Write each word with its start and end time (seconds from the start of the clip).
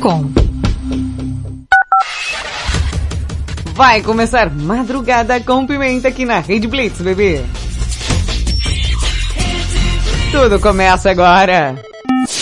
madrugada.com. 0.00 0.32
Vai 3.74 4.02
começar 4.02 4.50
Madrugada 4.50 5.40
com 5.40 5.66
Pimenta 5.66 6.08
aqui 6.08 6.24
na 6.24 6.40
Rede 6.40 6.66
Blitz, 6.66 7.00
bebê. 7.00 7.44
Tudo 10.32 10.58
começa 10.58 11.10
agora. 11.10 11.82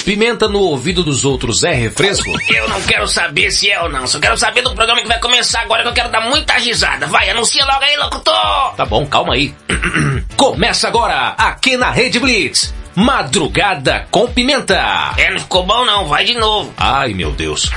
Pimenta 0.05 0.49
no 0.49 0.61
ouvido 0.61 1.03
dos 1.05 1.25
outros 1.25 1.63
é 1.65 1.73
refresco? 1.73 2.31
Eu 2.49 2.69
não 2.69 2.81
quero 2.83 3.07
saber 3.07 3.51
se 3.51 3.71
é 3.71 3.81
ou 3.81 3.89
não. 3.89 4.07
Só 4.07 4.19
quero 4.19 4.37
saber 4.37 4.63
do 4.63 4.75
programa 4.75 5.03
que 5.03 5.09
vai 5.09 5.21
começar 5.21 5.61
agora 5.61 5.83
que 5.83 5.89
eu 5.89 5.95
quero 5.95 6.11
dar 6.11 6.23
muita 6.23 6.55
risada. 6.55 7.07
Vai, 7.07 7.31
anuncia 7.31 7.65
logo 7.65 7.85
aí, 7.85 7.97
locutor! 7.97 8.75
Tá 8.77 8.85
bom, 8.85 9.07
calma 9.07 9.35
aí. 9.35 9.55
Começa 10.37 10.89
agora, 10.89 11.35
aqui 11.39 11.77
na 11.77 11.91
Rede 11.91 12.19
Blitz. 12.19 12.75
Madrugada 12.99 14.09
com 14.11 14.27
Pimenta. 14.27 15.15
É, 15.17 15.31
não 15.31 15.39
ficou 15.39 15.65
bom 15.65 15.85
não. 15.85 16.09
Vai 16.09 16.25
de 16.25 16.35
novo. 16.35 16.75
Ai, 16.77 17.15
meu 17.15 17.31
Deus. 17.31 17.71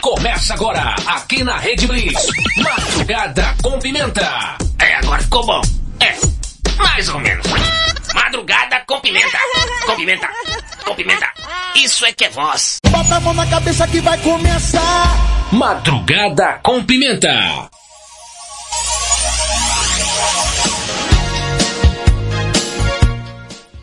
Começa 0.00 0.54
agora, 0.54 0.96
aqui 1.06 1.44
na 1.44 1.56
Rede 1.56 1.86
Blitz. 1.86 2.26
Madrugada 2.64 3.54
com 3.62 3.78
Pimenta. 3.78 4.56
É, 4.80 4.96
agora 4.96 5.22
ficou 5.22 5.46
bom. 5.46 5.62
É, 6.00 6.16
mais 6.82 7.08
ou 7.10 7.20
menos. 7.20 7.46
Madrugada 8.12 8.82
com 8.88 8.98
pimenta. 8.98 9.38
Com 9.86 9.94
pimenta. 9.94 10.28
Com 10.84 10.94
pimenta. 10.96 11.32
Isso 11.76 12.04
é 12.04 12.12
que 12.12 12.24
é 12.24 12.28
voz. 12.30 12.80
Bota 12.88 13.16
a 13.16 13.20
mão 13.20 13.34
na 13.34 13.46
cabeça 13.46 13.86
que 13.86 14.00
vai 14.00 14.18
começar. 14.18 15.52
Madrugada 15.52 16.58
com 16.60 16.82
Pimenta. 16.82 17.70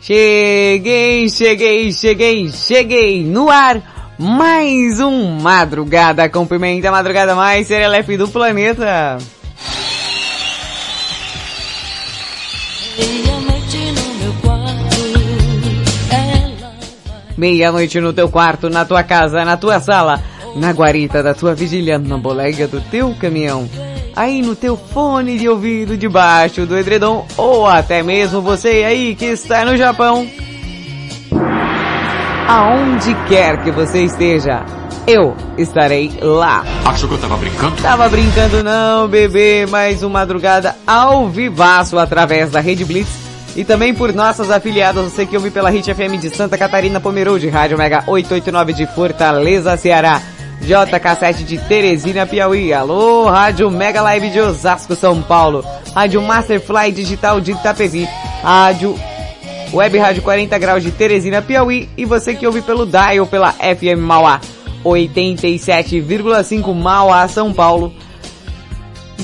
Cheguei, 0.06 1.30
cheguei, 1.30 1.90
cheguei, 1.90 2.52
cheguei 2.52 3.24
no 3.24 3.48
ar. 3.48 3.80
Mais 4.18 5.00
um 5.00 5.40
Madrugada 5.40 6.28
com 6.28 6.46
Pimenta, 6.46 6.90
madrugada 6.90 7.34
mais 7.34 7.66
serelepe 7.66 8.18
do 8.18 8.28
planeta. 8.28 9.16
Meia-noite 17.34 17.98
no 17.98 18.12
teu 18.12 18.28
quarto, 18.28 18.68
na 18.68 18.84
tua 18.84 19.02
casa, 19.02 19.42
na 19.42 19.56
tua 19.56 19.80
sala, 19.80 20.22
na 20.54 20.70
guarita 20.72 21.22
da 21.22 21.32
tua 21.32 21.54
vigília, 21.54 21.98
na 21.98 22.18
bolega 22.18 22.68
do 22.68 22.78
teu 22.82 23.14
caminhão, 23.14 23.66
aí 24.14 24.42
no 24.42 24.54
teu 24.54 24.76
fone 24.76 25.38
de 25.38 25.48
ouvido 25.48 25.96
debaixo 25.96 26.66
do 26.66 26.76
edredom, 26.76 27.26
ou 27.36 27.66
até 27.66 28.02
mesmo 28.02 28.40
você 28.40 28.84
aí 28.84 29.14
que 29.14 29.26
está 29.26 29.64
no 29.64 29.76
Japão. 29.76 30.26
Aonde 32.48 33.14
quer 33.26 33.62
que 33.62 33.70
você 33.70 34.02
esteja, 34.04 34.64
eu 35.06 35.34
estarei 35.56 36.12
lá. 36.20 36.64
Achou 36.84 37.08
que 37.08 37.14
eu 37.14 37.20
tava 37.20 37.36
brincando? 37.36 37.76
Tava 37.82 38.08
brincando 38.08 38.62
não, 38.62 39.08
bebê, 39.08 39.66
mais 39.66 40.02
uma 40.02 40.20
madrugada 40.20 40.76
ao 40.86 41.28
vivaço 41.28 41.98
através 41.98 42.50
da 42.50 42.60
Rede 42.60 42.84
Blitz 42.84 43.24
e 43.56 43.64
também 43.64 43.94
por 43.94 44.12
nossas 44.12 44.50
afiliadas, 44.50 45.04
você 45.04 45.24
que 45.24 45.36
ouve 45.36 45.50
pela 45.50 45.70
Hit 45.70 45.94
FM 45.94 46.20
de 46.20 46.28
Santa 46.34 46.58
Catarina, 46.58 47.00
Pomerode, 47.00 47.48
Rádio 47.48 47.78
Mega 47.78 48.02
889 48.06 48.72
de 48.72 48.86
Fortaleza, 48.86 49.76
Ceará, 49.76 50.20
JK7 50.64 51.44
de 51.44 51.58
Teresina, 51.58 52.26
Piauí, 52.26 52.72
alô, 52.72 53.28
Rádio 53.28 53.70
Mega 53.70 54.00
Live 54.02 54.30
de 54.30 54.40
Osasco, 54.40 54.96
São 54.96 55.22
Paulo, 55.22 55.64
Rádio 55.94 56.20
Masterfly 56.22 56.90
Digital 56.92 57.40
de 57.40 57.52
Itapevi, 57.52 58.08
Rádio 58.42 58.98
Web 59.72 59.98
Rádio 59.98 60.22
40 60.22 60.58
Graus 60.58 60.82
de 60.82 60.90
Teresina, 60.90 61.42
Piauí 61.42 61.88
e 61.96 62.04
você 62.04 62.34
que 62.34 62.46
ouve 62.46 62.62
pelo 62.62 62.86
Dial 62.86 63.26
pela 63.26 63.52
FM 63.52 63.98
Mauá 63.98 64.40
87,5 64.84 66.74
Mauá, 66.74 67.26
São 67.26 67.52
Paulo. 67.52 67.92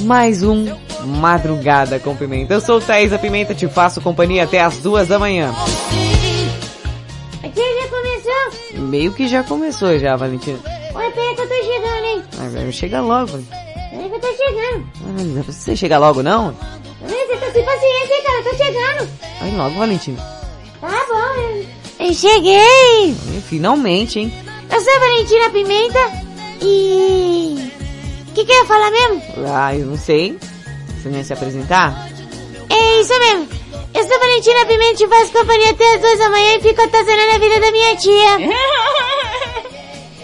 Mais 0.02 0.42
um 0.42 0.66
Madrugada 1.04 1.98
com 1.98 2.16
Pimenta. 2.16 2.54
Eu 2.54 2.60
sou 2.60 2.78
o 2.78 2.80
Thaís 2.80 3.12
a 3.12 3.18
Pimenta, 3.18 3.54
te 3.54 3.68
faço 3.68 4.00
companhia 4.00 4.44
até 4.44 4.60
as 4.60 4.78
duas 4.78 5.08
da 5.08 5.18
manhã. 5.18 5.54
Aqui 7.44 7.60
já 7.60 7.88
começou? 7.88 8.88
Meio 8.88 9.12
que 9.12 9.28
já 9.28 9.42
começou 9.42 9.98
já, 9.98 10.16
Valentina. 10.16 10.58
Ué, 10.94 11.10
chega 12.72 13.00
logo. 13.00 13.42
Eu 13.92 14.20
tô 14.20 14.28
chegando. 14.34 14.86
Ah, 15.38 15.42
você 15.46 15.76
chega 15.76 15.98
logo 15.98 16.22
não? 16.22 16.54
Você 17.02 17.36
tá 17.36 17.50
sem 17.52 17.64
paciência, 17.64 18.14
hein, 18.14 18.22
cara? 18.24 18.38
Eu 18.38 18.44
tô 18.44 18.56
chegando. 18.56 19.10
Vai 19.40 19.50
logo, 19.52 19.78
Valentina. 19.78 20.40
Tá 20.80 21.06
bom, 21.08 21.40
eu... 21.98 22.06
eu 22.06 22.14
cheguei. 22.14 23.14
Finalmente, 23.48 24.20
hein? 24.20 24.32
Eu 24.70 24.80
sou 24.80 24.92
a 24.92 24.98
Valentina 24.98 25.50
Pimenta 25.50 25.98
e... 26.62 27.72
O 28.28 28.32
que 28.32 28.44
que 28.44 28.52
eu 28.52 28.56
ia 28.56 28.64
falar 28.64 28.90
mesmo? 28.90 29.22
Ah, 29.48 29.74
eu 29.74 29.86
não 29.86 29.96
sei. 29.96 30.38
Você 31.02 31.08
não 31.08 31.18
ia 31.18 31.24
se 31.24 31.32
apresentar? 31.32 32.08
É 32.68 33.00
isso 33.00 33.18
mesmo. 33.18 33.48
Eu 33.92 34.08
sou 34.08 34.18
Valentina 34.20 34.66
Pimenta 34.66 35.02
e 35.02 35.08
faço 35.08 35.32
companhia 35.32 35.70
até 35.70 35.94
as 35.94 36.00
duas 36.00 36.18
da 36.18 36.28
manhã 36.30 36.56
e 36.56 36.60
fico 36.60 36.80
atazanando 36.80 37.34
a 37.34 37.38
vida 37.38 37.60
da 37.60 37.72
minha 37.72 37.96
tia. 37.96 38.38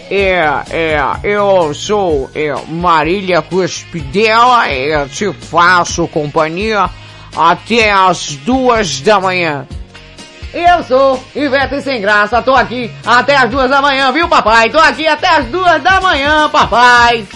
É, 0.09 0.39
é, 0.69 0.99
eu 1.23 1.73
sou 1.73 2.29
é, 2.33 2.53
Marília 2.69 3.41
Cuspidela, 3.41 4.71
eu 4.71 5.09
te 5.09 5.33
faço 5.33 6.07
companhia 6.07 6.89
até 7.35 7.91
as 7.91 8.37
duas 8.37 9.01
da 9.01 9.19
manhã. 9.19 9.67
Eu 10.53 10.81
sou 10.83 11.21
Ivete 11.35 11.81
Sem 11.81 11.99
Graça, 11.99 12.41
tô 12.41 12.55
aqui 12.55 12.89
até 13.05 13.35
as 13.35 13.49
duas 13.49 13.69
da 13.69 13.81
manhã, 13.81 14.11
viu 14.13 14.29
papai? 14.29 14.69
Tô 14.69 14.79
aqui 14.79 15.05
até 15.05 15.27
as 15.27 15.45
duas 15.47 15.83
da 15.83 15.99
manhã, 15.99 16.49
papai. 16.49 17.27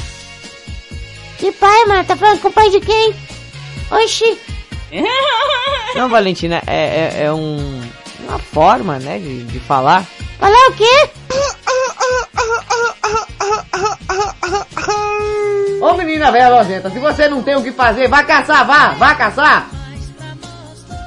Que 1.37 1.51
pai, 1.51 1.85
mano? 1.85 2.05
Tá 2.05 2.15
falando 2.15 2.39
com 2.39 2.47
o 2.47 2.53
pai 2.53 2.69
de 2.69 2.79
quem? 2.79 3.13
Oxi. 3.91 4.39
Não, 5.95 6.07
Valentina, 6.07 6.61
é, 6.65 7.11
é, 7.19 7.23
é 7.25 7.33
um, 7.33 7.81
uma 8.27 8.39
forma, 8.39 8.97
né, 8.97 9.19
de, 9.19 9.43
de 9.43 9.59
falar. 9.59 10.05
Falar 10.39 10.69
o 10.69 10.73
quê? 10.73 11.09
Ô 15.81 15.93
menina 15.93 16.31
velha 16.31 16.49
nojenta, 16.49 16.89
se 16.89 16.99
você 16.99 17.27
não 17.27 17.41
tem 17.41 17.55
o 17.55 17.63
que 17.63 17.71
fazer, 17.71 18.07
vai 18.07 18.23
caçar, 18.25 18.65
vá, 18.65 18.89
vá 18.89 19.15
caçar. 19.15 19.69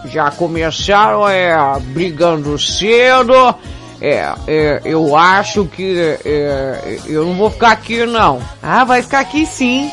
Já 0.07 0.31
começaram, 0.31 1.29
é, 1.29 1.57
brigando 1.81 2.59
cedo. 2.59 3.55
É, 4.01 4.35
é, 4.47 4.81
eu 4.85 5.17
acho 5.17 5.65
que 5.67 6.19
é, 6.25 6.99
eu 7.07 7.25
não 7.25 7.35
vou 7.35 7.51
ficar 7.51 7.71
aqui 7.71 8.05
não. 8.05 8.43
Ah, 8.63 8.85
vai 8.85 9.01
ficar 9.01 9.21
aqui 9.21 9.47
sim. 9.47 9.91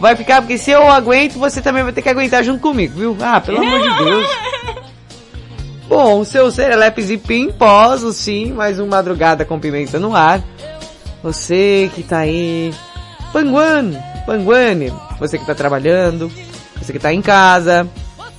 Vai 0.00 0.16
ficar, 0.16 0.40
porque 0.40 0.56
se 0.56 0.70
eu 0.70 0.90
aguento, 0.90 1.38
você 1.38 1.60
também 1.60 1.82
vai 1.82 1.92
ter 1.92 2.00
que 2.00 2.08
aguentar 2.08 2.42
junto 2.42 2.60
comigo, 2.60 2.98
viu? 2.98 3.16
Ah, 3.20 3.38
pelo 3.38 3.58
amor 3.58 3.80
de 3.80 4.04
Deus. 4.04 4.26
Bom, 5.86 6.24
seus 6.24 6.54
serelepes 6.54 7.10
e 7.10 7.18
pimposos, 7.18 8.16
sim, 8.16 8.52
mais 8.52 8.78
uma 8.78 8.96
madrugada 8.96 9.44
com 9.44 9.58
pimenta 9.58 9.98
no 9.98 10.14
ar. 10.14 10.40
Você 11.22 11.90
que 11.94 12.02
tá 12.02 12.18
aí, 12.20 12.72
panguane, 13.32 13.98
panguane, 14.24 14.92
você 15.18 15.38
que 15.38 15.44
tá 15.44 15.54
trabalhando, 15.54 16.32
você 16.78 16.92
que 16.92 16.98
tá 16.98 17.12
em 17.12 17.20
casa, 17.20 17.86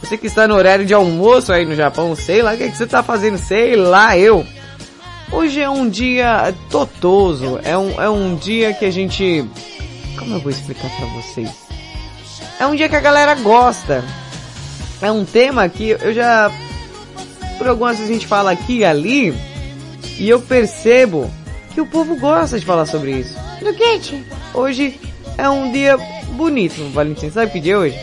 você 0.01 0.17
que 0.17 0.25
está 0.25 0.47
no 0.47 0.55
horário 0.55 0.85
de 0.85 0.93
almoço 0.93 1.53
aí 1.53 1.63
no 1.63 1.75
Japão, 1.75 2.15
sei 2.15 2.41
lá 2.41 2.53
o 2.53 2.57
que, 2.57 2.63
é 2.63 2.69
que 2.69 2.77
você 2.77 2.87
tá 2.87 3.03
fazendo, 3.03 3.37
sei 3.37 3.75
lá 3.75 4.17
eu. 4.17 4.45
Hoje 5.31 5.61
é 5.61 5.69
um 5.69 5.87
dia 5.87 6.53
totoso, 6.69 7.59
é 7.63 7.77
um, 7.77 8.01
é 8.01 8.09
um 8.09 8.35
dia 8.35 8.73
que 8.73 8.83
a 8.83 8.91
gente... 8.91 9.45
Como 10.17 10.35
eu 10.35 10.39
vou 10.39 10.51
explicar 10.51 10.89
pra 10.89 11.05
vocês? 11.05 11.49
É 12.59 12.65
um 12.65 12.75
dia 12.75 12.89
que 12.89 12.95
a 12.95 12.99
galera 12.99 13.35
gosta. 13.35 14.03
É 15.01 15.11
um 15.11 15.23
tema 15.23 15.69
que 15.69 15.89
eu 15.89 16.13
já... 16.13 16.51
Por 17.57 17.67
algumas 17.67 17.97
vezes 17.97 18.09
a 18.09 18.13
gente 18.13 18.27
fala 18.27 18.51
aqui 18.51 18.79
e 18.79 18.85
ali, 18.85 19.33
e 20.17 20.27
eu 20.27 20.41
percebo 20.41 21.31
que 21.73 21.81
o 21.81 21.85
povo 21.85 22.15
gosta 22.17 22.59
de 22.59 22.65
falar 22.65 22.85
sobre 22.85 23.11
isso. 23.11 23.37
Do 23.59 23.73
que, 23.73 23.99
tia? 23.99 24.23
Hoje 24.53 24.99
é 25.37 25.49
um 25.49 25.71
dia 25.71 25.97
bonito, 26.31 26.89
Valentim. 26.91 27.29
Sabe 27.29 27.51
que 27.51 27.59
dia 27.59 27.73
é 27.73 27.77
hoje? 27.77 27.99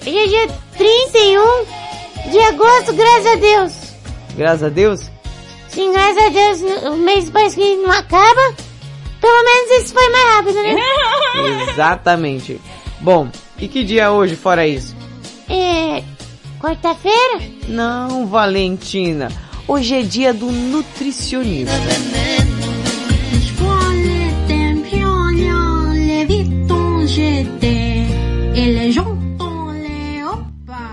Hoje 0.00 0.18
é 0.18 0.26
dia 0.26 0.48
31 0.76 2.30
de 2.30 2.38
agosto, 2.38 2.92
graças 2.94 3.26
a 3.26 3.34
Deus. 3.36 3.72
Graças 4.36 4.62
a 4.62 4.68
Deus? 4.68 5.10
Sim, 5.68 5.92
graças 5.92 6.22
a 6.22 6.28
Deus, 6.28 6.60
o 6.92 6.96
mês 6.96 7.30
parece 7.30 7.56
que 7.56 7.76
não 7.76 7.90
acaba. 7.90 8.54
Pelo 9.20 9.44
menos 9.44 9.70
esse 9.70 9.92
foi 9.92 10.08
mais 10.10 10.24
rápido, 10.34 10.62
né? 10.62 10.76
Exatamente. 11.72 12.60
Bom, 13.00 13.28
e 13.58 13.68
que 13.68 13.84
dia 13.84 14.04
é 14.04 14.10
hoje 14.10 14.36
fora 14.36 14.66
isso? 14.66 14.96
É... 15.48 16.02
Quarta-feira? 16.60 17.40
Não, 17.68 18.26
Valentina. 18.26 19.28
Hoje 19.66 19.96
é 19.96 20.02
dia 20.02 20.32
do 20.32 20.46
nutricionista. 20.50 21.72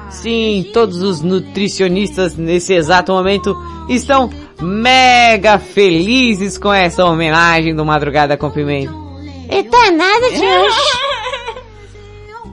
Sim, 0.09 0.69
todos 0.73 1.01
os 1.01 1.21
nutricionistas 1.21 2.35
nesse 2.35 2.73
exato 2.73 3.13
momento 3.13 3.55
estão 3.87 4.29
mega 4.61 5.57
felizes 5.57 6.57
com 6.57 6.73
essa 6.73 7.05
homenagem 7.05 7.73
do 7.73 7.85
Madrugada 7.85 8.35
com 8.35 8.51
Pimenta. 8.51 8.93
E 9.49 9.63
tá 9.63 9.91
nada, 9.91 10.29
tio. 10.29 11.59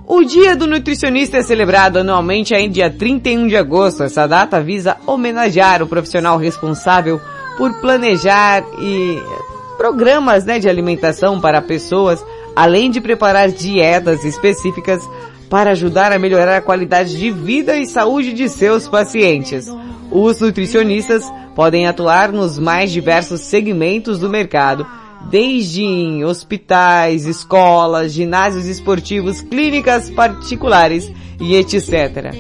O 0.08 0.22
Dia 0.22 0.54
do 0.54 0.68
Nutricionista 0.68 1.38
é 1.38 1.42
celebrado 1.42 1.98
anualmente 1.98 2.54
em 2.54 2.70
dia 2.70 2.88
31 2.88 3.48
de 3.48 3.56
agosto. 3.56 4.04
Essa 4.04 4.24
data 4.28 4.60
visa 4.60 4.96
homenagear 5.04 5.82
o 5.82 5.88
profissional 5.88 6.38
responsável 6.38 7.20
por 7.58 7.80
planejar 7.80 8.62
e 8.78 9.20
programas 9.76 10.44
né, 10.44 10.60
de 10.60 10.68
alimentação 10.68 11.40
para 11.40 11.60
pessoas, 11.60 12.24
além 12.56 12.90
de 12.90 13.02
preparar 13.02 13.50
dietas 13.50 14.24
específicas 14.24 15.06
para 15.50 15.72
ajudar 15.72 16.10
a 16.10 16.18
melhorar 16.18 16.56
a 16.56 16.62
qualidade 16.62 17.18
de 17.18 17.30
vida 17.30 17.76
e 17.76 17.86
saúde 17.86 18.32
de 18.32 18.48
seus 18.48 18.88
pacientes. 18.88 19.66
Os 20.10 20.40
nutricionistas 20.40 21.22
podem 21.54 21.86
atuar 21.86 22.32
nos 22.32 22.58
mais 22.58 22.90
diversos 22.90 23.42
segmentos 23.42 24.18
do 24.18 24.30
mercado, 24.30 24.86
desde 25.30 25.82
em 25.82 26.24
hospitais, 26.24 27.26
escolas, 27.26 28.12
ginásios 28.12 28.66
esportivos, 28.66 29.40
clínicas 29.40 30.08
particulares 30.10 31.10
e 31.40 31.56
etc. 31.56 32.34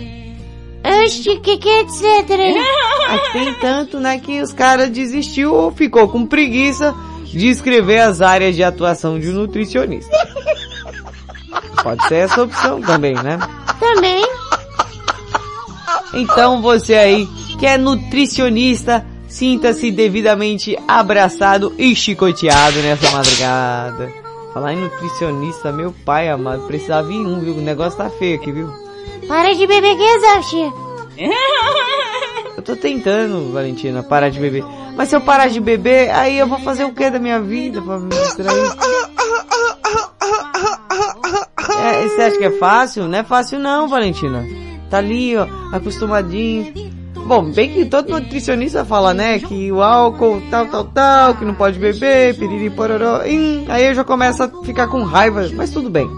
Oxi, 1.04 1.40
que 1.40 1.58
que 1.58 1.68
é 1.68 1.80
etc? 1.80 2.28
Mas 3.08 3.32
tem 3.32 3.54
tanto, 3.54 4.00
né, 4.00 4.18
que 4.18 4.40
os 4.40 4.52
caras 4.52 4.88
desistiu 4.90 5.52
ou 5.52 5.72
ficou 5.72 6.08
com 6.08 6.24
preguiça 6.24 6.94
de 7.36 7.48
escrever 7.48 8.00
as 8.00 8.22
áreas 8.22 8.56
de 8.56 8.64
atuação 8.64 9.20
de 9.20 9.28
um 9.28 9.34
nutricionista. 9.34 10.10
Pode 11.82 12.08
ser 12.08 12.16
essa 12.16 12.42
opção 12.42 12.80
também, 12.80 13.14
né? 13.14 13.38
Também. 13.78 14.26
Então 16.14 16.62
você 16.62 16.94
aí 16.94 17.28
que 17.58 17.66
é 17.66 17.76
nutricionista, 17.76 19.04
sinta-se 19.28 19.90
devidamente 19.90 20.76
abraçado 20.88 21.74
e 21.78 21.94
chicoteado 21.94 22.78
nessa 22.78 23.10
madrugada. 23.10 24.12
Falar 24.54 24.72
em 24.72 24.80
nutricionista, 24.80 25.70
meu 25.70 25.92
pai 25.92 26.30
amado, 26.30 26.66
precisava 26.66 27.06
vir 27.06 27.18
um, 27.18 27.38
viu? 27.40 27.54
O 27.54 27.60
negócio 27.60 27.98
tá 27.98 28.08
feio 28.08 28.36
aqui, 28.36 28.50
viu? 28.50 28.72
Para 29.28 29.54
de 29.54 29.66
beber 29.66 29.94
que 29.94 30.02
exaustia. 30.02 30.72
Eu 32.56 32.62
tô 32.62 32.74
tentando, 32.74 33.52
Valentina, 33.52 34.02
parar 34.02 34.30
de 34.30 34.40
beber. 34.40 34.64
Mas 34.96 35.10
se 35.10 35.16
eu 35.16 35.20
parar 35.20 35.48
de 35.48 35.60
beber, 35.60 36.10
aí 36.10 36.38
eu 36.38 36.46
vou 36.46 36.58
fazer 36.60 36.84
o 36.84 36.92
que 36.92 37.10
da 37.10 37.18
minha 37.18 37.40
vida 37.40 37.82
pra 37.82 37.98
me 37.98 38.08
distrair? 38.08 38.72
É, 41.78 42.08
você 42.08 42.22
acha 42.22 42.38
que 42.38 42.44
é 42.44 42.50
fácil? 42.58 43.06
Não 43.06 43.18
é 43.18 43.22
fácil 43.22 43.58
não, 43.58 43.86
Valentina. 43.86 44.44
Tá 44.90 44.98
ali, 44.98 45.36
ó, 45.36 45.46
acostumadinho. 45.72 46.72
Bom, 47.26 47.50
bem 47.50 47.72
que 47.72 47.84
todo 47.84 48.08
nutricionista 48.08 48.84
fala, 48.84 49.12
né, 49.12 49.40
que 49.40 49.70
o 49.72 49.82
álcool 49.82 50.40
tal, 50.48 50.66
tal, 50.66 50.84
tal, 50.84 51.34
que 51.34 51.44
não 51.44 51.54
pode 51.54 51.76
beber, 51.78 52.38
piriri, 52.38 52.70
pororó, 52.70 53.22
hum, 53.26 53.64
aí 53.68 53.84
eu 53.84 53.94
já 53.94 54.04
começo 54.04 54.44
a 54.44 54.48
ficar 54.64 54.86
com 54.86 55.02
raiva, 55.02 55.48
mas 55.54 55.70
tudo 55.70 55.90
bem. 55.90 56.08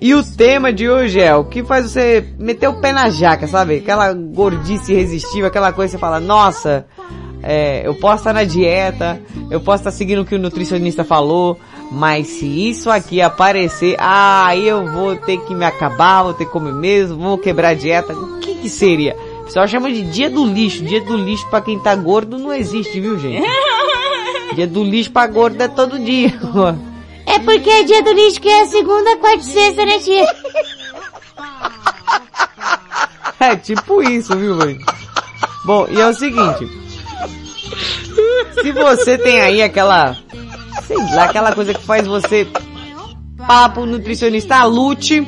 E 0.00 0.14
o 0.14 0.22
tema 0.22 0.72
de 0.72 0.88
hoje 0.88 1.20
é 1.20 1.34
o 1.34 1.44
que 1.44 1.64
faz 1.64 1.90
você 1.90 2.24
meter 2.38 2.68
o 2.68 2.80
pé 2.80 2.92
na 2.92 3.10
jaca, 3.10 3.48
sabe? 3.48 3.78
Aquela 3.78 4.12
gordice 4.12 4.92
irresistível, 4.92 5.46
aquela 5.46 5.72
coisa 5.72 5.90
que 5.90 5.98
você 5.98 6.00
fala, 6.00 6.20
nossa, 6.20 6.86
é, 7.42 7.84
eu 7.84 7.94
posso 7.96 8.18
estar 8.18 8.32
na 8.32 8.44
dieta, 8.44 9.20
eu 9.50 9.60
posso 9.60 9.80
estar 9.80 9.90
seguindo 9.90 10.22
o 10.22 10.24
que 10.24 10.36
o 10.36 10.38
nutricionista 10.38 11.02
falou, 11.02 11.58
mas 11.90 12.28
se 12.28 12.46
isso 12.46 12.90
aqui 12.90 13.20
aparecer, 13.20 13.96
ah, 13.98 14.46
aí 14.46 14.68
eu 14.68 14.86
vou 14.86 15.16
ter 15.16 15.38
que 15.38 15.54
me 15.54 15.64
acabar, 15.64 16.22
vou 16.22 16.34
ter 16.34 16.44
que 16.44 16.52
comer 16.52 16.74
mesmo, 16.74 17.16
vou 17.18 17.36
quebrar 17.36 17.70
a 17.70 17.74
dieta. 17.74 18.12
O 18.12 18.38
que 18.38 18.54
que 18.54 18.68
seria? 18.68 19.16
O 19.40 19.44
pessoal 19.44 19.66
chama 19.66 19.90
de 19.90 20.02
dia 20.02 20.30
do 20.30 20.46
lixo. 20.46 20.84
Dia 20.84 21.00
do 21.00 21.16
lixo 21.16 21.48
pra 21.48 21.60
quem 21.60 21.78
tá 21.78 21.96
gordo 21.96 22.38
não 22.38 22.52
existe, 22.52 23.00
viu 23.00 23.18
gente? 23.18 23.42
Dia 24.54 24.66
do 24.66 24.82
lixo 24.82 25.10
pra 25.10 25.26
gordo 25.26 25.60
é 25.60 25.68
todo 25.68 25.98
dia. 25.98 26.32
É 27.38 27.40
porque 27.40 27.70
é 27.70 27.84
dia 27.84 28.02
do 28.02 28.12
lixo 28.12 28.40
que 28.40 28.48
é 28.48 28.66
segunda, 28.66 29.16
quarta 29.18 29.38
e 29.38 29.44
sexta, 29.44 29.86
né, 29.86 29.98
tia? 30.00 30.26
É 33.40 33.54
tipo 33.54 34.02
isso, 34.02 34.36
viu, 34.36 34.56
mãe? 34.56 34.76
Bom, 35.64 35.86
e 35.88 36.00
é 36.00 36.08
o 36.08 36.12
seguinte. 36.12 36.68
Se 38.60 38.72
você 38.72 39.16
tem 39.16 39.40
aí 39.40 39.62
aquela, 39.62 40.16
sei 40.84 40.96
lá, 40.96 41.26
aquela 41.26 41.54
coisa 41.54 41.72
que 41.72 41.84
faz 41.84 42.04
você 42.04 42.48
papo 43.46 43.86
nutricionista 43.86 44.64
lute, 44.64 45.24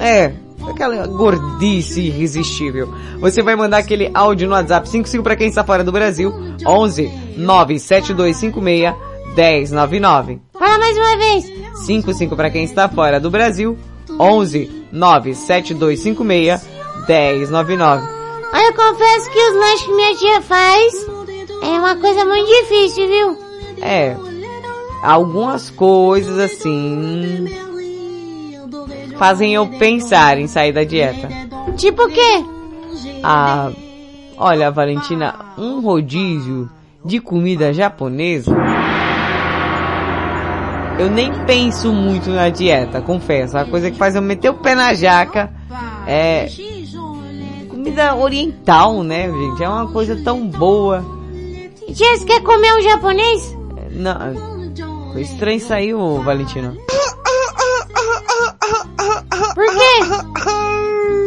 é, 0.00 0.32
aquela 0.66 1.06
gordice 1.06 2.00
irresistível. 2.00 2.88
Você 3.20 3.42
vai 3.42 3.54
mandar 3.54 3.78
aquele 3.78 4.10
áudio 4.14 4.48
no 4.48 4.54
WhatsApp 4.54 4.88
55 4.88 5.22
para 5.22 5.36
quem 5.36 5.48
está 5.48 5.62
fora 5.62 5.84
do 5.84 5.92
Brasil, 5.92 6.32
11 6.66 7.12
97256 7.36 9.11
1099. 9.36 10.40
Fala 10.52 10.78
mais 10.78 10.96
uma 10.96 11.16
vez. 11.16 11.44
55 11.86 12.36
para 12.36 12.50
quem 12.50 12.64
está 12.64 12.88
fora 12.88 13.18
do 13.18 13.30
Brasil, 13.30 13.78
11 14.18 14.86
97256 14.92 16.68
1099. 17.08 18.06
Olha, 18.52 18.66
eu 18.66 18.74
confesso 18.74 19.30
que 19.30 19.38
os 19.38 19.54
lanches 19.54 19.82
que 19.82 19.92
minha 19.92 20.14
tia 20.16 20.42
faz 20.42 21.06
é 21.62 21.78
uma 21.78 21.96
coisa 21.96 22.24
muito 22.24 22.46
difícil, 22.46 23.08
viu? 23.08 23.38
É, 23.80 24.14
algumas 25.02 25.70
coisas 25.70 26.38
assim 26.38 27.46
fazem 29.18 29.54
eu 29.54 29.66
pensar 29.78 30.38
em 30.38 30.46
sair 30.46 30.72
da 30.72 30.84
dieta. 30.84 31.28
Tipo 31.76 32.02
o 32.04 32.08
quê? 32.08 32.44
Ah, 33.22 33.70
olha, 34.36 34.70
Valentina, 34.70 35.34
um 35.56 35.80
rodízio 35.80 36.68
de 37.04 37.20
comida 37.20 37.72
japonesa. 37.72 38.54
Eu 40.98 41.10
nem 41.10 41.32
penso 41.46 41.92
muito 41.92 42.30
na 42.30 42.48
dieta, 42.48 43.00
confesso. 43.00 43.56
A 43.56 43.64
coisa 43.64 43.90
que 43.90 43.96
faz 43.96 44.14
eu 44.14 44.22
meter 44.22 44.50
o 44.50 44.54
pé 44.54 44.74
na 44.74 44.94
jaca 44.94 45.50
é 46.06 46.46
comida 47.68 48.14
oriental, 48.14 49.02
né, 49.02 49.30
gente? 49.30 49.62
É 49.62 49.68
uma 49.68 49.88
coisa 49.88 50.16
tão 50.22 50.46
boa. 50.46 51.04
Tia, 51.92 52.16
você 52.16 52.24
quer 52.24 52.40
comer 52.42 52.72
um 52.74 52.82
japonês? 52.82 53.56
Não, 53.90 55.12
foi 55.12 55.22
estranho 55.22 55.56
isso 55.56 55.74
aí, 55.74 55.92
ô 55.92 56.22
Valentina. 56.22 56.74
Por 59.54 59.66
quê? 59.66 60.48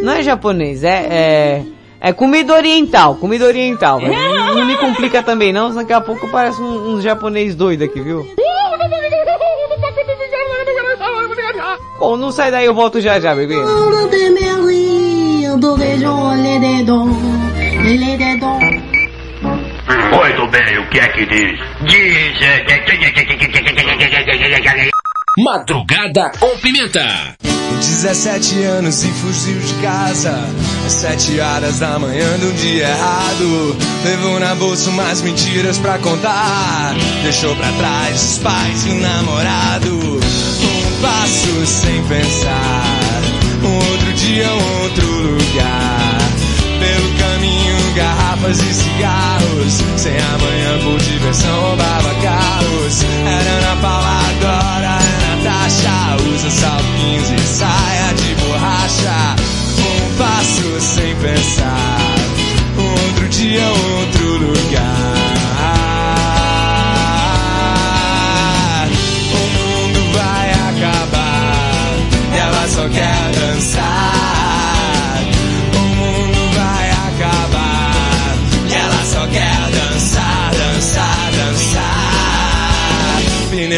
Não 0.02 0.14
é 0.14 0.24
japonês, 0.24 0.84
é, 0.84 1.08
é, 1.10 1.64
é 2.00 2.14
comida 2.14 2.54
oriental, 2.54 3.16
comida 3.16 3.46
oriental. 3.46 4.00
Não, 4.00 4.56
não 4.56 4.66
me 4.66 4.78
complica 4.78 5.22
também 5.22 5.52
não, 5.52 5.70
senão 5.70 5.82
daqui 5.82 5.94
a 5.94 6.02
pouco 6.02 6.28
parece 6.30 6.62
um, 6.62 6.94
uns 6.94 7.04
japonês 7.04 7.54
doido 7.56 7.84
aqui, 7.84 8.02
viu? 8.02 8.26
Bom, 12.00 12.18
não 12.18 12.32
sai 12.32 12.52
daí, 12.52 12.66
eu 12.66 12.74
volto 12.74 13.00
já 13.00 13.20
já, 13.20 13.34
bebê. 13.34 13.56
Oi, 20.22 20.34
do 20.34 20.48
bem, 20.48 20.80
o 20.80 20.90
que 20.90 21.00
é 21.00 21.08
que 21.10 21.26
diz? 21.26 21.60
Diz. 21.82 22.36
Madrugada 25.38 26.32
com 26.40 26.58
Pimenta. 26.58 27.36
17 27.78 28.64
anos 28.64 29.04
e 29.04 29.08
fugiu 29.08 29.60
de 29.60 29.74
casa 29.82 30.48
Às 30.86 30.94
7 30.94 31.40
horas 31.40 31.80
da 31.80 32.00
manhã 32.00 32.38
de 32.38 32.46
um 32.46 32.54
dia 32.54 32.88
errado 32.88 33.76
Levou 34.06 34.40
na 34.40 34.56
bolsa 34.56 34.90
umas 34.90 35.22
mentiras 35.22 35.78
pra 35.78 35.98
contar 35.98 36.96
Deixou 37.24 37.56
pra 37.56 37.72
trás 37.74 38.32
os 38.32 38.38
pais 38.40 38.86
e 38.86 38.90
o 38.92 39.00
namorado 39.02 39.90
Um 39.90 40.45
passo 41.06 41.66
sem 41.66 42.02
pensar. 42.04 43.22
Um 43.64 43.76
outro 43.76 44.14
dia, 44.14 44.48
um 44.48 44.84
outro 44.84 45.08
lugar. 45.08 46.18
Pelo 46.80 47.10
caminho, 47.18 47.94
garrafas 47.96 48.60
e 48.60 48.74
cigarros. 48.74 49.74
Sem 49.98 50.18
amanhã 50.18 50.80
por 50.84 51.00
diversão 51.00 51.62
roubava 51.62 52.14
carros. 52.22 53.04
Era 53.04 53.52
Ana 53.52 53.82
Paula 53.82 54.20
agora 54.30 55.00
é 55.00 55.44
Natasha 55.44 56.16
Usa 56.34 56.50
salto 56.50 56.86
15 57.00 57.36
e 57.36 57.40
saia 57.40 58.14
de 58.14 58.36
borracha. 58.44 59.36
Um 59.78 60.18
passo 60.18 60.80
sem 60.80 61.16
pensar. 61.18 62.16
Um 62.78 62.90
outro 62.90 63.30
dia, 63.30 63.64
outro 63.68 64.48
lugar 64.48 64.95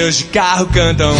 pneus 0.07 0.15
de 0.15 0.23
carro 0.25 0.65
cantam. 0.67 1.13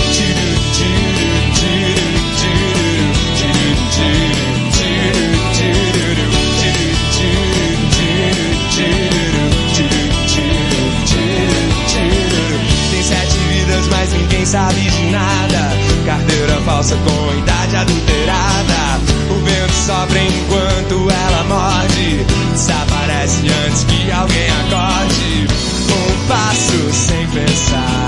Tem 12.92 13.04
sete 13.04 13.38
vidas, 13.50 13.88
mas 13.88 14.14
ninguém 14.14 14.46
sabe 14.46 14.82
de 14.82 15.12
nada. 15.12 15.78
Carteira 16.06 16.62
falsa 16.66 16.96
com 16.96 17.38
idade 17.38 17.76
adulterada. 17.76 19.02
O 19.30 19.44
vento 19.44 19.74
sopra 19.74 20.20
enquanto 20.20 21.10
ela 21.12 21.44
morde. 21.44 22.26
Desaparece 22.54 23.48
antes 23.66 23.84
que 23.84 24.12
alguém 24.12 24.50
acorde. 24.50 25.48
Um 25.90 26.28
passo 26.28 26.94
sem 26.94 27.28
pensar. 27.28 28.07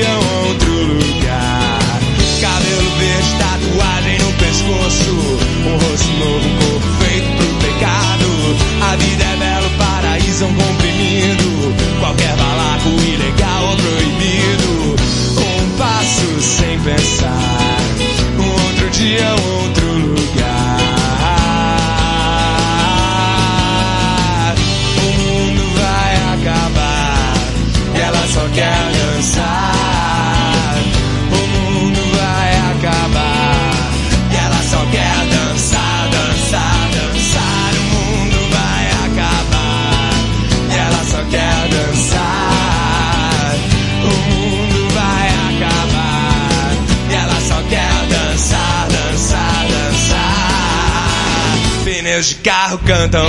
Outro 0.00 0.72
lugar. 0.72 2.00
Cabelo 2.40 2.90
verde, 2.98 3.28
tatuagem 3.38 4.18
no 4.20 4.32
pescoço. 4.32 5.12
Um 5.66 5.76
rosto 5.76 6.12
novo, 6.18 6.48
um 6.48 6.56
corpo 6.56 7.04
feito 7.04 7.28
pro 7.36 7.46
pecado. 7.60 8.28
A 8.80 8.96
vida 8.96 9.24
é 9.24 9.36
belo, 9.36 9.70
paraíso 9.76 10.44
é 10.44 10.46
um 10.46 10.54
comprimido. 10.54 11.74
Qualquer 12.00 12.34
balaco, 12.36 12.88
ilegal 12.88 13.64
ou 13.66 13.76
proibido. 13.76 14.96
Um 15.38 15.76
passo 15.76 16.40
sem 16.40 16.80
pensar. 16.80 17.78
Um 18.38 18.50
outro 18.50 18.90
dia, 18.90 19.34
de 52.28 52.34
carro 52.36 52.78
cantam. 52.78 53.26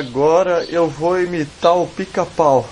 Agora 0.00 0.64
eu 0.68 0.88
vou 0.88 1.20
imitar 1.20 1.76
o 1.76 1.86
pica-pau. 1.86 2.68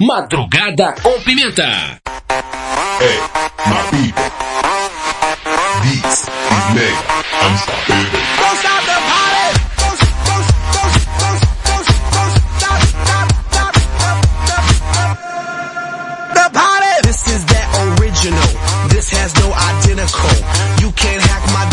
Madrugada 0.00 0.94
com 1.02 1.20
Pimenta. 1.22 2.00
Hey, 3.00 3.18
my 3.66 3.82
people. 3.90 4.30
This 5.82 6.22
is 6.22 6.64
mega 6.74 7.02
unstoppable. 7.46 8.97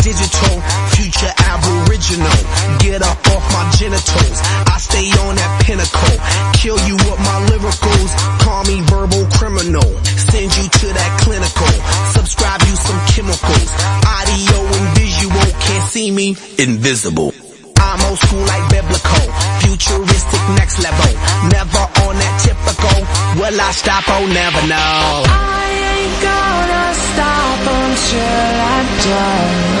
Digital. 0.06 0.62
Future 0.94 1.34
aboriginal. 1.50 2.38
Get 2.78 3.02
up 3.02 3.18
off 3.34 3.42
my 3.50 3.66
genitals. 3.74 4.38
I 4.70 4.78
stay 4.78 5.10
on 5.26 5.34
that 5.34 5.62
pinnacle. 5.66 6.16
Kill 6.54 6.78
you 6.86 6.94
with 6.94 7.18
my 7.18 7.38
lyricals. 7.50 8.10
Call 8.38 8.62
me 8.70 8.80
verbal 8.86 9.26
criminal. 9.34 9.88
Send 10.30 10.54
you 10.54 10.66
to 10.70 10.86
that 10.94 11.12
clinical. 11.26 11.74
Subscribe 12.14 12.62
you 12.62 12.76
some 12.76 13.00
chemicals. 13.10 13.70
Audio 14.06 14.58
and 14.78 14.86
visual. 14.96 15.46
Can't 15.58 15.90
see 15.90 16.10
me. 16.12 16.36
Invisible. 16.58 17.34
I'm 17.80 18.00
old 18.08 18.18
school 18.18 18.44
like 18.46 18.64
biblical. 18.70 19.24
Futuristic 19.64 20.42
next 20.58 20.78
level. 20.82 21.12
Never 21.52 21.84
on 22.06 22.14
that 22.18 22.34
typical. 22.44 22.98
Will 23.40 23.60
I 23.60 23.70
stop? 23.72 24.04
Oh, 24.08 24.26
never 24.26 24.62
know. 24.66 25.24
I 25.26 25.66
ain't 25.96 26.16
gonna 26.22 26.94
stop 26.94 27.60
until 27.66 28.50
I 28.74 28.78
die. 29.06 29.76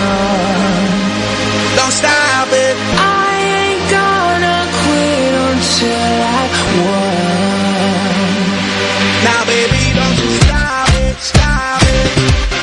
Don't 1.76 1.92
stop 1.92 2.48
it. 2.52 2.76
I 2.98 3.36
ain't 3.62 3.84
gonna 3.92 4.58
quit 4.80 5.32
until 5.50 6.16
I 6.24 6.44
won. 6.80 7.36
Now 9.26 9.40
baby, 9.44 9.82
don't 9.98 10.18
you 10.22 10.30
stop 10.40 10.88
it, 11.04 11.16
stop 11.20 11.82
it. 11.82 12.55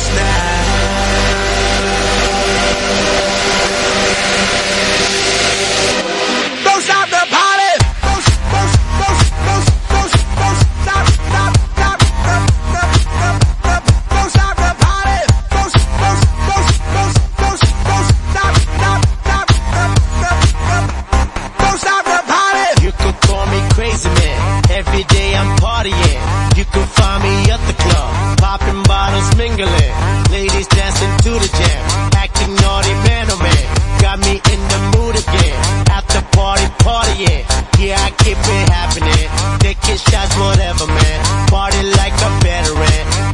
Snap. 0.00 0.40
now 0.40 0.59
popping 28.60 28.82
bottles, 28.84 29.36
mingling. 29.36 29.94
Ladies 30.30 30.66
dancing 30.68 31.16
to 31.24 31.30
the 31.38 31.48
jam, 31.58 32.12
acting 32.14 32.54
naughty 32.56 32.94
man 33.06 33.26
oh 33.30 33.38
man. 33.38 34.00
Got 34.00 34.18
me 34.20 34.40
in 34.52 34.60
the 34.72 34.80
mood 34.96 35.16
again. 35.16 35.56
At 35.90 36.06
the 36.08 36.22
party, 36.36 36.66
partying. 36.84 37.44
Yeah, 37.78 37.96
I 38.00 38.10
keep 38.22 38.38
it 38.38 38.68
happening. 38.68 39.28
Taking 39.60 39.96
shots, 39.96 40.36
whatever 40.36 40.86
man. 40.86 41.48
Party 41.48 41.82
like. 41.82 41.99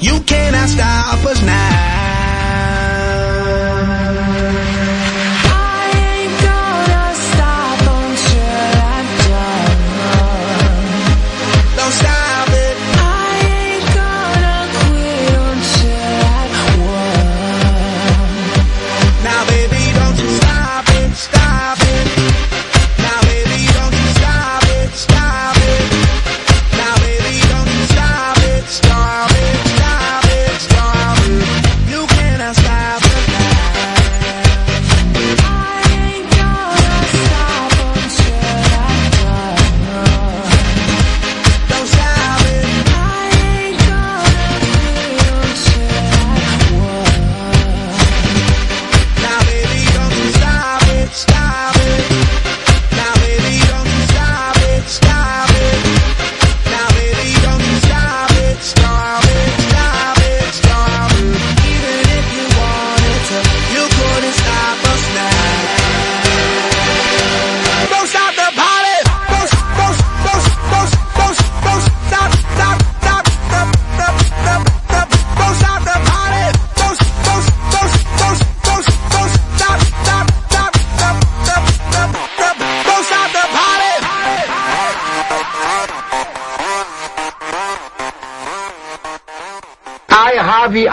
You 0.00 0.20
cannot 0.20 0.68
stop 0.68 1.24
us 1.24 1.42
now. 1.42 2.05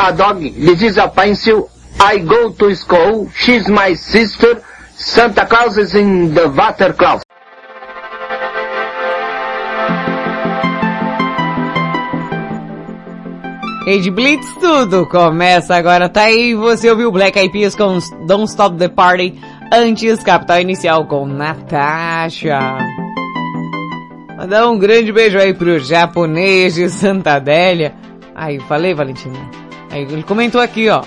A 0.04 0.12
dog. 0.12 0.44
Is 0.44 0.98
a 0.98 1.08
pencil. 1.08 1.70
I 2.00 2.20
go 2.20 2.52
to 2.52 2.76
school. 2.76 3.30
She's 3.36 3.68
my 3.70 3.94
sister. 3.94 4.64
Santa 4.96 5.46
Claus 5.46 5.78
is 5.78 5.96
in 5.96 6.34
the 6.34 6.50
water 6.50 6.94
closet. 6.94 7.24
Rede 13.86 14.12
Blitz 14.12 14.48
tudo 14.62 15.06
começa 15.08 15.76
agora, 15.76 16.08
tá 16.08 16.22
aí, 16.22 16.56
você 16.56 16.90
ouviu 16.90 17.12
Black 17.12 17.38
Eyed 17.38 17.52
Peas 17.52 17.76
com 17.76 18.00
Don't 18.26 18.50
Stop 18.50 18.78
the 18.78 18.88
Party, 18.88 19.38
antes 19.74 20.24
Capital 20.24 20.62
Inicial 20.62 21.06
com 21.06 21.26
Natasha. 21.26 22.60
Mandar 24.38 24.70
um 24.70 24.80
grande 24.80 25.12
beijo 25.12 25.38
aí 25.38 25.54
pro 25.54 25.80
japonês 25.80 26.76
de 26.76 26.90
Santa 26.90 27.34
Adélia. 27.34 27.94
Aí, 28.34 28.58
falei, 28.62 28.94
Valentina. 28.94 29.63
Ele 29.94 30.24
comentou 30.24 30.62
aqui, 30.62 30.90
ó. 30.90 31.04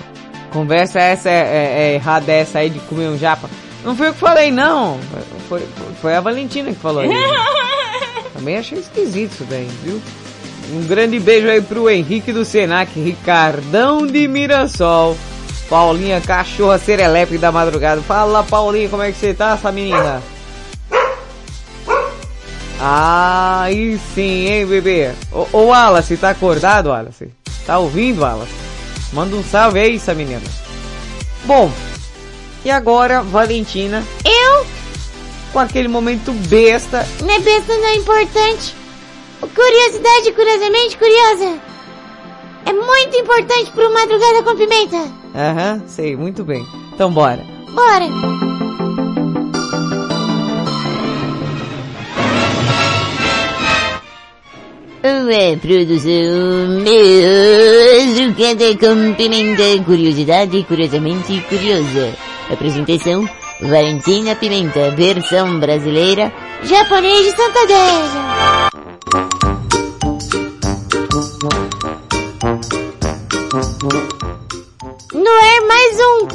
Conversa 0.51 0.99
essa 0.99 1.29
é, 1.29 1.33
é, 1.33 1.79
é 1.79 1.93
errada 1.95 2.31
essa 2.31 2.59
aí 2.59 2.69
de 2.69 2.79
comer 2.79 3.07
um 3.09 3.17
japa. 3.17 3.49
Não 3.83 3.95
foi 3.95 4.07
eu 4.07 4.13
que 4.13 4.19
falei, 4.19 4.51
não. 4.51 4.99
Foi, 5.47 5.59
foi, 5.59 5.67
foi 6.01 6.15
a 6.15 6.21
Valentina 6.21 6.71
que 6.71 6.79
falou 6.79 7.01
aí. 7.01 7.09
Também 8.33 8.57
achei 8.57 8.79
esquisito 8.79 9.31
isso 9.31 9.43
daí, 9.45 9.69
viu? 9.83 10.01
Um 10.73 10.85
grande 10.85 11.19
beijo 11.19 11.47
aí 11.47 11.61
pro 11.61 11.89
Henrique 11.89 12.33
do 12.33 12.43
Senac, 12.43 12.99
Ricardão 12.99 14.05
de 14.05 14.27
Mirassol, 14.27 15.17
Paulinha, 15.69 16.19
cachorra 16.19 16.77
serelepe 16.77 17.37
da 17.37 17.51
madrugada. 17.51 18.01
Fala, 18.01 18.43
Paulinha, 18.43 18.89
como 18.89 19.03
é 19.03 19.11
que 19.11 19.17
você 19.17 19.33
tá, 19.33 19.53
essa 19.53 19.71
menina? 19.71 20.21
Ah, 22.79 23.61
aí 23.63 23.99
sim, 24.13 24.47
hein, 24.47 24.65
bebê? 24.65 25.11
Ô, 25.31 25.47
ô 25.51 25.65
Wallace, 25.67 26.17
tá 26.17 26.31
acordado, 26.31 26.89
Wallace? 26.89 27.31
Tá 27.65 27.79
ouvindo, 27.79 28.21
Wallace? 28.21 28.66
Manda 29.13 29.35
um 29.35 29.43
salve 29.43 29.79
aí, 29.79 29.99
menina. 30.15 30.41
Bom, 31.45 31.71
e 32.65 32.71
agora, 32.71 33.21
Valentina, 33.21 34.03
Eu? 34.25 34.65
com 35.53 35.59
aquele 35.59 35.87
momento 35.87 36.31
besta. 36.33 37.07
Não 37.21 37.31
é 37.31 37.39
besta, 37.39 37.73
não 37.73 37.87
é 37.87 37.95
importante. 37.95 38.75
Curiosidade, 39.39 40.31
curiosamente 40.33 40.97
curiosa. 40.97 41.59
É 42.65 42.73
muito 42.73 43.15
importante 43.17 43.71
pro 43.71 43.93
Madrugada 43.93 44.43
com 44.43 44.55
Pimenta. 44.57 45.11
Aham, 45.33 45.81
sei, 45.87 46.15
muito 46.15 46.43
bem. 46.43 46.65
Então 46.93 47.11
bora. 47.11 47.43
Bora. 47.73 48.46
Uma 55.07 55.57
produção 55.61 56.83
Madrugada 58.37 58.77
com 58.77 59.13
Pimenta, 59.13 59.83
curiosidade 59.85 60.63
curiosamente 60.63 61.41
curiosa. 61.47 62.13
Apresentação, 62.51 63.27
Valentina 63.61 64.35
Pimenta, 64.35 64.91
versão 64.91 65.59
brasileira, 65.59 66.33
Japonês 66.63 67.25
de 67.25 67.31
Santa 67.31 67.59
Adélia. 67.63 68.69
No 75.13 75.31
ar 75.31 75.61
mais 75.67 75.97
um 75.99 76.27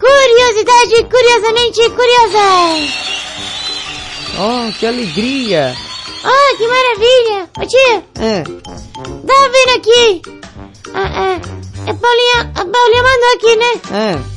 Curiosidade 0.00 1.04
Curiosamente 1.10 1.90
Curiosa. 1.90 2.48
Oh, 4.38 4.72
que 4.78 4.86
alegria! 4.86 5.93
Ah, 6.24 6.56
que 6.56 6.66
maravilha! 6.66 7.50
Ô 7.58 7.66
tia, 7.66 8.04
É, 8.18 8.42
tá 8.42 9.48
vendo 9.52 9.76
aqui? 9.76 10.22
Ah, 10.94 11.10
ah, 11.36 11.40
a 11.90 11.94
Paulinha, 11.94 12.52
a 12.54 12.64
Paulinha 12.64 13.02
mandou 13.02 13.34
aqui, 13.34 13.56
né? 13.56 13.80
é. 13.92 14.34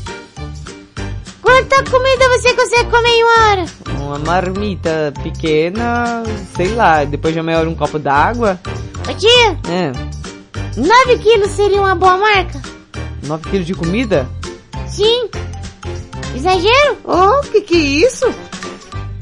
Quanta 1.42 1.84
comida 1.90 2.28
você 2.30 2.54
consegue 2.54 2.90
comer 2.92 3.10
em 3.10 3.24
uma 3.24 3.50
hora? 3.52 3.66
Uma 4.02 4.20
marmita 4.20 5.14
pequena, 5.24 6.24
sei 6.56 6.74
lá, 6.76 7.06
depois 7.06 7.34
de 7.34 7.42
meia 7.42 7.60
hora 7.60 7.70
um 7.70 7.76
copo 7.76 7.98
d'água. 7.98 8.60
Ô 9.10 9.14
tia, 9.14 9.58
É. 9.72 9.92
9 10.76 11.18
quilos 11.20 11.52
seria 11.52 11.80
uma 11.80 11.96
boa 11.96 12.18
marca? 12.18 12.62
9 13.24 13.50
quilos 13.50 13.66
de 13.66 13.74
comida? 13.74 14.28
Sim. 14.88 15.30
Exagero? 16.36 16.98
Oh, 17.06 17.40
que 17.50 17.62
que 17.62 17.76
é 17.76 18.06
isso? 18.08 18.26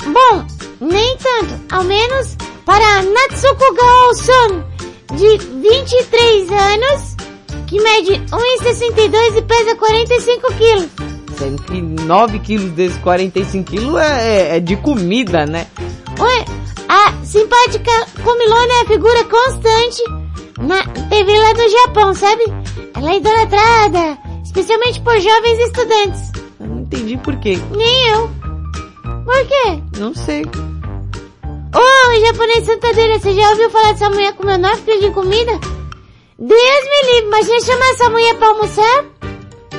Bom, 0.06 0.46
nem 0.82 1.16
tanto. 1.18 1.35
Para 2.66 3.04
Natsuko 3.04 3.74
Gao-san, 3.76 4.64
de 5.16 5.38
23 5.38 6.50
anos, 6.52 7.16
que 7.68 7.80
mede 7.82 8.14
1,62 8.32 9.38
e 9.38 9.42
pesa 9.44 9.76
45 9.76 10.54
quilos. 10.54 10.88
Sendo 11.38 11.62
que 11.64 11.82
9 11.82 12.40
quilos 12.40 12.72
desses 12.72 12.98
45 13.00 13.70
quilos 13.72 13.96
é, 13.98 14.54
é- 14.54 14.58
é 14.58 14.60
de 14.60 14.76
comida, 14.78 15.46
né? 15.46 15.68
Ué, 16.20 16.46
a 16.88 17.14
simpática 17.26 17.92
Comilona 18.24 18.74
é 18.74 18.82
a 18.82 18.86
figura 18.86 19.24
constante 19.26 20.02
na 20.60 20.82
TV 21.10 21.38
lá 21.38 21.54
do 21.54 21.70
Japão, 21.70 22.14
sabe? 22.14 22.44
Ela 22.96 23.12
é 23.12 23.18
idolatrada, 23.18 24.18
especialmente 24.44 25.02
por 25.02 25.14
jovens 25.20 25.60
estudantes. 25.60 26.32
Eu 26.60 26.68
não 26.68 26.80
entendi 26.82 27.18
por 27.18 27.36
quê. 27.38 27.60
Nem 27.76 28.08
eu. 28.12 28.30
Por 29.26 29.48
quê? 29.48 29.82
Não 30.00 30.14
sei. 30.16 30.46
Ô, 31.76 32.26
japonês 32.26 32.66
Santadeira, 32.66 33.20
você 33.20 33.34
já 33.34 33.50
ouviu 33.50 33.70
falar 33.70 33.92
dessa 33.92 34.10
mulher 34.10 34.32
comeu 34.34 34.58
9 34.58 34.82
quilos 34.82 35.02
de 35.02 35.12
comida? 35.12 35.52
Deus 36.40 36.84
me 36.84 37.14
livre, 37.14 37.28
imagina 37.28 37.60
chamar 37.62 37.90
essa 37.92 38.10
mulher 38.10 38.36
pra 38.36 38.48
almoçar? 38.48 39.06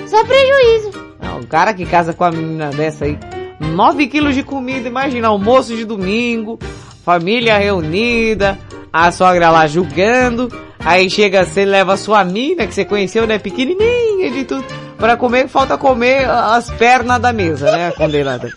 Só 0.06 0.22
prejuízo. 0.24 0.90
Não, 1.18 1.40
o 1.40 1.46
cara 1.46 1.72
que 1.72 1.86
casa 1.86 2.12
com 2.12 2.24
a 2.24 2.30
menina 2.30 2.68
dessa 2.68 3.06
aí, 3.06 3.18
9 3.60 4.08
quilos 4.08 4.34
de 4.34 4.42
comida, 4.42 4.86
imagina, 4.86 5.28
almoço 5.28 5.74
de 5.74 5.86
domingo, 5.86 6.58
família 7.02 7.56
reunida, 7.56 8.58
a 8.92 9.10
sogra 9.10 9.50
lá 9.50 9.66
julgando, 9.66 10.52
aí 10.78 11.08
chega 11.08 11.46
você 11.46 11.64
leva 11.64 11.94
a 11.94 11.96
sua 11.96 12.22
mina 12.24 12.66
que 12.66 12.74
você 12.74 12.84
conheceu, 12.84 13.26
né, 13.26 13.38
pequenininha 13.38 14.30
de 14.30 14.44
tudo, 14.44 14.64
pra 14.98 15.16
comer, 15.16 15.48
falta 15.48 15.78
comer 15.78 16.28
as 16.28 16.70
pernas 16.72 17.20
da 17.20 17.32
mesa, 17.32 17.70
né, 17.70 17.90
condenada. 17.92 18.52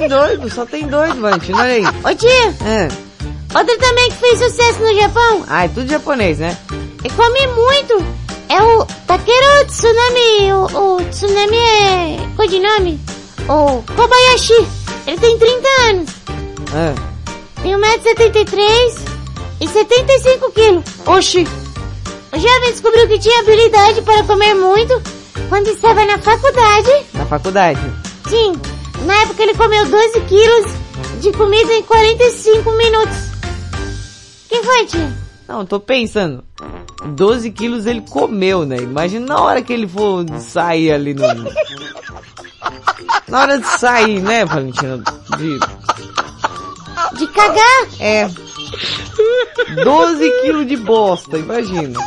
Tem 0.00 0.08
doido, 0.08 0.48
só 0.50 0.64
tem 0.64 0.86
doido, 0.86 1.20
Valentina, 1.20 1.58
olha 1.58 1.72
aí. 1.74 1.84
Ô 1.84 2.14
tia, 2.16 2.54
É. 2.64 2.88
outro 3.54 3.76
também 3.78 4.08
que 4.10 4.16
fez 4.16 4.38
sucesso 4.38 4.80
no 4.80 4.94
Japão 4.98 5.44
Ah, 5.46 5.64
é 5.66 5.68
tudo 5.68 5.86
japonês, 5.90 6.38
né? 6.38 6.56
e 7.04 7.10
come 7.10 7.46
muito 7.48 8.02
é 8.48 8.62
o 8.62 8.86
Takeru 9.06 9.66
Tsunami. 9.66 10.52
O, 10.54 10.96
o 10.96 11.04
Tsunami 11.10 11.56
é 11.58 12.16
codinome? 12.34 12.98
O 13.46 13.82
Kobayashi. 13.94 14.66
Ele 15.06 15.18
tem 15.18 15.38
30 15.38 15.68
anos. 15.90 16.10
Ah. 16.74 16.94
Tem 17.62 17.72
1,73m 17.72 18.98
e 19.60 19.68
75 19.68 20.52
quilos. 20.52 20.84
Oxi! 21.06 21.46
O 22.32 22.38
jovem 22.38 22.70
descobriu 22.72 23.06
que 23.06 23.18
tinha 23.18 23.40
habilidade 23.40 24.00
para 24.02 24.22
comer 24.24 24.54
muito 24.54 25.00
quando 25.50 25.68
estava 25.68 26.04
na 26.06 26.16
faculdade. 26.18 26.90
Na 27.12 27.26
faculdade. 27.26 27.80
Sim, 28.28 28.52
na 29.06 29.22
época 29.22 29.42
ele 29.42 29.54
comeu 29.54 29.86
12 29.86 30.20
quilos 30.22 30.66
de 31.20 31.32
comida 31.32 31.72
em 31.74 31.82
45 31.82 32.72
minutos. 32.72 33.16
Quem 34.48 34.62
foi, 34.62 34.86
tia? 34.86 35.12
Não, 35.48 35.66
tô 35.66 35.80
pensando. 35.80 36.44
12 37.04 37.50
quilos 37.50 37.86
ele 37.86 38.02
comeu, 38.02 38.64
né? 38.64 38.76
Imagina 38.76 39.26
na 39.26 39.42
hora 39.42 39.62
que 39.62 39.72
ele 39.72 39.88
for 39.88 40.24
sair 40.38 40.92
ali 40.92 41.14
no... 41.14 41.22
Na 43.26 43.42
hora 43.42 43.58
de 43.58 43.66
sair, 43.66 44.20
né, 44.20 44.44
Valentina? 44.44 44.98
De... 45.38 45.58
De 47.16 47.26
cagar? 47.28 47.88
É. 48.00 48.28
12 49.82 50.30
quilos 50.42 50.66
de 50.66 50.76
bosta, 50.76 51.38
imagina. 51.38 51.98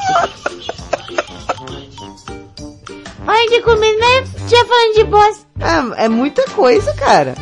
Olha 3.25 3.49
de 3.49 3.61
comida, 3.61 3.97
né? 3.97 4.23
Tia 4.47 4.65
falando 4.65 4.93
de 4.95 5.03
bosta. 5.05 5.52
É, 5.63 6.05
é 6.05 6.09
muita 6.09 6.43
coisa, 6.51 6.93
cara. 6.93 7.35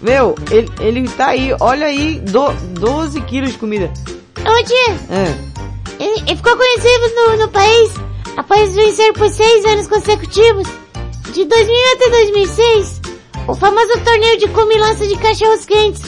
Meu, 0.00 0.34
ele, 0.50 0.68
ele 0.80 1.08
tá 1.08 1.28
aí, 1.28 1.54
olha 1.60 1.86
aí, 1.86 2.20
do, 2.20 2.52
12 2.78 3.20
quilos 3.22 3.52
de 3.52 3.58
comida. 3.58 3.90
Ô, 4.40 4.64
tia, 4.64 4.92
É. 5.10 6.02
ele, 6.02 6.20
ele 6.26 6.36
ficou 6.36 6.56
conhecido 6.56 7.14
no, 7.14 7.36
no 7.38 7.48
país 7.48 7.92
após 8.36 8.74
vencer 8.74 9.12
por 9.14 9.28
seis 9.30 9.64
anos 9.64 9.86
consecutivos. 9.86 10.66
De 11.32 11.44
2000 11.46 11.92
até 11.94 12.10
2006, 12.10 13.00
o 13.48 13.54
famoso 13.56 13.98
torneio 14.04 14.38
de 14.38 14.48
comilança 14.48 15.06
de 15.06 15.16
cachorros 15.16 15.64
quentes 15.64 16.02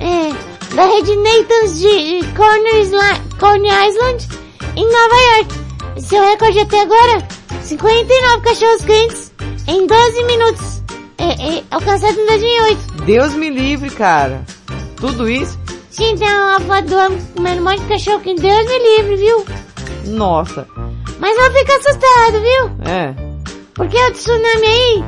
é, 0.00 0.74
da 0.74 0.86
rede 0.86 1.14
Nathan's 1.16 1.78
de 1.78 2.20
Corner, 2.34 2.76
Isla- 2.80 3.20
Corner 3.38 3.88
Island, 3.88 4.28
em 4.74 4.84
Nova 4.84 5.14
York. 5.36 6.00
Seu 6.08 6.20
recorde 6.24 6.58
até 6.60 6.80
agora, 6.80 7.28
59 7.62 8.40
cachorros 8.42 8.82
quentes 8.84 9.31
em 9.66 9.86
12 9.86 10.24
minutos, 10.24 10.82
é, 11.18 11.58
é, 11.58 11.64
alcançado 11.70 12.18
em 12.18 12.26
2008. 12.26 12.92
Deus 13.04 13.34
me 13.34 13.50
livre, 13.50 13.90
cara. 13.90 14.44
Tudo 14.96 15.28
isso. 15.28 15.58
Sim, 15.90 16.16
tem 16.16 16.28
uma 16.28 16.60
foto 16.60 16.88
do 16.88 16.96
homem 16.96 17.22
comendo 17.34 17.60
um 17.60 17.64
monte 17.64 17.80
de 17.80 17.88
cachorro 17.88 18.20
que 18.20 18.34
Deus 18.34 18.66
me 18.66 18.96
livre, 18.96 19.16
viu? 19.16 19.44
Nossa. 20.06 20.66
Mas 21.18 21.36
não 21.36 21.52
fica 21.52 21.76
assustado, 21.76 22.40
viu? 22.40 22.90
É. 22.90 23.14
Porque 23.74 23.96
o 23.96 24.12
tsunami 24.12 24.66
aí, 24.66 25.04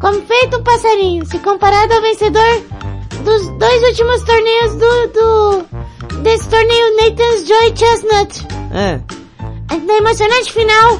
como 0.00 0.20
feito 0.22 0.58
um 0.58 0.62
passarinho, 0.62 1.24
se 1.26 1.38
comparado 1.38 1.94
ao 1.94 2.02
vencedor 2.02 2.62
dos 3.24 3.48
dois 3.58 3.82
últimos 3.82 4.22
torneios 4.22 4.74
do, 4.74 5.08
do 5.08 6.22
desse 6.22 6.48
torneio 6.48 6.96
Nathan's 6.96 7.46
Joy 7.46 7.74
Chestnut. 7.76 8.46
É. 8.72 9.00
Na 9.86 9.94
emocionante 9.94 10.52
final 10.52 10.98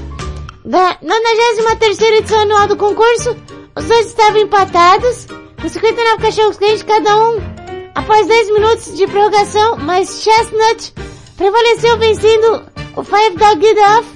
da 0.69 0.99
93 1.01 1.99
edição 1.99 2.41
anual 2.41 2.69
do 2.69 2.77
concurso, 2.77 3.35
os 3.75 3.85
dois 3.87 4.07
estavam 4.07 4.43
empatados, 4.43 5.27
com 5.61 5.67
59 5.67 6.23
cachorros 6.23 6.59
quentes 6.59 6.83
cada 6.83 7.17
um. 7.17 7.39
Após 7.95 8.27
10 8.27 8.53
minutos 8.53 8.95
de 8.95 9.07
prorrogação, 9.07 9.79
mas 9.79 10.23
Chestnut 10.23 10.93
prevaleceu 11.39 11.97
vencendo 11.97 12.63
o 12.95 13.03
Five 13.03 13.37
Dog 13.39 13.63
Get 13.63 13.79
Off, 13.79 14.09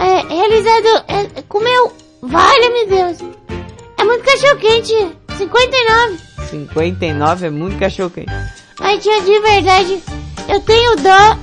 é, 0.00 0.34
realizado, 0.34 1.04
é, 1.06 1.42
comeu, 1.48 1.92
vale-me 2.20 2.86
Deus, 2.86 3.18
é 3.96 4.04
muito 4.04 4.24
cachorro 4.24 4.58
quente, 4.58 5.16
59. 5.38 6.18
59 6.50 7.46
é 7.46 7.50
muito 7.50 7.78
cachorro 7.78 8.10
quente. 8.10 8.32
Mas 8.80 9.02
tia, 9.04 9.20
de 9.20 9.38
verdade, 9.38 10.02
eu 10.48 10.60
tenho 10.62 10.96
dó 10.96 11.38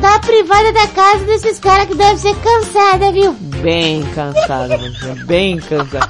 da 0.00 0.18
privada 0.20 0.72
da 0.72 0.86
casa 0.88 1.24
desses 1.24 1.58
caras 1.58 1.86
que 1.86 1.94
deve 1.94 2.18
ser 2.18 2.34
cansada, 2.36 3.12
viu? 3.12 3.32
Bem 3.32 4.02
cansada. 4.14 4.78
Bem 5.26 5.58
cansada. 5.58 6.08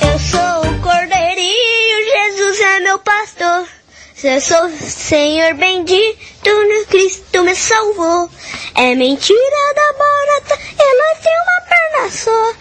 Eu 0.00 0.18
sou 0.18 0.70
o 0.70 0.80
cordeirinho, 0.80 1.96
Jesus 2.12 2.60
é 2.60 2.80
meu 2.80 2.98
pastor. 2.98 3.81
Eu 4.24 4.40
sou 4.40 4.66
o 4.66 4.70
Senhor 4.70 5.54
bendito, 5.54 6.48
no 6.48 6.86
Cristo 6.86 7.42
me 7.42 7.56
salvou. 7.56 8.30
É 8.76 8.94
mentira 8.94 9.74
da 9.74 9.92
barata, 9.98 10.58
ela 10.78 11.16
tem 11.16 11.32
uma 11.32 11.60
perna 11.68 12.10
só. 12.10 12.54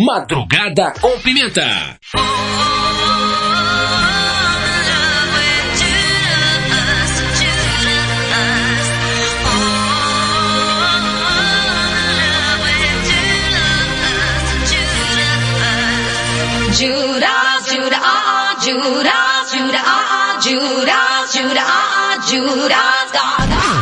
Madrugada 0.00 0.92
com 1.00 1.16
Pimenta. 1.20 2.00
Judas, 16.82 17.62
Judah, 17.70 18.00
ah, 18.02 18.50
ah, 18.50 18.58
Judas, 18.58 19.52
Judah, 19.54 19.84
ah, 19.86 20.34
ah, 20.34 20.40
Judas, 20.42 21.30
Judah, 21.30 21.62
ah, 21.62 21.94
ah, 21.94 22.14
Judas, 22.26 23.06
Gaga. 23.14 23.81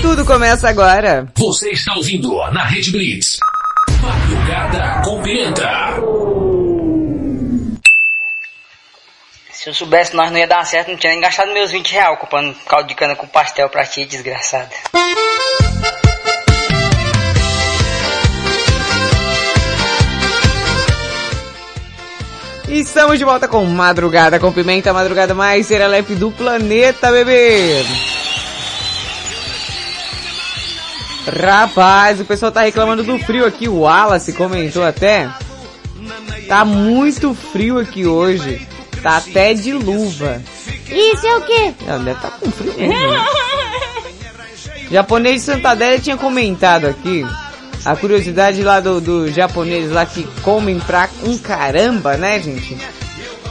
Tudo 0.00 0.24
começa 0.24 0.68
agora. 0.68 1.26
Você 1.36 1.70
está 1.70 1.94
ouvindo 1.94 2.36
na 2.52 2.64
Rede 2.64 2.90
Blitz. 2.92 3.38
Madrugada 4.00 5.02
com 5.04 5.20
Pimenta. 5.22 5.68
Se 9.52 9.68
eu 9.68 9.74
soubesse 9.74 10.14
nós 10.14 10.30
não 10.30 10.38
ia 10.38 10.46
dar 10.46 10.64
certo, 10.64 10.88
não 10.88 10.96
tinha 10.96 11.12
nem 11.12 11.20
gastado 11.20 11.52
meus 11.52 11.72
20 11.72 11.92
reais 11.92 12.18
comprando 12.18 12.54
caldo 12.68 12.86
de 12.86 12.94
cana 12.94 13.16
com 13.16 13.26
pastel 13.26 13.68
pra 13.68 13.84
ti, 13.84 14.04
desgraçada. 14.04 14.70
Estamos 22.68 23.18
de 23.18 23.24
volta 23.24 23.48
com 23.48 23.64
Madrugada 23.64 24.38
com 24.38 24.52
Pimenta, 24.52 24.90
a 24.90 24.94
madrugada 24.94 25.34
mais 25.34 25.66
serelepe 25.66 26.14
do 26.14 26.30
planeta, 26.30 27.10
bebê. 27.10 27.82
Rapaz, 31.30 32.20
o 32.20 32.24
pessoal 32.24 32.50
tá 32.50 32.62
reclamando 32.62 33.02
do 33.02 33.18
frio 33.18 33.46
aqui, 33.46 33.68
o 33.68 33.80
Wallace 33.80 34.32
comentou 34.32 34.84
até. 34.84 35.28
Tá 36.46 36.64
muito 36.64 37.34
frio 37.34 37.78
aqui 37.78 38.06
hoje. 38.06 38.66
Tá 39.02 39.18
até 39.18 39.54
de 39.54 39.72
luva. 39.72 40.42
Isso 40.88 41.26
é 41.26 41.36
o 41.36 41.40
quê? 41.42 41.74
Ela 41.86 41.98
deve 41.98 42.20
tá 42.20 42.30
com 42.30 42.50
frio 42.50 42.74
mesmo. 42.76 43.10
né? 43.10 43.26
Japonês 44.90 45.36
de 45.36 45.40
Santa 45.42 45.70
Adélia 45.70 45.98
tinha 45.98 46.16
comentado 46.16 46.86
aqui 46.86 47.24
a 47.84 47.94
curiosidade 47.94 48.62
lá 48.62 48.80
do, 48.80 49.00
do 49.00 49.30
japonês 49.30 49.90
lá 49.90 50.04
que 50.04 50.24
comem 50.42 50.78
pra 50.80 51.08
um 51.22 51.36
caramba, 51.38 52.16
né, 52.16 52.40
gente? 52.40 52.76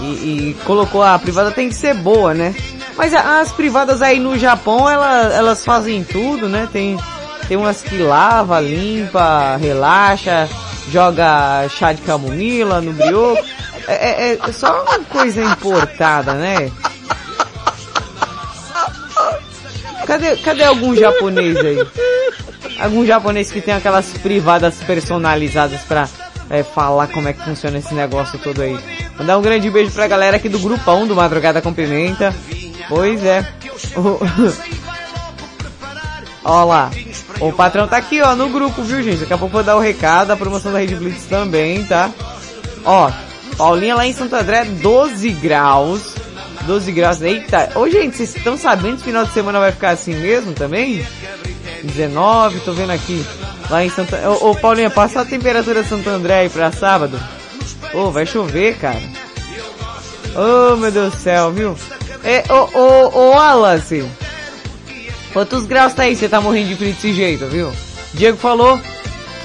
E, 0.02 0.06
e 0.06 0.58
colocou 0.66 1.02
a 1.02 1.18
privada 1.18 1.52
tem 1.52 1.70
que 1.70 1.76
ser 1.76 1.94
boa, 1.94 2.34
né? 2.34 2.54
Mas 2.98 3.14
as 3.14 3.52
privadas 3.52 4.02
aí 4.02 4.20
no 4.20 4.38
Japão, 4.38 4.90
ela, 4.90 5.34
elas 5.34 5.64
fazem 5.64 6.04
tudo, 6.04 6.50
né? 6.50 6.68
Tem, 6.72 6.98
tem 7.48 7.58
umas 7.58 7.82
que 7.82 7.98
lava, 7.98 8.60
limpa, 8.60 9.56
relaxa, 9.58 10.48
joga 10.92 11.68
chá 11.70 11.94
de 11.94 12.02
camomila 12.02 12.82
no 12.82 12.94
brioco. 12.94 13.44
É, 13.88 14.32
é- 14.34 14.40
é 14.42 14.52
só 14.52 14.84
uma 14.84 15.00
coisa 15.06 15.42
importada, 15.44 16.34
né? 16.34 16.70
Cadê, 20.06 20.36
cadê 20.38 20.64
algum 20.64 20.96
japonês 20.96 21.58
aí? 21.58 21.88
Algum 22.80 23.06
japonês 23.06 23.52
que 23.52 23.62
tem 23.62 23.74
aquelas 23.74 24.08
privadas 24.14 24.76
personalizadas 24.86 25.82
pra 25.82 26.08
é, 26.50 26.64
falar 26.64 27.08
como 27.08 27.28
é 27.28 27.34
que 27.34 27.44
funciona 27.44 27.78
esse 27.78 27.94
negócio 27.94 28.38
todo 28.40 28.62
aí. 28.62 28.78
Mandar 29.18 29.38
um 29.38 29.42
grande 29.42 29.70
beijo 29.70 29.92
pra 29.92 30.08
galera 30.08 30.38
aqui 30.38 30.48
do 30.48 30.60
grupão 30.60 31.06
do 31.08 31.16
Madrugada 31.16 31.62
com 31.62 31.74
Pimenta. 31.74 32.34
Pois 32.88 33.24
é. 33.26 33.46
O- 33.96 34.20
Ó 36.46 36.64
lá. 36.64 36.90
O 37.40 37.52
patrão 37.52 37.88
tá 37.88 37.98
aqui, 37.98 38.22
ó, 38.22 38.36
no 38.36 38.50
grupo, 38.50 38.82
viu, 38.82 39.02
gente? 39.04 39.20
Daqui 39.20 39.34
a 39.34 39.38
pouco 39.38 39.54
vou 39.54 39.64
dar 39.64 39.76
o 39.76 39.80
recado, 39.80 40.32
a 40.32 40.38
promoção 40.38 40.72
da 40.72 40.80
Rede 40.80 40.96
Blitz 40.96 41.26
também, 41.26 41.84
tá? 41.84 42.10
Ó, 42.84 43.12
Paulinha 43.58 43.96
lá 43.96 44.06
em 44.08 44.14
Santo 44.14 44.36
André, 44.36 44.66
12 44.66 45.30
graus. 45.32 46.16
12 46.66 46.92
graus. 46.92 47.22
Eita. 47.22 47.72
Ô, 47.76 47.90
gente, 47.90 48.18
vocês 48.18 48.36
estão 48.36 48.58
sabendo 48.58 48.98
que 48.98 49.04
final 49.04 49.26
de 49.26 49.34
semana 49.34 49.60
vai 49.60 49.72
ficar 49.72 49.92
assim 49.92 50.14
mesmo 50.16 50.54
também? 50.54 51.06
19, 51.84 52.60
tô 52.62 52.74
vendo 52.74 52.92
aqui. 52.92 53.26
Lá 53.70 53.84
em 53.84 53.90
Santa... 53.90 54.30
Ô, 54.30 54.52
ô 54.52 54.56
Paulinha, 54.56 54.90
passa 54.90 55.22
a 55.22 55.26
temperatura 55.26 55.84
de 55.84 55.90
Santo 55.90 56.10
André 56.10 56.42
aí 56.42 56.50
pra 56.50 56.72
sábado. 56.72 57.20
Ô, 57.94 58.12
vai 58.12 58.26
chover, 58.26 58.78
cara. 58.78 59.02
Ô, 60.36 60.76
meu 60.76 60.92
Deus 60.92 61.14
do 61.14 61.20
céu, 61.20 61.52
viu? 61.52 61.76
É, 62.24 62.44
ô, 62.52 62.70
ô, 62.78 63.18
ô, 63.18 63.30
Wallace. 63.32 64.06
Quantos 65.38 65.68
graus 65.68 65.94
tá 65.94 66.02
aí? 66.02 66.16
Você 66.16 66.28
tá 66.28 66.42
morrendo 66.42 66.70
de 66.70 66.76
frio 66.76 66.92
desse 66.92 67.14
jeito, 67.14 67.46
viu? 67.46 67.72
Diego 68.16 68.40
falou 68.40 68.82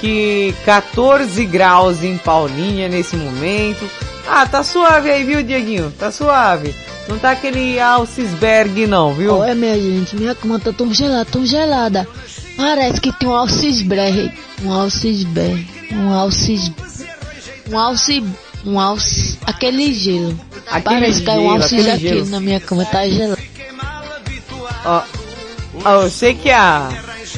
que 0.01 0.51
14 0.65 1.45
graus 1.45 2.03
em 2.03 2.17
Paulinha 2.17 2.89
nesse 2.89 3.15
momento. 3.15 3.87
Ah, 4.27 4.43
tá 4.43 4.63
suave 4.63 5.11
aí, 5.11 5.23
viu, 5.23 5.43
Dieguinho? 5.43 5.93
Tá 5.99 6.11
suave. 6.11 6.73
Não 7.07 7.19
tá 7.19 7.29
aquele 7.29 7.79
Alcisberg 7.79 8.87
não, 8.87 9.13
viu? 9.13 9.35
Olha, 9.35 9.53
minha 9.53 9.79
gente, 9.79 10.15
minha 10.15 10.33
cama 10.33 10.59
tá 10.59 10.73
tão 10.73 10.91
gelada, 10.91 11.25
tão 11.25 11.45
gelada. 11.45 12.07
Parece 12.57 12.99
que 12.99 13.13
tem 13.13 13.29
um 13.29 13.35
alcisberg. 13.35 14.31
Um 14.63 14.71
alcisberg. 14.71 15.67
Um 15.91 16.11
alcis... 16.11 16.71
Um 17.69 17.77
alci... 17.77 18.23
Um 18.65 18.79
alci... 18.79 19.37
Aquele 19.45 19.93
gelo. 19.93 20.39
Aquele 20.65 21.01
Parece 21.01 21.19
que 21.19 21.25
caiu 21.27 21.41
um 21.41 21.43
gelo, 21.43 21.61
alcis 21.61 21.87
aqui 21.87 22.07
gelo. 22.07 22.25
na 22.29 22.39
minha 22.39 22.59
cama, 22.59 22.83
tá 22.83 23.07
gelado. 23.07 23.39
Ó, 24.85 25.03
ó, 25.85 26.03
eu 26.03 26.09
sei 26.09 26.33
que 26.33 26.49
a, 26.49 26.89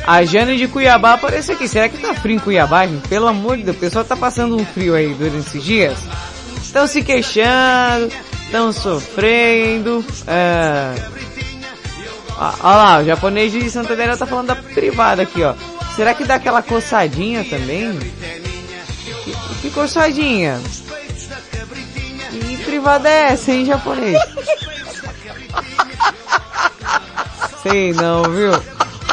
a 0.06 0.24
Jane 0.24 0.58
de 0.58 0.68
Cuiabá 0.68 1.14
apareceu 1.14 1.56
aqui. 1.56 1.68
Será 1.68 1.90
que 1.90 1.98
tá 1.98 2.14
frio 2.14 2.36
em 2.36 2.40
Cuiabá, 2.40 2.86
gente? 2.86 3.08
Pelo 3.08 3.28
amor 3.28 3.58
de 3.58 3.64
Deus, 3.64 3.78
o 3.78 3.80
pessoal 3.80 4.06
tá 4.06 4.16
passando 4.16 4.56
um 4.56 4.66
frio 4.66 4.96
aí 4.96 5.14
durante 5.14 5.48
esses 5.48 5.64
dias. 5.64 5.98
Estão 6.62 6.88
se 6.88 7.04
queixando, 7.04 8.12
estão 8.44 8.72
sofrendo. 8.72 10.04
É... 10.28 10.96
Ó, 12.38 12.54
ó 12.64 12.76
lá, 12.76 13.00
o 13.00 13.06
japonês 13.06 13.52
de 13.52 13.70
Santa 13.70 13.94
Adélia 13.94 14.18
tá 14.18 14.26
falando 14.26 14.48
da 14.48 14.56
privada 14.56 15.22
aqui, 15.24 15.44
ó. 15.44 15.54
Será 15.96 16.14
que 16.14 16.26
dá 16.26 16.36
aquela 16.36 16.62
coçadinha 16.62 17.46
também? 17.46 17.98
Que, 19.24 19.34
que 19.62 19.70
coçadinha? 19.72 20.60
Que 22.32 22.58
privada 22.66 23.10
é 23.10 23.32
essa, 23.32 23.52
hein, 23.52 23.66
japonês? 23.66 24.20
Sei 27.68 27.94
não, 27.94 28.22
viu? 28.22 28.52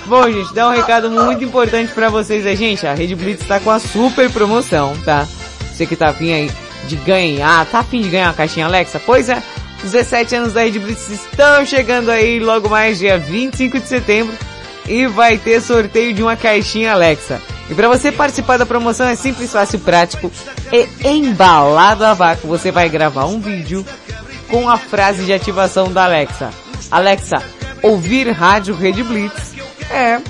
Bom, 0.05 0.31
gente, 0.31 0.53
dá 0.53 0.69
um 0.69 0.73
recado 0.73 1.11
muito 1.11 1.43
importante 1.43 1.91
pra 1.95 2.11
vocês 2.11 2.45
aí, 2.45 2.55
gente. 2.55 2.87
A 2.87 2.93
Rede 2.93 3.15
Blitz 3.15 3.47
tá 3.47 3.59
com 3.59 3.71
a 3.71 3.79
super 3.79 4.31
promoção, 4.31 4.95
tá? 5.07 5.27
Você 5.73 5.87
que 5.87 5.97
tá 5.97 6.09
afim 6.09 6.35
aí 6.35 6.51
de 6.87 6.97
ganhar, 6.97 7.65
tá 7.65 7.79
afim 7.79 8.03
de 8.03 8.11
ganhar 8.11 8.29
uma 8.29 8.35
caixinha 8.35 8.67
Alexa? 8.67 9.01
Pois 9.01 9.31
é, 9.31 9.43
os 9.83 9.91
17 9.91 10.35
anos 10.35 10.53
da 10.53 10.65
Rede 10.65 10.79
Blitz 10.79 11.09
estão 11.09 11.65
chegando 11.65 12.11
aí 12.11 12.41
logo 12.41 12.69
mais 12.69 12.99
dia 12.99 13.17
25 13.19 13.81
de 13.81 13.89
setembro 13.89 14.35
e 14.87 15.07
vai 15.07 15.39
ter 15.39 15.63
sorteio 15.63 16.13
de 16.13 16.23
uma 16.23 16.37
caixinha 16.37 16.93
Alexa. 16.93 17.41
E 17.71 17.75
para 17.75 17.89
você 17.89 18.13
participar 18.13 18.59
da 18.59 18.67
promoção 18.67 19.07
é 19.07 19.17
simples, 19.17 19.51
fácil, 19.51 19.79
prático 19.79 20.31
e 20.71 21.09
embalado 21.09 22.05
a 22.05 22.13
vácuo. 22.13 22.49
Você 22.49 22.71
vai 22.71 22.91
gravar 22.91 23.25
um 23.25 23.41
vídeo 23.41 23.83
com 24.51 24.69
a 24.69 24.77
frase 24.77 25.25
de 25.25 25.33
ativação 25.33 25.91
da 25.91 26.05
Alexa. 26.05 26.51
Alexa, 26.91 27.43
ouvir 27.83 28.31
rádio 28.31 28.75
Rede 28.75 29.03
Blitz. 29.03 29.53
É. 29.91 30.21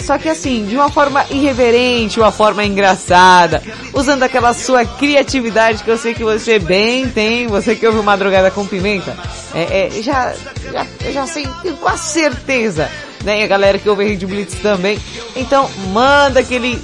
Só 0.00 0.16
que 0.16 0.28
assim, 0.28 0.64
de 0.64 0.74
uma 0.74 0.88
forma 0.88 1.24
irreverente, 1.28 2.18
uma 2.18 2.32
forma 2.32 2.64
engraçada, 2.64 3.62
usando 3.92 4.22
aquela 4.22 4.54
sua 4.54 4.84
criatividade 4.84 5.82
que 5.82 5.90
eu 5.90 5.98
sei 5.98 6.14
que 6.14 6.24
você 6.24 6.58
bem 6.58 7.08
tem, 7.08 7.46
você 7.46 7.76
que 7.76 7.86
ouve 7.86 8.00
Madrugada 8.00 8.50
com 8.50 8.66
Pimenta, 8.66 9.14
é, 9.54 9.86
é, 9.86 10.02
já, 10.02 10.32
já, 10.72 10.86
já 11.12 11.26
sei 11.26 11.46
com 11.78 11.88
a 11.88 11.96
certeza, 11.96 12.88
né? 13.22 13.40
E 13.40 13.42
a 13.42 13.46
galera 13.46 13.78
que 13.78 13.88
ouve 13.88 14.04
Rede 14.04 14.24
Blitz 14.24 14.54
também. 14.62 14.98
Então, 15.36 15.68
manda 15.92 16.40
aquele 16.40 16.82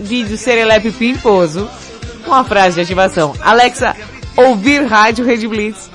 vídeo 0.00 0.36
serelepe 0.36 0.90
pimposo 0.90 1.70
com 2.24 2.34
a 2.34 2.42
frase 2.42 2.74
de 2.74 2.80
ativação. 2.80 3.34
Alexa, 3.40 3.94
ouvir 4.36 4.84
rádio 4.84 5.24
Rede 5.24 5.46
Blitz. 5.46 5.93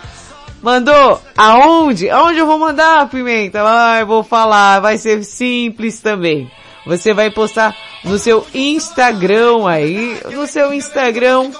Mandou? 0.61 1.21
Aonde? 1.37 2.09
Aonde 2.09 2.39
eu 2.39 2.47
vou 2.47 2.59
mandar, 2.59 3.09
Pimenta? 3.09 3.61
Ah, 3.63 3.99
eu 3.99 4.07
vou 4.07 4.23
falar, 4.23 4.79
vai 4.79 4.97
ser 4.97 5.23
simples 5.23 5.99
também. 5.99 6.49
Você 6.85 7.13
vai 7.13 7.29
postar 7.29 7.75
no 8.03 8.17
seu 8.17 8.45
Instagram 8.53 9.67
aí, 9.67 10.19
no 10.31 10.47
seu 10.47 10.73
Instagram, 10.73 11.51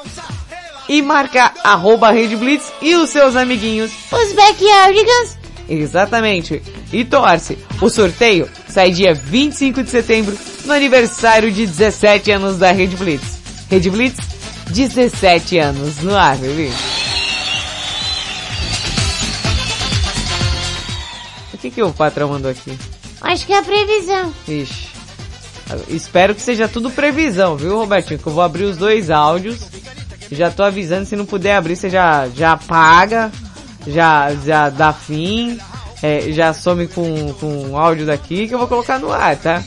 e 0.88 1.01
marcar 1.01 1.53
arroba 1.63 2.12
Rede 2.12 2.35
Blitz 2.35 2.71
e 2.81 2.95
os 2.95 3.09
seus 3.09 3.35
amiguinhos. 3.35 3.91
Os 4.12 4.33
backyardigans. 4.33 5.38
Exatamente. 5.69 6.62
E 6.91 7.06
torce. 7.06 7.58
O 7.79 7.89
sorteio 7.89 8.50
sai 8.67 8.91
dia 8.91 9.13
25 9.13 9.83
de 9.83 9.89
setembro, 9.89 10.35
no 10.65 10.73
aniversário 10.73 11.52
de 11.52 11.65
17 11.67 12.31
anos 12.31 12.58
da 12.58 12.71
Rede 12.71 12.95
Blitz. 12.95 13.37
Rede 13.69 13.89
Blitz, 13.91 14.17
17 14.71 15.60
anos 15.60 16.00
no 16.02 16.15
ar, 16.17 16.35
bebê. 16.37 16.71
Que 21.60 21.71
que 21.71 21.83
o 21.83 21.93
patrão 21.93 22.29
mandou 22.29 22.49
aqui? 22.49 22.77
Acho 23.21 23.45
que 23.45 23.53
é 23.53 23.57
a 23.57 23.63
previsão. 23.63 24.33
Ixi. 24.47 24.89
Espero 25.89 26.33
que 26.33 26.41
seja 26.41 26.67
tudo 26.67 26.89
previsão, 26.89 27.55
viu, 27.55 27.77
Robertinho? 27.77 28.19
Que 28.19 28.27
eu 28.27 28.33
vou 28.33 28.43
abrir 28.43 28.63
os 28.63 28.77
dois 28.77 29.10
áudios. 29.10 29.60
Já 30.31 30.49
tô 30.49 30.63
avisando, 30.63 31.05
se 31.05 31.15
não 31.15 31.25
puder 31.25 31.55
abrir, 31.55 31.75
você 31.75 31.89
já, 31.89 32.27
já 32.29 32.53
apaga, 32.53 33.31
já, 33.87 34.33
já 34.45 34.69
dá 34.69 34.93
fim, 34.93 35.60
é, 36.03 36.31
já 36.31 36.53
some 36.53 36.87
com, 36.87 37.33
com 37.33 37.71
o 37.71 37.77
áudio 37.77 38.05
daqui 38.05 38.47
que 38.47 38.53
eu 38.53 38.60
vou 38.60 38.67
colocar 38.67 38.99
no 38.99 39.12
ar, 39.12 39.35
tá? 39.37 39.63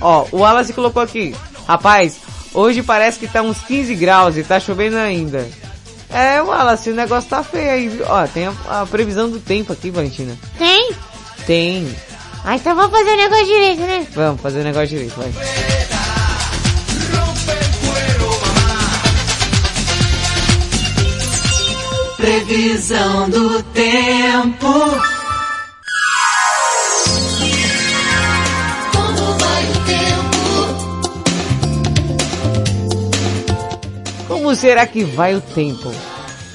Ó, 0.00 0.26
o 0.30 0.38
Wallace 0.38 0.72
colocou 0.72 1.02
aqui. 1.02 1.34
Rapaz, 1.66 2.18
hoje 2.54 2.82
parece 2.82 3.18
que 3.18 3.26
tá 3.26 3.42
uns 3.42 3.60
15 3.62 3.94
graus 3.96 4.36
e 4.36 4.44
tá 4.44 4.60
chovendo 4.60 4.96
ainda. 4.96 5.48
É, 6.10 6.40
Wallace, 6.40 6.90
o 6.90 6.94
negócio 6.94 7.28
tá 7.28 7.42
feio 7.42 7.70
aí, 7.70 7.88
viu? 7.88 8.04
Ó, 8.08 8.26
tem 8.26 8.46
a, 8.46 8.52
a 8.82 8.86
previsão 8.86 9.28
do 9.28 9.40
tempo 9.40 9.72
aqui, 9.72 9.90
Valentina. 9.90 10.36
Tem? 10.58 10.92
Tem. 11.46 11.94
Ah, 12.44 12.54
então 12.54 12.74
vamos 12.76 12.96
fazer 12.96 13.10
o 13.10 13.16
negócio 13.16 13.46
direito, 13.46 13.80
né? 13.80 14.06
Vamos 14.14 14.40
fazer 14.40 14.60
o 14.60 14.64
negócio 14.64 14.88
direito, 14.88 15.14
vai. 15.16 15.32
Previsão 22.16 23.28
do 23.28 23.62
tempo. 23.64 25.15
Será 34.56 34.86
que 34.86 35.04
vai 35.04 35.34
o 35.34 35.40
tempo? 35.40 35.92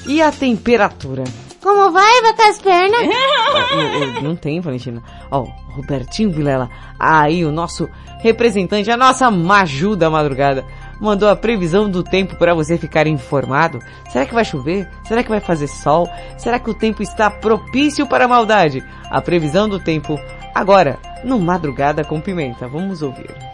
E 0.06 0.20
a 0.20 0.32
temperatura? 0.32 1.24
Como 1.62 1.92
vai, 1.92 2.22
vai 2.22 2.34
com 2.34 2.42
as 2.42 2.60
pernas? 2.60 3.00
Não, 4.14 4.22
não 4.22 4.36
tem, 4.36 4.60
Valentina. 4.60 5.02
Ó, 5.30 5.46
Robertinho 5.68 6.32
Vilela, 6.32 6.68
aí 6.98 7.44
o 7.44 7.52
nosso 7.52 7.88
representante, 8.20 8.90
a 8.90 8.96
nossa 8.96 9.30
Maju 9.30 9.94
da 9.94 10.10
madrugada, 10.10 10.64
mandou 11.00 11.28
a 11.28 11.36
previsão 11.36 11.88
do 11.88 12.02
tempo 12.02 12.36
para 12.36 12.54
você 12.54 12.76
ficar 12.76 13.06
informado. 13.06 13.78
Será 14.10 14.26
que 14.26 14.34
vai 14.34 14.44
chover? 14.44 14.88
Será 15.04 15.22
que 15.22 15.28
vai 15.28 15.40
fazer 15.40 15.68
sol? 15.68 16.08
Será 16.38 16.58
que 16.58 16.70
o 16.70 16.74
tempo 16.74 17.02
está 17.02 17.30
propício 17.30 18.06
para 18.06 18.24
a 18.24 18.28
maldade? 18.28 18.82
A 19.10 19.20
previsão 19.20 19.68
do 19.68 19.78
tempo 19.78 20.18
agora, 20.54 20.98
no 21.22 21.38
Madrugada 21.38 22.04
com 22.04 22.20
Pimenta. 22.20 22.66
Vamos 22.66 23.02
ouvir. 23.02 23.51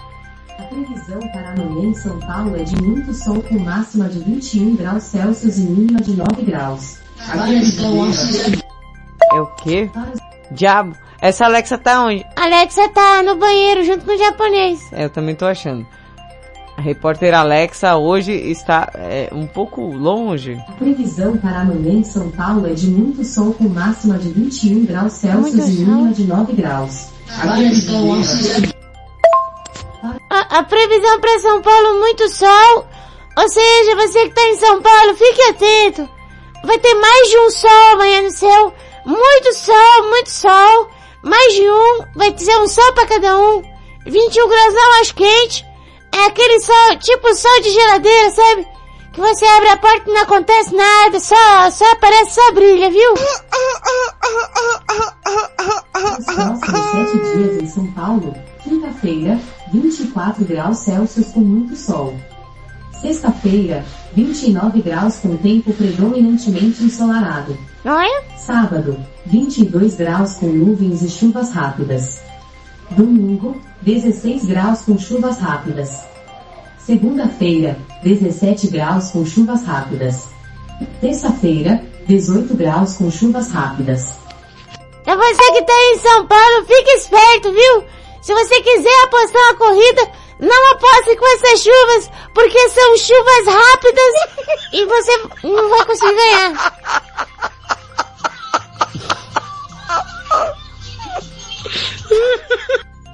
A 0.58 0.62
previsão 0.62 1.20
para 1.32 1.50
amanhã 1.52 1.90
em 1.90 1.94
São 1.94 2.18
Paulo 2.18 2.56
é 2.56 2.64
de 2.64 2.82
muito 2.82 3.14
sol 3.14 3.40
com 3.42 3.60
máxima 3.60 4.08
de 4.08 4.18
21 4.18 4.74
graus 4.74 5.04
Celsius 5.04 5.56
e 5.56 5.60
mínima 5.60 6.00
de 6.00 6.16
9 6.16 6.42
graus. 6.42 6.98
A 7.28 7.42
previsão 7.42 8.10
É 9.32 9.40
o 9.40 9.46
quê? 9.62 9.88
Diabo. 10.50 10.96
Essa 11.20 11.44
Alexa 11.44 11.78
tá 11.78 12.04
onde? 12.04 12.26
Alexa 12.34 12.88
tá 12.88 13.22
no 13.22 13.36
banheiro 13.36 13.84
junto 13.84 14.04
com 14.04 14.12
o 14.12 14.18
japonês. 14.18 14.80
É, 14.92 15.04
eu 15.04 15.10
também 15.10 15.36
tô 15.36 15.46
achando. 15.46 15.86
A 16.76 16.80
repórter 16.80 17.34
Alexa 17.34 17.96
hoje 17.96 18.32
está 18.32 18.90
é, 18.94 19.28
um 19.32 19.46
pouco 19.46 19.80
longe. 19.82 20.60
A 20.68 20.72
previsão 20.72 21.36
para 21.36 21.60
amanhã 21.60 21.92
em 21.92 22.04
São 22.04 22.30
Paulo 22.30 22.66
é 22.66 22.72
de 22.72 22.88
muito 22.88 23.24
sol 23.24 23.52
com 23.54 23.68
máxima 23.68 24.18
de 24.18 24.30
21 24.30 24.86
graus 24.86 25.12
Celsius 25.12 25.68
e 25.68 25.84
mínima 25.84 26.12
de 26.12 26.24
9 26.24 26.52
graus. 26.52 27.10
A 27.42 27.52
previsão 27.56 28.08
A, 30.30 30.58
a 30.58 30.62
previsão 30.62 31.20
para 31.20 31.38
São 31.40 31.60
Paulo, 31.62 32.00
muito 32.00 32.28
sol. 32.28 32.86
Ou 33.36 33.48
seja, 33.48 33.96
você 33.96 34.28
que 34.28 34.34
tá 34.34 34.42
em 34.42 34.56
São 34.56 34.82
Paulo, 34.82 35.14
fique 35.14 35.42
atento. 35.42 36.08
Vai 36.64 36.78
ter 36.78 36.94
mais 36.94 37.28
de 37.28 37.38
um 37.38 37.50
sol 37.50 37.92
amanhã 37.92 38.22
no 38.22 38.30
céu. 38.30 38.74
Muito 39.04 39.54
sol, 39.54 40.08
muito 40.08 40.30
sol. 40.30 40.88
Mais 41.22 41.54
de 41.54 41.70
um. 41.70 42.04
Vai 42.16 42.36
ser 42.36 42.56
um 42.58 42.68
sol 42.68 42.92
para 42.92 43.06
cada 43.06 43.38
um. 43.38 43.62
21 44.06 44.48
graus 44.48 44.74
não, 44.74 45.00
acho 45.00 45.14
quente. 45.14 45.64
É 46.12 46.26
aquele 46.26 46.60
sol, 46.60 46.96
tipo 46.98 47.34
sol 47.34 47.60
de 47.60 47.70
geladeira, 47.70 48.30
sabe? 48.30 48.66
Que 49.12 49.20
você 49.20 49.44
abre 49.44 49.68
a 49.68 49.76
porta 49.76 50.10
e 50.10 50.12
não 50.12 50.22
acontece 50.22 50.74
nada, 50.74 51.20
só, 51.20 51.70
só 51.70 51.90
aparece, 51.92 52.34
só 52.34 52.52
brilha, 52.52 52.90
viu? 52.90 53.12
Os 56.18 56.24
próximos 56.24 56.90
7 56.90 57.18
dias 57.36 57.62
em 57.62 57.66
São 57.66 57.86
Paulo, 57.92 58.34
quinta-feira, 58.62 59.38
24 59.72 60.44
graus 60.44 60.78
Celsius 60.78 61.28
com 61.28 61.40
muito 61.40 61.76
sol. 61.76 62.14
Sexta-feira, 63.00 63.84
29 64.14 64.82
graus 64.82 65.16
com 65.16 65.36
tempo 65.36 65.72
predominantemente 65.72 66.82
ensolarado. 66.82 67.56
Sábado, 68.36 68.98
22 69.26 69.94
graus 69.94 70.34
com 70.34 70.46
nuvens 70.46 71.02
e 71.02 71.08
chuvas 71.08 71.50
rápidas. 71.50 72.20
Domingo, 72.90 73.60
16 73.82 74.46
graus 74.46 74.82
com 74.82 74.98
chuvas 74.98 75.38
rápidas. 75.38 76.04
Segunda-feira, 76.78 77.76
17 78.02 78.68
graus 78.68 79.10
com 79.10 79.24
chuvas 79.24 79.62
rápidas. 79.62 80.28
Terça-feira, 81.00 81.84
18 82.06 82.54
graus 82.54 82.94
com 82.94 83.10
chuvas 83.10 83.50
rápidas. 83.52 84.18
É 85.06 85.16
você 85.16 85.52
que 85.52 85.62
tá 85.62 85.72
em 85.72 85.98
São 85.98 86.26
Paulo, 86.26 86.66
fique 86.66 86.90
esperto, 86.92 87.52
viu? 87.52 87.97
Se 88.20 88.34
você 88.34 88.60
quiser 88.60 89.04
apostar 89.04 89.42
na 89.46 89.54
corrida, 89.54 90.10
não 90.40 90.72
aposte 90.72 91.16
com 91.16 91.26
essas 91.34 91.62
chuvas, 91.62 92.10
porque 92.34 92.68
são 92.70 92.96
chuvas 92.96 93.46
rápidas 93.46 94.14
e 94.72 94.84
você 94.86 95.16
não 95.44 95.68
vai 95.68 95.84
conseguir 95.84 96.14
ganhar. 96.14 96.52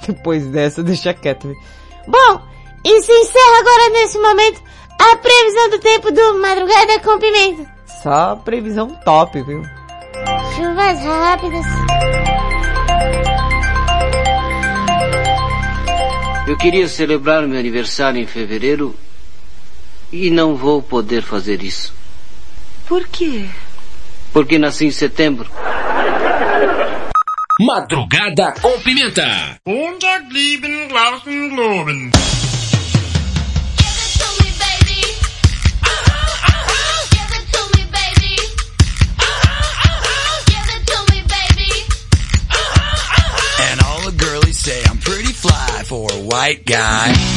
Depois 0.06 0.46
dessa, 0.48 0.82
deixa 0.82 1.14
quieto. 1.14 1.48
Né? 1.48 1.54
Bom, 2.06 2.42
e 2.84 3.02
se 3.02 3.12
encerra 3.12 3.58
agora 3.60 3.88
nesse 3.90 4.18
momento 4.18 4.62
a 5.00 5.16
previsão 5.16 5.70
do 5.70 5.78
tempo 5.78 6.12
do 6.12 6.38
Madrugada 6.40 7.00
com 7.00 7.18
Pimenta. 7.18 7.74
Só 8.02 8.36
previsão 8.36 8.88
top, 9.04 9.42
viu? 9.42 9.62
Chuvas 10.56 11.00
rápidas. 11.00 11.64
Eu 16.46 16.58
queria 16.58 16.86
celebrar 16.86 17.46
meu 17.48 17.58
aniversário 17.58 18.20
em 18.20 18.26
fevereiro 18.26 18.94
e 20.12 20.30
não 20.30 20.54
vou 20.54 20.82
poder 20.82 21.22
fazer 21.22 21.62
isso. 21.62 21.94
Por 22.86 23.08
quê? 23.08 23.46
Porque 24.30 24.58
nasci 24.58 24.84
em 24.84 24.90
setembro. 24.90 25.50
Madrugada 27.60 28.52
com 28.60 28.78
pimenta. 28.80 29.58
for 45.84 46.10
a 46.10 46.20
white 46.22 46.64
guy. 46.64 47.33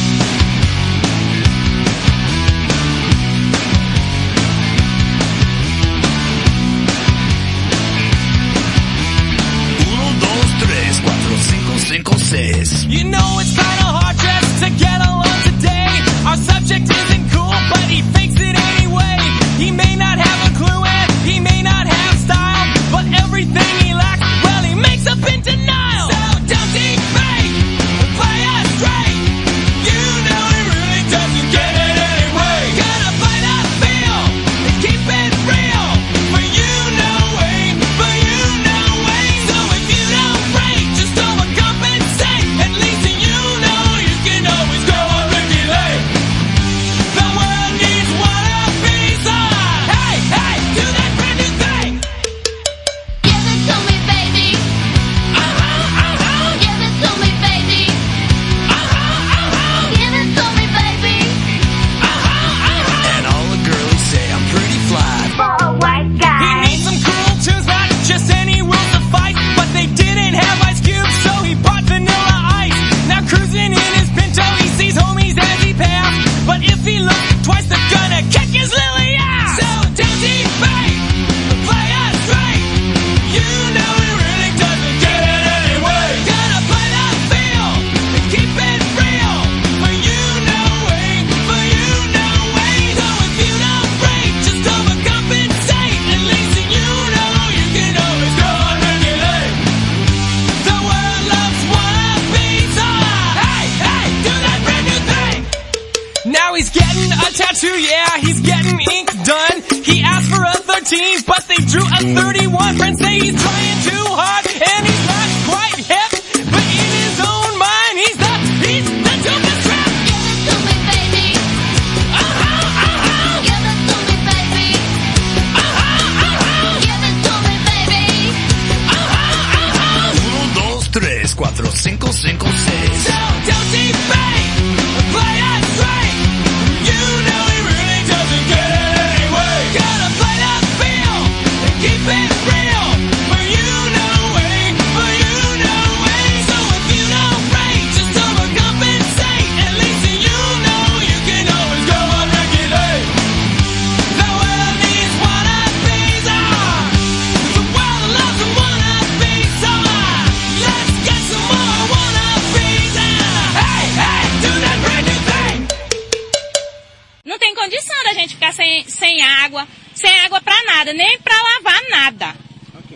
sem, 168.68 168.84
sem 168.88 169.22
água, 169.22 169.66
sem 169.94 170.20
água 170.20 170.40
para 170.40 170.64
nada, 170.64 170.92
nem 170.92 171.18
para 171.20 171.34
lavar 171.34 171.82
nada. 171.90 172.34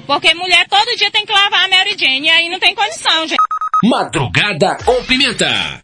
Porque 0.06 0.34
mulher 0.34 0.66
todo 0.68 0.96
dia 0.96 1.10
tem 1.10 1.24
que 1.24 1.32
lavar 1.32 1.64
a 1.64 1.68
Mary 1.68 1.96
Jane 1.98 2.26
e 2.26 2.30
aí 2.30 2.48
não 2.48 2.58
tem 2.58 2.74
condição, 2.74 3.26
gente. 3.26 3.38
Madrugada 3.84 4.76
com 4.84 5.02
pimenta. 5.04 5.82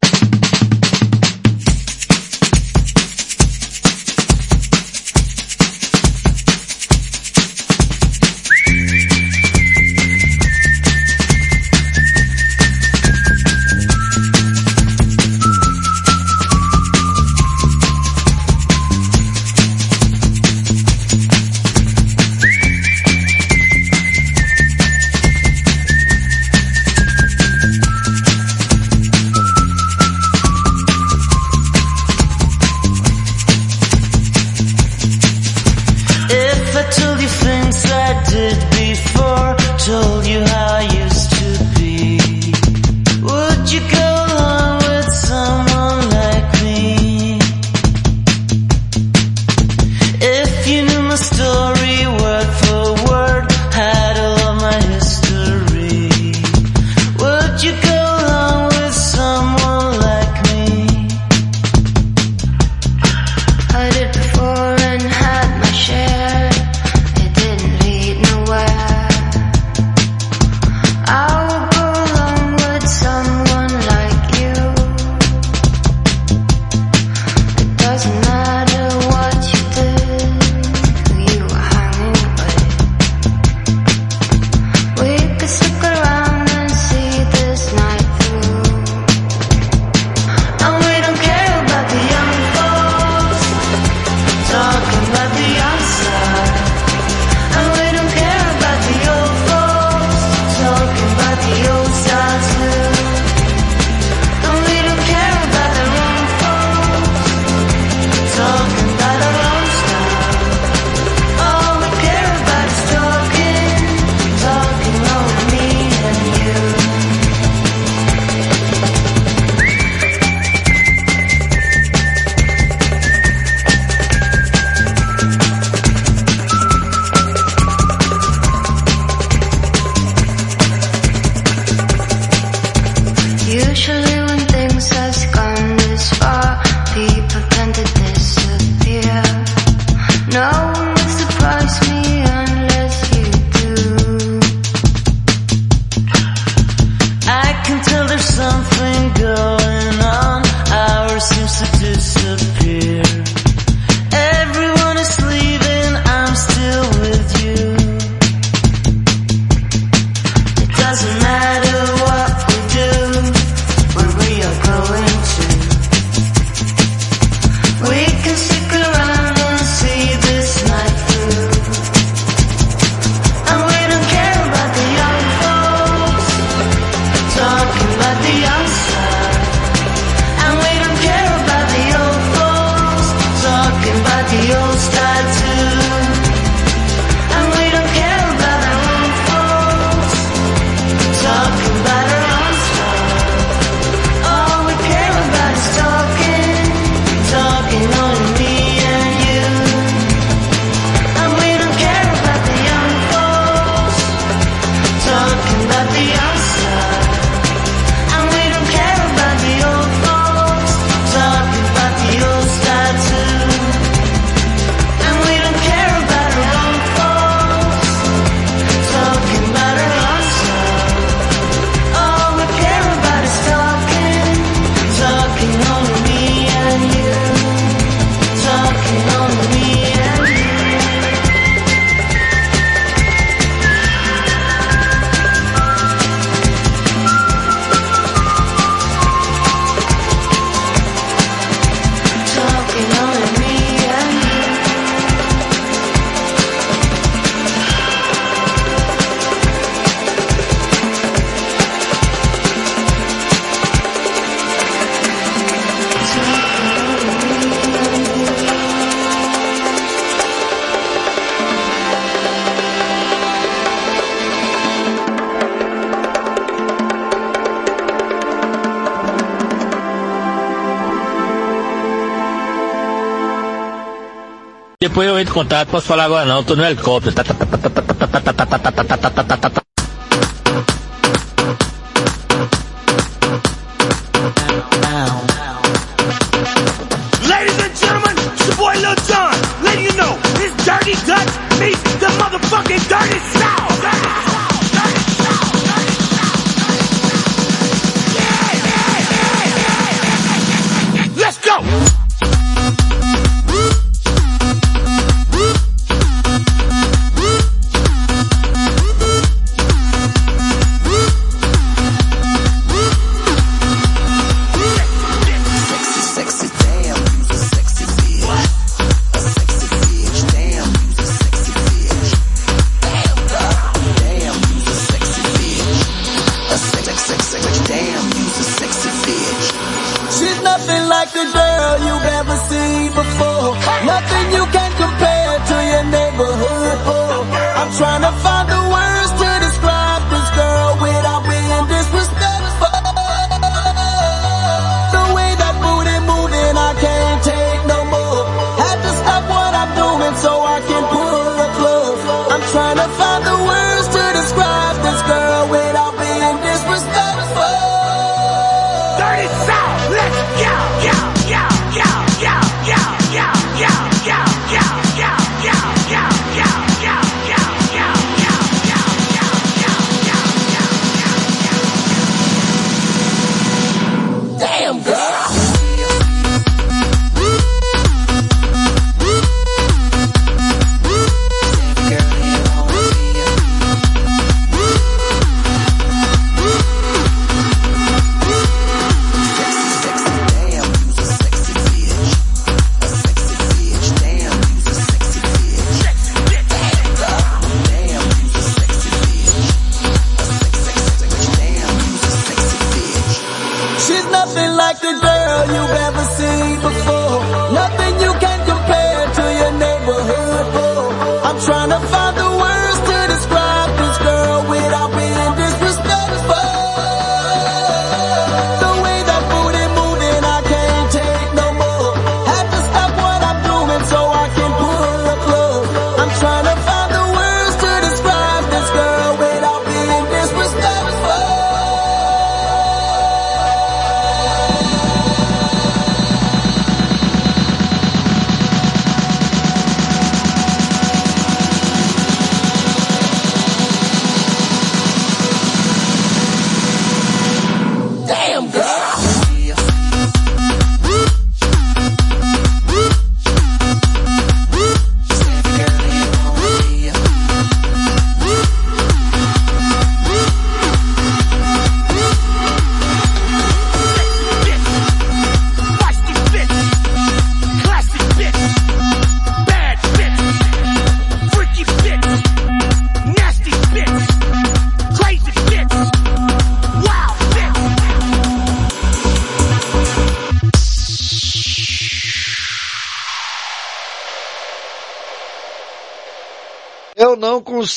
depois 274.99 275.11
eu 275.11 275.19
entro 275.21 275.33
em 275.33 275.35
contato, 275.35 275.69
posso 275.69 275.87
falar 275.87 276.07
agora 276.07 276.25
não, 276.25 276.43
tô 276.43 276.57
no 276.57 276.65
helicóptero. 276.65 277.15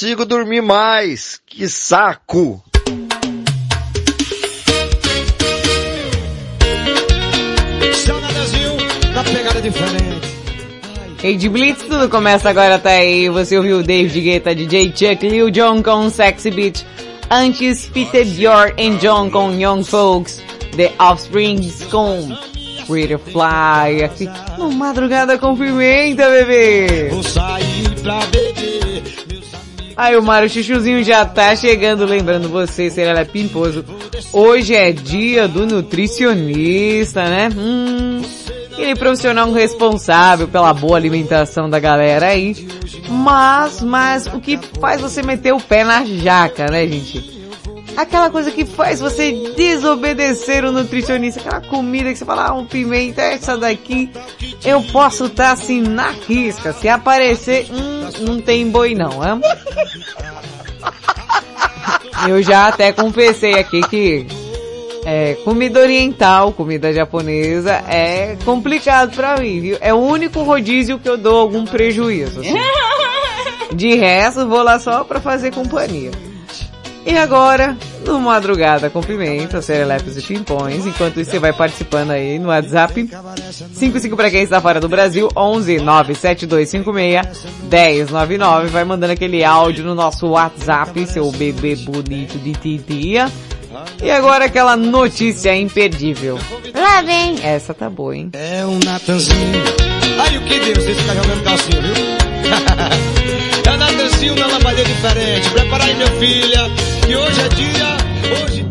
consigo 0.02 0.26
dormir 0.26 0.62
mais. 0.62 1.40
Que 1.46 1.70
saco! 1.70 2.64
Ei, 11.24 11.38
de 11.38 11.48
Blitz, 11.48 11.84
tudo 11.84 12.10
começa 12.10 12.50
agora, 12.50 12.80
tá 12.80 12.90
aí. 12.90 13.30
Você 13.30 13.56
ouviu 13.56 13.84
David 13.84 14.20
Guetta, 14.22 14.56
DJ 14.56 14.88
Chuck, 14.88 15.30
Lil 15.30 15.52
John 15.52 15.84
com 15.84 16.10
Sexy 16.10 16.50
Beach. 16.50 16.84
Antes, 17.30 17.88
Peter 17.90 18.26
Dior 18.26 18.74
and 18.80 18.98
John 18.98 19.30
com 19.30 19.52
Young 19.52 19.84
Folks. 19.84 20.42
The 20.76 20.92
Offspring 20.98 21.72
com 21.92 22.28
Pretty 22.88 23.20
Fly. 23.20 24.04
Aqui, 24.04 24.28
no 24.58 24.72
Madrugada 24.72 25.38
com 25.38 25.56
Pimenta, 25.56 26.28
bebê. 26.28 27.10
Vou 27.12 27.22
sair 27.22 28.02
pra 28.02 28.20
beber. 28.32 28.71
Aí 30.02 30.18
o 30.18 30.24
Mário 30.24 30.50
Chuchuzinho 30.50 31.04
já 31.04 31.24
tá 31.24 31.56
chegando, 31.56 32.06
lembrando 32.06 32.50
você, 32.50 32.92
é 33.00 33.24
Pimposo. 33.24 33.86
Hoje 34.34 34.74
é 34.74 34.92
dia 34.92 35.48
do 35.48 35.68
nutricionista, 35.68 37.24
né? 37.30 37.50
Hum, 37.56 38.20
ele 38.80 38.94
é 38.94 38.96
profissional 38.96 39.52
responsável 39.52 40.48
pela 40.48 40.74
boa 40.74 40.98
alimentação 40.98 41.70
da 41.70 41.78
galera 41.78 42.30
aí. 42.30 42.68
Mas, 43.12 43.84
mas, 43.84 44.26
o 44.26 44.40
que 44.40 44.60
faz 44.80 45.00
você 45.00 45.22
meter 45.22 45.54
o 45.54 45.60
pé 45.60 45.84
na 45.84 46.04
jaca, 46.04 46.66
né, 46.66 46.88
gente? 46.88 47.41
Aquela 47.96 48.30
coisa 48.30 48.52
que 48.52 48.66
faz 48.66 49.00
você 49.00 49.32
desobedecer 49.56 50.66
o 50.66 50.72
nutricionista, 50.72 51.40
aquela 51.40 51.62
comida 51.62 52.12
que 52.12 52.18
você 52.18 52.26
fala, 52.26 52.48
ah, 52.48 52.54
um 52.54 52.66
pimenta, 52.66 53.22
essa 53.22 53.58
daqui, 53.58 54.10
eu 54.64 54.82
posso 54.92 55.26
estar 55.26 55.52
assim 55.52 55.82
na 55.82 56.12
risca, 56.12 56.74
se 56.74 56.88
aparecer, 56.88 57.68
hum, 57.72 58.10
não 58.26 58.42
tem 58.42 58.70
boi 58.70 58.96
não, 58.96 59.24
é? 59.24 59.40
Eu 62.28 62.44
já 62.44 62.68
até 62.68 62.92
confessei 62.92 63.56
aqui 63.56 63.82
que 63.82 64.28
é, 65.06 65.34
comida 65.44 65.80
oriental, 65.80 66.54
comida 66.54 66.94
japonesa 66.94 67.84
é 67.90 68.38
complicado 68.46 69.16
pra 69.16 69.38
mim, 69.38 69.60
viu? 69.60 69.78
É 69.82 69.92
o 69.92 69.98
único 69.98 70.44
rodízio 70.44 71.00
que 71.00 71.10
eu 71.10 71.18
dou 71.18 71.40
algum 71.40 71.66
prejuízo. 71.66 72.42
assim. 72.42 72.54
De 73.74 73.96
resto, 73.96 74.48
vou 74.48 74.62
lá 74.62 74.80
só 74.80 75.04
pra 75.04 75.20
fazer 75.20 75.52
companhia. 75.52 76.12
E 77.06 77.18
agora, 77.18 77.76
no 78.06 78.20
Madrugada 78.20 78.90
com 78.90 79.02
Pimenta, 79.02 79.62
Serelepes 79.62 80.18
e 80.18 80.22
Pimpões, 80.22 80.86
enquanto 80.86 81.20
isso 81.20 81.32
você 81.32 81.40
vai 81.40 81.52
participando 81.52 82.12
aí 82.12 82.38
no 82.38 82.50
WhatsApp, 82.50 83.10
55 83.74 84.16
pra 84.16 84.30
quem 84.30 84.44
está 84.44 84.62
fora 84.62 84.80
do 84.80 84.88
Brasil, 84.88 85.28
11 85.36 85.80
97256 85.80 87.44
1099, 87.72 88.68
vai 88.68 88.84
mandando 88.84 89.14
aquele 89.14 89.44
áudio 89.44 89.84
no 89.84 89.96
nosso 89.96 90.28
WhatsApp, 90.28 91.08
seu 91.08 91.32
bebê 91.32 91.76
bonito 91.76 92.38
de 92.38 92.54
titia. 92.54 93.32
E 94.02 94.12
agora 94.12 94.46
aquela 94.46 94.76
notícia 94.76 95.56
imperdível. 95.56 96.38
Lá 96.74 97.02
vem. 97.02 97.38
Essa 97.42 97.74
tá 97.74 97.90
boa, 97.90 98.16
hein? 98.16 98.30
É 98.34 98.66
um 98.66 98.78
Natanzinho. 98.80 99.64
Aí 100.20 100.38
o 100.38 100.42
que 100.42 100.60
deu? 100.60 100.76
Vocês 100.76 101.00
ficam 101.00 101.16
jogando 101.16 101.44
calcinha, 101.44 101.82
viu? 101.82 103.12
é 104.22 104.30
Natanzinho 104.30 104.36
na 104.36 104.48
lavadeira 104.48 104.90
diferente. 104.90 105.50
Prepara 105.50 105.84
aí, 105.86 105.96
minha 105.96 106.08
filha, 106.08 106.70
que 107.06 107.16
hoje 107.16 107.42
é 107.42 107.48
dia... 107.50 107.98
Hoje... 108.44 108.66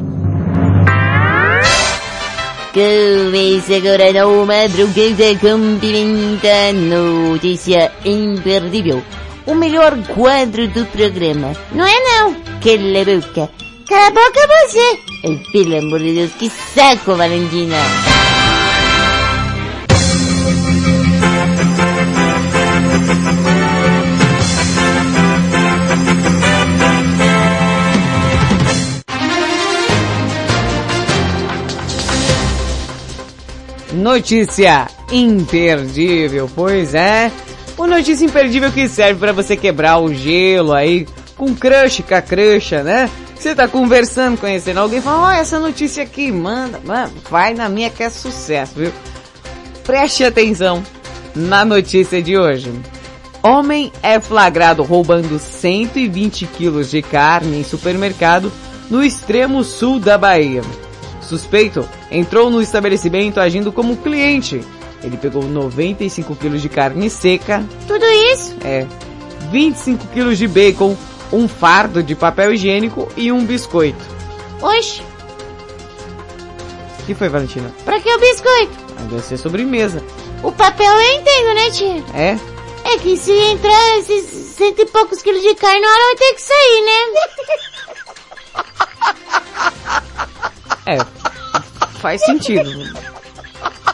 Começa 2.72 3.76
agora 3.76 4.12
no 4.12 4.46
Madrugada 4.46 5.36
com 5.40 5.78
Pimenta, 5.80 6.72
notícia 6.72 7.90
imperdível. 8.04 9.02
O 9.46 9.54
melhor 9.54 9.96
quadro 10.14 10.68
do 10.68 10.86
programa. 10.86 11.52
Não 11.72 11.84
é 11.84 11.98
não. 12.00 12.34
Cala 12.60 13.00
a 13.00 13.04
boca. 13.04 13.50
Cala 13.88 14.06
a 14.06 14.10
boca 14.10 14.48
você. 14.68 14.98
Pelo 15.52 15.78
amor 15.78 15.98
de 15.98 16.14
Deus, 16.14 16.30
que 16.38 16.48
saco, 16.48 17.16
Valentina. 17.16 17.76
Notícia 34.00 34.88
imperdível, 35.12 36.50
pois 36.54 36.94
é. 36.94 37.30
Uma 37.76 37.86
notícia 37.86 38.24
imperdível 38.24 38.72
que 38.72 38.88
serve 38.88 39.20
pra 39.20 39.30
você 39.30 39.58
quebrar 39.58 39.98
o 39.98 40.12
gelo 40.12 40.72
aí 40.72 41.06
com 41.36 41.54
crush, 41.54 42.02
com 42.08 42.14
a 42.14 42.22
cruxa, 42.22 42.82
né? 42.82 43.10
Você 43.36 43.54
tá 43.54 43.68
conversando, 43.68 44.38
conhecendo 44.38 44.80
alguém, 44.80 45.02
fala, 45.02 45.28
ó, 45.28 45.30
essa 45.32 45.58
notícia 45.58 46.02
aqui, 46.02 46.32
manda, 46.32 46.80
manda, 46.82 47.12
vai 47.30 47.52
na 47.52 47.68
minha 47.68 47.90
que 47.90 48.02
é 48.02 48.08
sucesso, 48.08 48.72
viu? 48.74 48.92
Preste 49.84 50.24
atenção 50.24 50.82
na 51.34 51.62
notícia 51.62 52.22
de 52.22 52.38
hoje. 52.38 52.72
Homem 53.42 53.92
é 54.02 54.18
flagrado 54.18 54.82
roubando 54.82 55.38
120 55.38 56.46
quilos 56.46 56.90
de 56.90 57.02
carne 57.02 57.60
em 57.60 57.64
supermercado 57.64 58.50
no 58.88 59.04
extremo 59.04 59.62
sul 59.62 60.00
da 60.00 60.16
Bahia. 60.16 60.62
Suspeito 61.30 61.88
entrou 62.10 62.50
no 62.50 62.60
estabelecimento 62.60 63.38
agindo 63.38 63.70
como 63.72 63.96
cliente. 63.96 64.60
Ele 65.00 65.16
pegou 65.16 65.44
95 65.44 66.34
quilos 66.34 66.60
de 66.60 66.68
carne 66.68 67.08
seca. 67.08 67.64
Tudo 67.86 68.04
isso? 68.04 68.56
É. 68.64 68.84
25 69.52 70.08
quilos 70.08 70.36
de 70.38 70.48
bacon, 70.48 70.96
um 71.32 71.46
fardo 71.46 72.02
de 72.02 72.16
papel 72.16 72.52
higiênico 72.52 73.08
e 73.16 73.30
um 73.30 73.44
biscoito. 73.46 74.04
Oxe, 74.60 75.02
O 77.00 77.06
que 77.06 77.14
foi, 77.14 77.28
Valentina? 77.28 77.72
pra 77.84 78.00
que 78.00 78.12
o 78.12 78.18
biscoito? 78.18 78.72
Ah, 78.98 79.02
deve 79.04 79.22
ser 79.22 79.36
sobremesa. 79.38 80.02
O 80.42 80.50
papel 80.50 80.92
eu 80.92 81.14
entendo, 81.20 81.54
né, 81.54 81.70
tia? 81.70 82.04
É? 82.12 82.38
É 82.92 82.98
que 82.98 83.16
se 83.16 83.32
entrar 83.32 83.98
esses 83.98 84.24
cento 84.56 84.82
e 84.82 84.86
poucos 84.86 85.22
quilos 85.22 85.42
de 85.42 85.54
carne, 85.54 85.80
na 85.80 85.86
hora 85.88 86.02
vai 86.06 86.16
ter 86.16 86.34
que 86.34 86.42
sair, 86.42 86.84
né? 86.84 87.20
É. 90.90 91.19
Faz 92.00 92.24
sentido. 92.24 92.70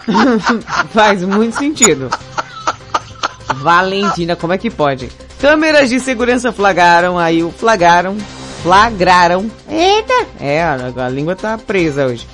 Faz 0.95 1.23
muito 1.23 1.57
sentido. 1.57 2.09
Valentina, 3.57 4.37
como 4.37 4.53
é 4.53 4.59
que 4.59 4.71
pode? 4.71 5.11
Câmeras 5.41 5.91
de 5.91 5.99
segurança 6.01 6.53
flagraram 6.53 7.19
aí, 7.19 7.43
o 7.43 7.51
flagraram, 7.51 8.17
flagraram. 8.63 9.51
Eita! 9.69 10.27
É, 10.41 10.63
a, 10.63 10.93
a 11.05 11.09
língua 11.09 11.35
tá 11.35 11.59
presa 11.59 12.07
hoje. 12.07 12.27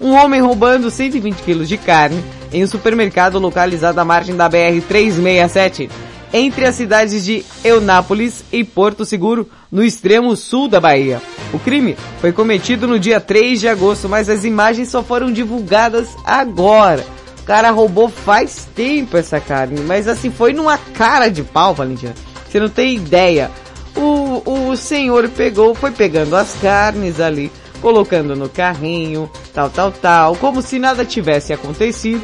Um 0.00 0.14
homem 0.14 0.40
roubando 0.40 0.90
120 0.90 1.36
quilos 1.42 1.68
de 1.68 1.76
carne 1.76 2.24
em 2.52 2.64
um 2.64 2.66
supermercado 2.66 3.38
localizado 3.38 4.00
à 4.00 4.04
margem 4.04 4.34
da 4.34 4.48
BR 4.48 4.80
367 4.88 5.90
entre 6.32 6.64
as 6.64 6.76
cidades 6.76 7.24
de 7.24 7.44
Eunápolis 7.64 8.44
e 8.52 8.62
Porto 8.62 9.04
Seguro, 9.04 9.48
no 9.70 9.82
extremo 9.82 10.36
sul 10.36 10.68
da 10.68 10.80
Bahia. 10.80 11.20
O 11.52 11.58
crime 11.58 11.96
foi 12.20 12.32
cometido 12.32 12.86
no 12.86 12.98
dia 12.98 13.20
3 13.20 13.60
de 13.60 13.68
agosto, 13.68 14.08
mas 14.08 14.28
as 14.28 14.44
imagens 14.44 14.88
só 14.88 15.02
foram 15.02 15.32
divulgadas 15.32 16.08
agora. 16.24 17.04
O 17.40 17.42
cara 17.44 17.70
roubou 17.70 18.08
faz 18.08 18.68
tempo 18.74 19.16
essa 19.16 19.40
carne, 19.40 19.80
mas 19.80 20.06
assim 20.06 20.30
foi 20.30 20.52
numa 20.52 20.78
cara 20.78 21.28
de 21.28 21.42
pau, 21.42 21.74
Valentina. 21.74 22.14
Você 22.48 22.60
não 22.60 22.68
tem 22.68 22.96
ideia. 22.96 23.50
O, 23.96 24.70
o 24.70 24.76
senhor 24.76 25.28
pegou, 25.30 25.74
foi 25.74 25.90
pegando 25.90 26.36
as 26.36 26.54
carnes 26.60 27.20
ali, 27.20 27.50
colocando 27.80 28.36
no 28.36 28.48
carrinho, 28.48 29.28
tal, 29.52 29.68
tal, 29.68 29.90
tal, 29.90 30.36
como 30.36 30.62
se 30.62 30.78
nada 30.78 31.04
tivesse 31.04 31.52
acontecido 31.52 32.22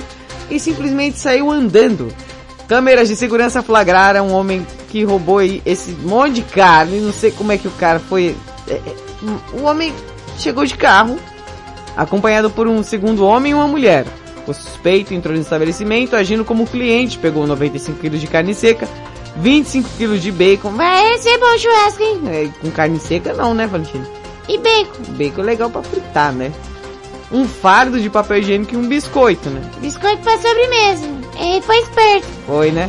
e 0.51 0.61
simplesmente 0.61 1.19
saiu 1.19 1.51
andando. 1.51 2.13
Câmeras 2.69 3.09
de 3.09 3.15
segurança 3.17 3.63
flagraram 3.63 4.29
um 4.29 4.33
homem 4.33 4.67
que 4.89 5.05
roubou 5.05 5.39
aí 5.39 5.63
esse 5.65 5.93
monte 5.93 6.35
de 6.35 6.43
carne. 6.43 7.01
Não 7.01 7.13
sei 7.13 7.31
como 7.31 7.53
é 7.53 7.59
que 7.59 7.69
o 7.69 7.73
cara 7.73 8.01
foi. 8.01 8.35
é, 8.69 8.73
é, 8.75 8.97
O 9.53 9.63
homem 9.65 9.93
chegou 10.39 10.65
de 10.65 10.77
carro, 10.77 11.17
acompanhado 11.97 12.51
por 12.51 12.67
um 12.67 12.83
segundo 12.83 13.25
homem 13.25 13.53
e 13.53 13.55
uma 13.55 13.69
mulher. 13.69 14.05
O 14.47 14.53
suspeito 14.53 15.13
entrou 15.15 15.35
no 15.35 15.41
estabelecimento 15.41 16.15
agindo 16.15 16.45
como 16.45 16.67
cliente, 16.67 17.19
pegou 17.19 17.47
95 17.47 17.99
kg 17.99 18.19
de 18.19 18.27
carne 18.27 18.55
seca, 18.55 18.89
25 19.37 19.89
kg 19.99 20.19
de 20.19 20.31
bacon. 20.33 20.71
Vai 20.71 21.19
ser 21.19 21.39
bom 21.39 21.59
churrasco, 21.59 22.03
hein? 22.03 22.21
É, 22.29 22.49
com 22.61 22.71
carne 22.71 22.99
seca 23.01 23.33
não, 23.33 23.55
né, 23.55 23.67
Valentina? 23.67 24.07
E 24.49 24.59
bacon? 24.59 25.03
Bacon 25.17 25.41
é 25.41 25.45
legal 25.45 25.71
pra 25.71 25.83
fritar, 25.83 26.33
né? 26.33 26.53
Um 27.31 27.47
fardo 27.47 28.01
de 28.01 28.09
papel 28.09 28.39
higiênico 28.39 28.75
e 28.75 28.77
um 28.77 28.87
biscoito, 28.89 29.51
né? 29.51 29.61
Biscoito 29.81 30.19
pra 30.23 30.37
sobremesa. 30.39 31.07
Ele 31.41 31.61
foi 31.61 31.79
esperto. 31.81 32.27
Foi, 32.47 32.71
né? 32.71 32.89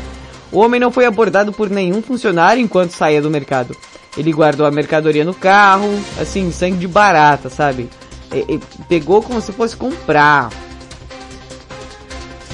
O 0.51 0.59
homem 0.59 0.79
não 0.79 0.91
foi 0.91 1.05
abordado 1.05 1.51
por 1.51 1.69
nenhum 1.69 2.01
funcionário 2.01 2.61
enquanto 2.61 2.91
saía 2.91 3.21
do 3.21 3.29
mercado. 3.29 3.75
Ele 4.17 4.31
guardou 4.31 4.65
a 4.65 4.71
mercadoria 4.71 5.25
no 5.25 5.33
carro, 5.33 5.89
assim, 6.19 6.51
sangue 6.51 6.77
de 6.77 6.87
barata, 6.87 7.49
sabe? 7.49 7.89
E- 8.31 8.55
e 8.55 8.59
pegou 8.87 9.21
como 9.21 9.41
se 9.41 9.51
fosse 9.51 9.75
comprar. 9.75 10.49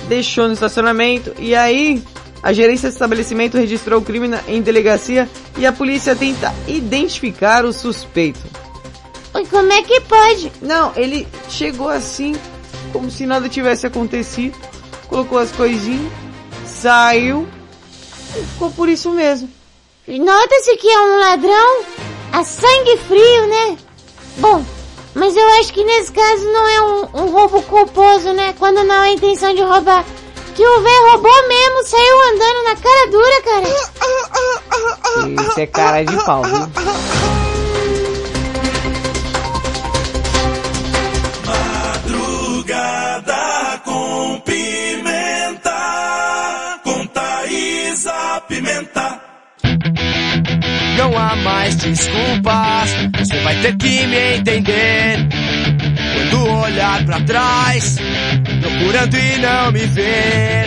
Deixou 0.07 0.47
no 0.47 0.53
estacionamento 0.53 1.33
e 1.39 1.55
aí 1.55 2.03
a 2.41 2.51
gerência 2.51 2.89
do 2.89 2.93
estabelecimento 2.93 3.57
registrou 3.57 3.99
o 3.99 4.03
crime 4.03 4.27
na- 4.27 4.41
em 4.47 4.61
delegacia 4.61 5.29
e 5.57 5.65
a 5.65 5.71
polícia 5.71 6.15
tenta 6.15 6.53
identificar 6.67 7.63
o 7.65 7.71
suspeito. 7.71 8.41
Oi, 9.33 9.45
como 9.47 9.73
é 9.73 9.81
que 9.81 9.99
pode? 10.01 10.51
Não, 10.61 10.93
ele 10.95 11.27
chegou 11.49 11.89
assim, 11.89 12.35
como 12.91 13.09
se 13.09 13.25
nada 13.25 13.49
tivesse 13.49 13.87
acontecido, 13.87 14.55
colocou 15.07 15.39
as 15.39 15.51
coisinhas, 15.51 16.11
saiu 16.67 17.47
e 18.37 18.43
ficou 18.45 18.69
por 18.71 18.87
isso 18.87 19.09
mesmo. 19.11 19.49
Nota-se 20.07 20.77
que 20.77 20.87
é 20.87 20.99
um 20.99 21.17
ladrão 21.17 21.83
a 22.31 22.43
sangue 22.43 22.97
frio, 23.07 23.47
né? 23.47 23.77
Bom, 24.37 24.63
mas 25.15 25.35
eu 25.35 25.47
acho 25.59 25.73
que 25.73 25.83
nesse 25.83 26.11
caso 26.11 26.45
não 26.45 26.67
é 26.67 26.81
um, 26.81 27.21
um 27.21 27.31
roubo 27.31 27.61
culposo, 27.63 28.33
né? 28.33 28.53
Quando 28.59 28.83
não 28.83 29.03
é 29.03 29.13
intenção 29.13 29.53
de 29.53 29.61
roubar. 29.63 30.05
Que 30.53 30.63
o 30.63 30.81
velho 30.81 31.11
roubou 31.11 31.47
mesmo, 31.47 31.83
saiu 31.85 32.21
andando 32.33 32.63
na 32.65 32.75
cara 32.75 33.07
dura, 33.09 33.41
cara. 33.41 33.67
Isso 35.41 35.59
é 35.59 35.65
cara 35.65 36.03
de 36.03 36.25
pau, 36.25 36.43
viu? 36.43 37.42
Não 50.97 51.17
há 51.17 51.35
mais 51.37 51.75
desculpas. 51.75 52.89
Você 53.17 53.39
vai 53.41 53.55
ter 53.61 53.75
que 53.77 54.05
me 54.07 54.37
entender. 54.37 55.27
Quando 56.13 56.47
olhar 56.61 57.03
pra 57.05 57.19
trás, 57.21 57.97
procurando 58.61 59.15
e 59.15 59.37
não 59.39 59.71
me 59.71 59.85
ver. 59.87 60.65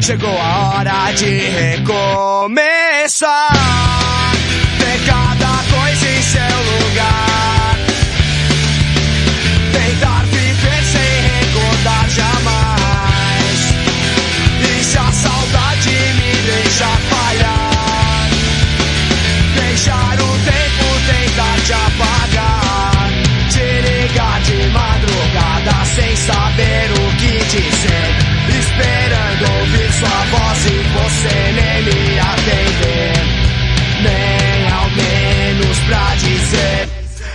Chegou 0.00 0.38
a 0.38 0.76
hora 0.76 1.12
de 1.12 1.26
recomeçar. 1.80 2.84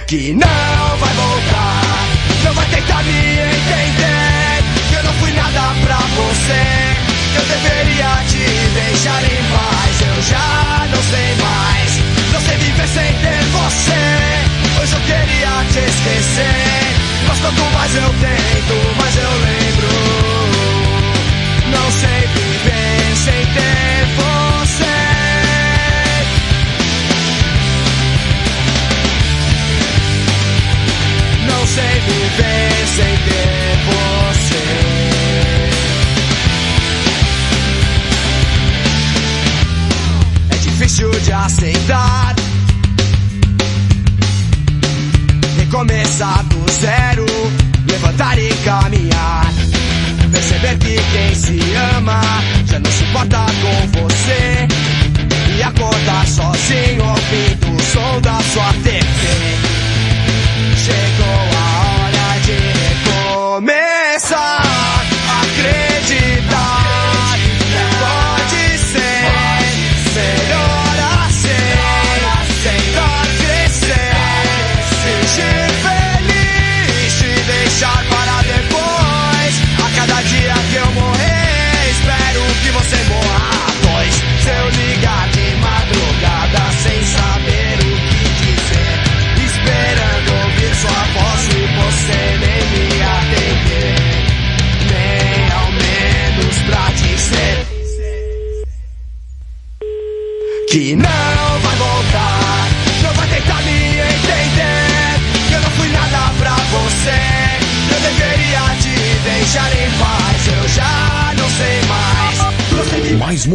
Que 0.10 0.34
não 0.34 0.97
vai 0.97 1.14
voltar. 1.14 2.07
Não 2.43 2.53
vai 2.55 2.66
tentar 2.66 3.03
me 3.03 3.12
entender. 3.12 4.97
Eu 4.97 5.03
não 5.03 5.14
fui 5.14 5.32
nada 5.34 5.76
pra 5.84 5.97
você. 5.97 6.97
Eu 7.38 7.45
deveria 7.45 8.24
te 8.28 8.43
deixar 8.74 9.24
em 9.24 9.43
paz. 9.53 10.01
Eu 10.01 10.24
já 10.24 10.88
não 10.89 11.03
sei 11.03 11.36
mais. 11.36 11.91
Não 12.34 12.41
sei 12.41 12.57
viver 12.57 12.88
sem 12.88 13.14
ter 13.22 13.43
você. 13.53 14.82
Hoje 14.82 14.93
eu 14.93 15.01
queria 15.01 15.64
te 15.74 15.78
esquecer. 15.78 16.89
Mas 17.28 17.39
quanto 17.41 17.62
mais 17.72 17.95
eu 17.95 18.10
tento, 18.10 18.98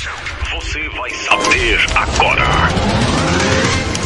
Você 0.00 0.88
vai 0.88 1.10
saber 1.10 1.78
agora. 1.94 2.44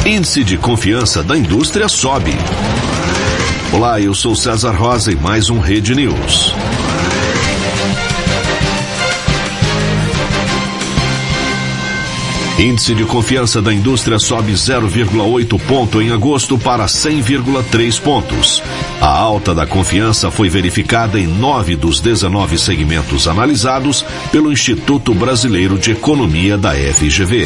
Índice 0.05 0.43
de 0.43 0.57
confiança 0.57 1.23
da 1.23 1.37
indústria 1.37 1.87
sobe. 1.87 2.33
Olá, 3.71 4.01
eu 4.01 4.13
sou 4.13 4.35
César 4.35 4.71
Rosa 4.71 5.13
e 5.13 5.15
mais 5.15 5.49
um 5.49 5.57
Rede 5.57 5.95
News. 5.95 6.53
Índice 12.57 12.95
de 12.95 13.03
confiança 13.03 13.61
da 13.61 13.73
indústria 13.73 14.17
sobe 14.17 14.53
0,8 14.53 15.59
ponto 15.67 16.01
em 16.01 16.11
agosto 16.13 16.57
para 16.57 16.85
100,3 16.85 17.99
pontos. 17.99 18.63
A 19.01 19.09
alta 19.09 19.53
da 19.53 19.65
confiança 19.65 20.31
foi 20.31 20.47
verificada 20.47 21.19
em 21.19 21.27
nove 21.27 21.75
dos 21.75 21.99
19 21.99 22.57
segmentos 22.57 23.27
analisados 23.27 24.05
pelo 24.31 24.53
Instituto 24.53 25.13
Brasileiro 25.13 25.77
de 25.77 25.91
Economia 25.91 26.57
da 26.57 26.71
FGV. 26.73 27.45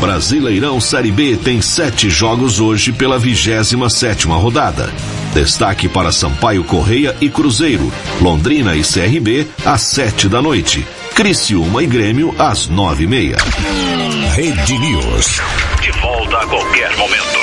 Brasileirão 0.00 0.80
Série 0.80 1.10
B 1.10 1.36
tem 1.36 1.60
sete 1.60 2.08
jogos 2.08 2.60
hoje 2.60 2.92
pela 2.92 3.18
27 3.18 3.76
sétima 3.90 4.36
rodada. 4.36 4.90
Destaque 5.34 5.86
para 5.86 6.12
Sampaio 6.12 6.64
Correia 6.64 7.14
e 7.20 7.28
Cruzeiro, 7.28 7.92
Londrina 8.22 8.74
e 8.74 8.80
CRB 8.80 9.46
às 9.66 9.82
sete 9.82 10.30
da 10.30 10.40
noite. 10.40 10.86
Criciúma 11.16 11.82
e 11.82 11.86
Grêmio 11.86 12.34
às 12.38 12.66
nove 12.66 13.04
e 13.04 13.06
meia. 13.06 13.38
Rede 14.34 14.78
News. 14.78 15.40
De 15.80 15.90
volta 15.92 16.36
a 16.36 16.46
qualquer 16.46 16.94
momento. 16.98 17.38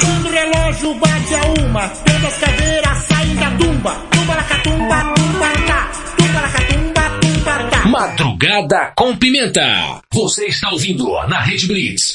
Quando 0.00 0.26
o 0.26 0.30
relógio 0.30 0.94
bate 0.94 1.34
a 1.34 1.62
uma, 1.62 1.86
todas 1.88 2.24
as 2.24 2.36
caveiras 2.38 2.98
saem 3.06 3.34
da 3.36 3.50
tumba. 3.50 3.94
Tumba 4.10 4.34
lacatumba, 4.36 5.14
tumba 5.14 5.48
tá. 5.66 5.92
Tumba 6.16 6.40
lacatumba, 6.40 7.10
tumba 7.20 7.64
tá. 7.70 7.86
Madrugada 7.86 8.92
com 8.96 9.14
Pimenta. 9.18 10.00
Você 10.14 10.46
está 10.46 10.70
ouvindo 10.70 11.12
na 11.28 11.40
Rede 11.40 11.66
Blitz. 11.66 12.14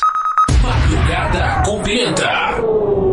Madrugada 0.63 1.61
com 1.63 1.83
Pimenta. 1.83 3.08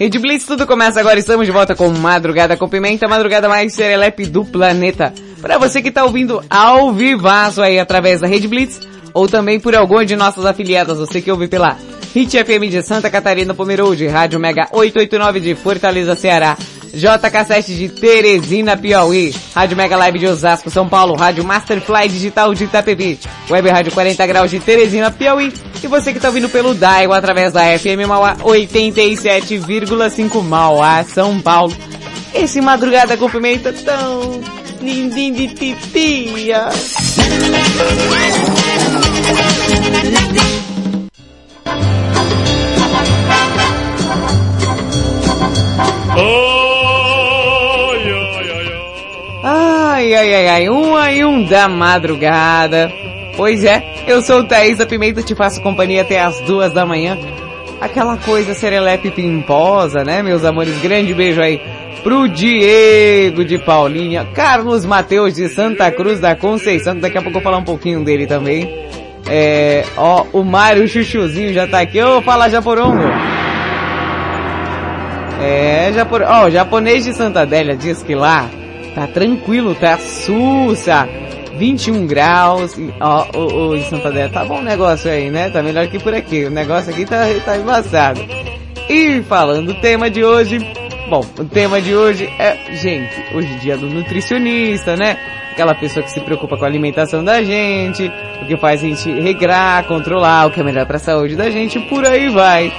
Rede 0.00 0.18
Blitz, 0.18 0.46
tudo 0.46 0.66
começa 0.66 0.98
agora. 0.98 1.18
Estamos 1.18 1.44
de 1.44 1.52
volta 1.52 1.74
com 1.74 1.90
Madrugada 1.90 2.56
com 2.56 2.66
Pimenta, 2.66 3.06
madrugada 3.06 3.50
mais 3.50 3.74
serelepe 3.74 4.24
do 4.24 4.46
planeta. 4.46 5.12
Para 5.42 5.58
você 5.58 5.82
que 5.82 5.90
tá 5.90 6.06
ouvindo 6.06 6.42
ao 6.48 6.90
vivaço 6.90 7.60
aí 7.60 7.78
através 7.78 8.22
da 8.22 8.26
Rede 8.26 8.48
Blitz, 8.48 8.80
ou 9.12 9.28
também 9.28 9.60
por 9.60 9.74
alguma 9.74 10.06
de 10.06 10.16
nossas 10.16 10.46
afiliadas, 10.46 10.96
você 10.96 11.20
que 11.20 11.30
ouve 11.30 11.48
pela 11.48 11.76
Hit 12.14 12.34
FM 12.42 12.70
de 12.70 12.80
Santa 12.80 13.10
Catarina 13.10 13.52
Pomerode, 13.52 14.06
Rádio 14.06 14.40
Mega 14.40 14.68
889 14.72 15.38
de 15.38 15.54
Fortaleza, 15.54 16.16
Ceará, 16.16 16.56
JK7 16.94 17.76
de 17.76 17.88
Teresina, 17.88 18.76
Piauí, 18.76 19.34
Rádio 19.54 19.76
Mega 19.76 19.96
Live 19.96 20.18
de 20.18 20.26
Osasco, 20.26 20.70
São 20.70 20.88
Paulo, 20.88 21.14
Rádio 21.14 21.44
Masterfly 21.44 22.08
Digital 22.08 22.54
de 22.54 22.64
Itapevi, 22.64 23.18
Web 23.48 23.68
Rádio 23.68 23.92
40 23.92 24.26
Graus 24.26 24.50
de 24.50 24.60
Teresina, 24.60 25.10
Piauí, 25.10 25.52
e 25.82 25.86
você 25.86 26.12
que 26.12 26.18
está 26.18 26.28
ouvindo 26.28 26.48
pelo 26.48 26.74
Daigo 26.74 27.12
através 27.12 27.52
da 27.52 27.78
FM 27.78 28.06
Mauá 28.06 28.36
87,5 28.36 30.42
Mauá, 30.42 31.04
São 31.04 31.40
Paulo. 31.40 31.76
Esse 32.34 32.60
madrugada 32.60 33.16
com 33.16 33.28
pimenta 33.28 33.72
tão 33.72 34.40
lindinho 34.80 35.34
de 35.34 35.48
titia. 35.48 36.68
Ai, 46.12 46.59
ai, 50.20 50.34
ai, 50.34 50.48
ai, 50.48 50.68
um 50.68 50.94
aí 50.96 51.24
um 51.24 51.42
da 51.44 51.66
madrugada. 51.66 52.92
Pois 53.36 53.64
é, 53.64 53.82
eu 54.06 54.20
sou 54.20 54.40
o 54.40 54.44
Thaís 54.44 54.76
da 54.76 54.84
Pimenta, 54.84 55.22
te 55.22 55.34
faço 55.34 55.62
companhia 55.62 56.02
até 56.02 56.20
as 56.20 56.38
duas 56.42 56.72
da 56.74 56.84
manhã. 56.84 57.16
Aquela 57.80 58.18
coisa 58.18 58.52
serelepe 58.52 59.10
pimposa, 59.10 60.04
né, 60.04 60.22
meus 60.22 60.44
amores? 60.44 60.78
Grande 60.82 61.14
beijo 61.14 61.40
aí 61.40 61.58
pro 62.02 62.28
Diego 62.28 63.44
de 63.44 63.58
Paulinha, 63.58 64.26
Carlos 64.34 64.84
Mateus 64.84 65.34
de 65.34 65.48
Santa 65.48 65.90
Cruz 65.90 66.20
da 66.20 66.34
Conceição, 66.34 66.98
daqui 66.98 67.16
a 67.16 67.22
pouco 67.22 67.38
eu 67.38 67.42
vou 67.42 67.42
falar 67.42 67.58
um 67.58 67.64
pouquinho 67.64 68.04
dele 68.04 68.26
também. 68.26 68.88
É, 69.26 69.84
ó, 69.96 70.24
o 70.34 70.44
Mário 70.44 70.86
Chuchuzinho 70.86 71.54
já 71.54 71.66
tá 71.66 71.80
aqui. 71.80 72.02
Ô, 72.02 72.20
fala 72.20 72.50
Japorongo. 72.50 73.04
É, 75.40 75.90
Japor... 75.94 76.22
ó, 76.26 76.46
o 76.46 76.50
japonês 76.50 77.04
de 77.04 77.14
Santa 77.14 77.40
Adélia 77.42 77.74
diz 77.74 78.02
que 78.02 78.14
lá 78.14 78.50
tá 78.94 79.06
tranquilo, 79.06 79.74
tá 79.74 79.98
sussa. 79.98 81.08
21 81.56 82.06
graus, 82.06 82.74
ó, 83.00 83.26
o, 83.36 83.68
o, 83.68 83.76
em 83.76 83.84
Santa 83.84 84.08
Adélia 84.08 84.30
tá 84.30 84.44
bom 84.44 84.60
o 84.60 84.62
negócio 84.62 85.10
aí, 85.10 85.30
né? 85.30 85.50
Tá 85.50 85.62
melhor 85.62 85.86
que 85.88 85.98
por 85.98 86.14
aqui. 86.14 86.46
O 86.46 86.50
negócio 86.50 86.90
aqui 86.90 87.04
tá, 87.04 87.26
tá 87.44 87.58
embaçado. 87.58 88.20
E 88.88 89.20
falando 89.22 89.74
do 89.74 89.80
tema 89.80 90.10
de 90.10 90.24
hoje, 90.24 90.58
bom, 91.10 91.26
o 91.40 91.44
tema 91.44 91.80
de 91.80 91.92
hoje 91.92 92.32
é, 92.38 92.56
gente, 92.72 93.12
hoje 93.34 93.52
é 93.52 93.58
dia 93.58 93.76
do 93.76 93.90
nutricionista, 93.90 94.96
né? 94.96 95.18
Aquela 95.50 95.74
pessoa 95.74 96.04
que 96.04 96.10
se 96.12 96.20
preocupa 96.20 96.56
com 96.56 96.64
a 96.64 96.68
alimentação 96.68 97.24
da 97.24 97.42
gente, 97.42 98.10
o 98.40 98.46
que 98.46 98.56
faz 98.56 98.84
a 98.84 98.86
gente 98.86 99.10
regrar, 99.20 99.84
controlar, 99.86 100.46
o 100.46 100.52
que 100.52 100.60
é 100.60 100.62
melhor 100.62 100.86
para 100.86 100.96
a 100.96 101.00
saúde 101.00 101.34
da 101.34 101.50
gente, 101.50 101.80
por 101.80 102.06
aí 102.06 102.28
vai. 102.28 102.72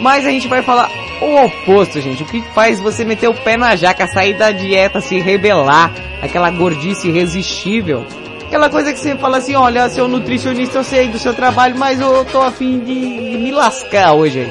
Mas 0.00 0.24
a 0.24 0.30
gente 0.30 0.48
vai 0.48 0.62
falar 0.62 0.90
o 1.20 1.44
oposto, 1.44 2.00
gente. 2.00 2.22
O 2.22 2.26
que 2.26 2.40
faz 2.54 2.80
você 2.80 3.04
meter 3.04 3.28
o 3.28 3.34
pé 3.34 3.58
na 3.58 3.76
jaca, 3.76 4.06
sair 4.06 4.32
da 4.38 4.50
dieta, 4.50 5.02
se 5.02 5.20
rebelar, 5.20 5.92
aquela 6.22 6.50
gordice 6.50 7.08
irresistível. 7.08 8.06
Aquela 8.46 8.70
coisa 8.70 8.90
que 8.90 8.98
você 8.98 9.14
fala 9.16 9.36
assim, 9.36 9.54
olha, 9.54 9.86
seu 9.90 10.08
nutricionista, 10.08 10.78
eu 10.78 10.84
sei 10.84 11.08
do 11.08 11.18
seu 11.18 11.34
trabalho, 11.34 11.76
mas 11.76 12.00
eu 12.00 12.24
tô 12.24 12.40
afim 12.40 12.78
de 12.78 12.94
me 12.94 13.50
lascar 13.50 14.14
hoje. 14.14 14.50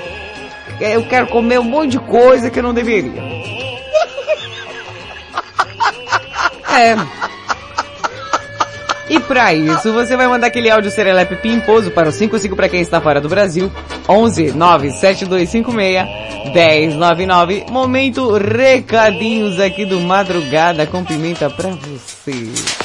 Eu 0.80 1.06
quero 1.06 1.28
comer 1.28 1.60
um 1.60 1.64
monte 1.64 1.92
de 1.92 2.00
coisa 2.00 2.50
que 2.50 2.60
eu 2.60 2.64
não 2.64 2.74
deveria. 2.74 3.14
É. 6.78 6.98
E 9.10 9.20
para 9.20 9.54
isso, 9.54 9.94
você 9.94 10.18
vai 10.18 10.28
mandar 10.28 10.48
aquele 10.48 10.70
áudio 10.70 10.92
serelepe 10.92 11.38
pimposo 11.38 11.92
para 11.92 12.10
o 12.10 12.12
55 12.12 12.56
para 12.56 12.68
quem 12.68 12.82
está 12.82 13.00
fora 13.00 13.22
do 13.22 13.30
Brasil, 13.30 13.72
11 14.10 14.52
97256 14.52 16.54
1099. 16.54 17.66
Momento 17.70 18.34
recadinhos 18.34 19.60
aqui 19.60 19.86
do 19.86 20.02
Madrugada 20.02 20.86
com 20.88 21.06
Pimenta 21.06 21.50
para 21.50 21.70
você. 21.70 22.85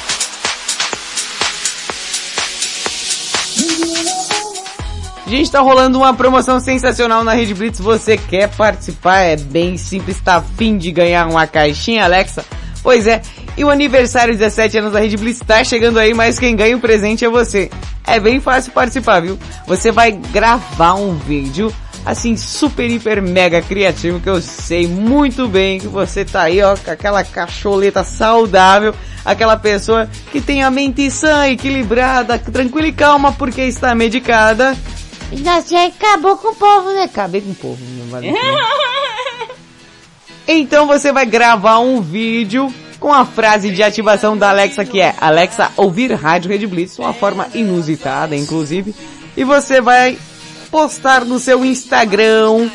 Gente, 5.31 5.49
tá 5.49 5.61
rolando 5.61 5.97
uma 5.97 6.13
promoção 6.13 6.59
sensacional 6.59 7.23
na 7.23 7.33
Rede 7.33 7.53
Blitz. 7.53 7.79
Você 7.79 8.17
quer 8.17 8.49
participar? 8.49 9.19
É 9.19 9.37
bem 9.37 9.77
simples, 9.77 10.19
tá 10.19 10.35
afim 10.35 10.77
de 10.77 10.91
ganhar 10.91 11.25
uma 11.25 11.47
caixinha 11.47 12.03
Alexa? 12.03 12.43
Pois 12.83 13.07
é, 13.07 13.21
e 13.55 13.63
o 13.63 13.69
aniversário 13.69 14.33
de 14.33 14.39
17 14.39 14.79
anos 14.79 14.91
da 14.91 14.99
Rede 14.99 15.15
Blitz 15.15 15.39
tá 15.39 15.63
chegando 15.63 15.99
aí, 15.99 16.13
mas 16.13 16.37
quem 16.37 16.53
ganha 16.53 16.75
o 16.75 16.81
presente 16.81 17.23
é 17.23 17.29
você. 17.29 17.71
É 18.05 18.19
bem 18.19 18.41
fácil 18.41 18.73
participar, 18.73 19.21
viu? 19.21 19.39
Você 19.67 19.89
vai 19.89 20.11
gravar 20.11 20.95
um 20.95 21.15
vídeo, 21.15 21.73
assim, 22.05 22.35
super, 22.35 22.91
hiper, 22.91 23.21
mega 23.21 23.61
criativo, 23.61 24.19
que 24.19 24.29
eu 24.29 24.41
sei 24.41 24.85
muito 24.85 25.47
bem 25.47 25.79
que 25.79 25.87
você 25.87 26.25
tá 26.25 26.41
aí, 26.41 26.61
ó, 26.61 26.75
com 26.75 26.91
aquela 26.91 27.23
cacholeta 27.23 28.03
saudável, 28.03 28.93
aquela 29.23 29.55
pessoa 29.55 30.09
que 30.29 30.41
tem 30.41 30.61
a 30.61 30.69
mente 30.69 31.09
sã, 31.09 31.47
equilibrada, 31.47 32.37
tranquila 32.37 32.87
e 32.87 32.91
calma 32.91 33.31
porque 33.31 33.61
está 33.61 33.95
medicada. 33.95 34.75
Já 35.33 35.61
você 35.61 35.75
acabou 35.75 36.37
com 36.37 36.49
o 36.49 36.55
povo, 36.55 36.89
né? 36.91 37.03
Acabei 37.03 37.41
com 37.41 37.51
o 37.51 37.55
povo, 37.55 37.77
vale 38.09 38.33
Então 40.47 40.85
você 40.85 41.11
vai 41.13 41.25
gravar 41.25 41.79
um 41.79 42.01
vídeo 42.01 42.73
com 42.99 43.13
a 43.13 43.25
frase 43.25 43.71
de 43.71 43.81
ativação 43.81 44.37
da 44.37 44.49
Alexa 44.49 44.83
que 44.83 44.99
é 44.99 45.15
Alexa 45.19 45.71
ouvir 45.77 46.13
Rádio 46.13 46.51
Rede 46.51 46.67
Blitz, 46.67 46.99
uma 46.99 47.13
forma 47.13 47.47
inusitada, 47.53 48.35
inclusive. 48.35 48.93
E 49.35 49.43
você 49.43 49.79
vai 49.79 50.17
postar 50.69 51.23
no 51.23 51.39
seu 51.39 51.63
Instagram. 51.63 52.69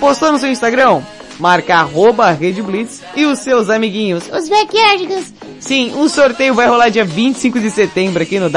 Postou 0.00 0.32
no 0.32 0.38
seu 0.38 0.50
Instagram? 0.50 1.02
Marca 1.38 1.76
arroba 1.76 2.30
Rede 2.32 2.60
Blitz 2.60 3.00
e 3.14 3.24
os 3.24 3.38
seus 3.38 3.70
amiguinhos. 3.70 4.24
Os 4.30 4.48
backyardigans. 4.48 5.32
Sim, 5.58 5.92
o 5.96 6.08
sorteio 6.08 6.54
vai 6.54 6.66
rolar 6.66 6.88
dia 6.90 7.04
25 7.04 7.60
de 7.60 7.70
setembro 7.70 8.22
aqui 8.22 8.38
no 8.38 8.50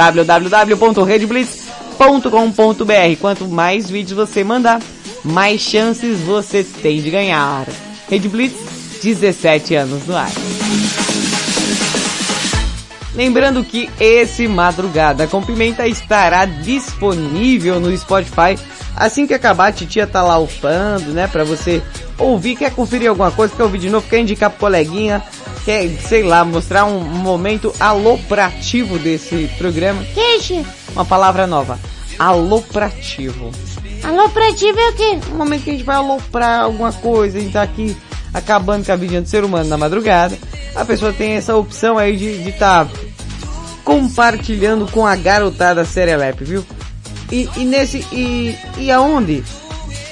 www.redblitz.com.br. 2.04 3.20
Quanto 3.20 3.47
mais 3.47 3.89
vídeos 3.89 4.18
você 4.18 4.43
mandar, 4.43 4.82
mais 5.24 5.62
chances 5.62 6.20
você 6.20 6.64
tem 6.64 7.01
de 7.01 7.10
ganhar. 7.10 7.66
Rede 8.10 8.28
Blitz, 8.28 8.99
17 9.01 9.76
anos 9.76 10.06
no 10.06 10.16
ar. 10.16 10.32
Lembrando 13.16 13.64
que 13.64 13.89
esse 13.99 14.47
Madrugada 14.47 15.28
com 15.28 15.41
Pimenta 15.41 15.88
estará 15.88 16.45
disponível 16.45 17.80
no 17.80 17.95
Spotify. 17.95 18.57
Assim 18.95 19.28
que 19.28 19.34
acabar, 19.34 19.68
a 19.68 19.72
titia 19.72 20.07
tá 20.07 20.22
lá 20.24 20.38
upando, 20.38 21.11
né? 21.11 21.28
Pra 21.28 21.43
você 21.43 21.82
ouvir, 22.18 22.55
quer 22.55 22.72
conferir 22.72 23.09
alguma 23.09 23.32
coisa, 23.32 23.55
quer 23.55 23.64
ouvir 23.64 23.80
de 23.80 23.89
novo, 23.89 24.07
quer 24.07 24.20
indicar 24.20 24.49
pro 24.49 24.59
coleguinha, 24.59 25.22
quer, 25.64 25.88
sei 26.01 26.24
lá, 26.24 26.43
mostrar 26.43 26.86
um 26.86 26.99
momento 26.99 27.74
aloprativo 27.80 28.97
desse 28.97 29.49
programa. 29.57 30.03
Queixe. 30.14 30.66
Uma 30.93 31.05
palavra 31.05 31.45
nova. 31.45 31.80
Aloprativo. 32.18 33.51
Aloprativo 34.03 34.80
é 34.80 34.89
o 34.89 34.93
quê? 34.93 35.20
Um 35.32 35.38
momento 35.38 35.64
que 35.64 35.70
a 35.70 35.74
gente 35.74 35.86
vai 35.86 35.95
aloprar 35.95 36.61
alguma 36.61 36.91
coisa, 36.91 37.38
a 37.38 37.41
gente 37.41 37.53
tá 37.53 37.61
aqui 37.61 37.95
acabando 38.34 38.86
com 38.86 38.91
a 38.91 38.95
vida 38.95 39.21
do 39.21 39.27
ser 39.27 39.43
humano 39.43 39.69
na 39.69 39.77
madrugada. 39.77 40.38
a 40.75 40.84
pessoa 40.84 41.13
tem 41.13 41.34
essa 41.34 41.55
opção 41.55 41.97
aí 41.97 42.17
de 42.17 42.49
estar 42.49 42.88
compartilhando 43.84 44.88
com 44.91 45.05
a 45.05 45.15
garotada 45.15 45.86
Serelepe, 45.86 46.43
viu? 46.43 46.65
E, 47.31 47.49
e 47.57 47.65
nesse, 47.65 48.05
e, 48.11 48.57
e 48.77 48.91
aonde? 48.91 49.43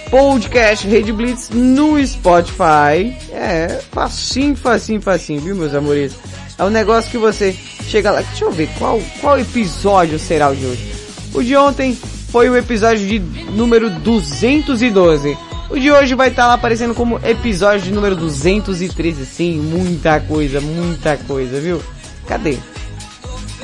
Podcast 0.10 0.86
Rede 0.88 1.14
Blitz 1.14 1.50
no 1.50 2.06
Spotify. 2.06 3.16
É, 3.32 3.80
facinho, 3.92 4.56
facinho, 4.56 5.02
facinho, 5.02 5.40
viu 5.40 5.56
meus 5.56 5.74
amores? 5.74 6.14
É 6.58 6.64
um 6.64 6.70
negócio 6.70 7.10
que 7.10 7.18
você 7.18 7.54
chega 7.88 8.12
lá, 8.12 8.22
deixa 8.22 8.46
eu 8.46 8.52
ver, 8.52 8.70
qual, 8.78 9.00
qual 9.20 9.40
episódio 9.40 10.20
será 10.20 10.50
o 10.50 10.56
de 10.56 10.66
hoje? 10.66 10.94
O 11.34 11.42
de 11.42 11.56
ontem 11.56 11.98
foi 12.30 12.50
o 12.50 12.58
episódio 12.58 13.08
de 13.08 13.20
número 13.52 13.90
212. 13.90 15.38
O 15.72 15.80
de 15.80 15.90
hoje 15.90 16.16
vai 16.16 16.28
estar 16.28 16.48
lá 16.48 16.56
aparecendo 16.56 16.94
como 16.94 17.18
episódio 17.24 17.80
de 17.86 17.94
número 17.94 18.14
213. 18.14 19.26
Sim, 19.26 19.58
muita 19.62 20.20
coisa, 20.20 20.60
muita 20.60 21.16
coisa, 21.16 21.62
viu? 21.62 21.82
Cadê? 22.28 22.58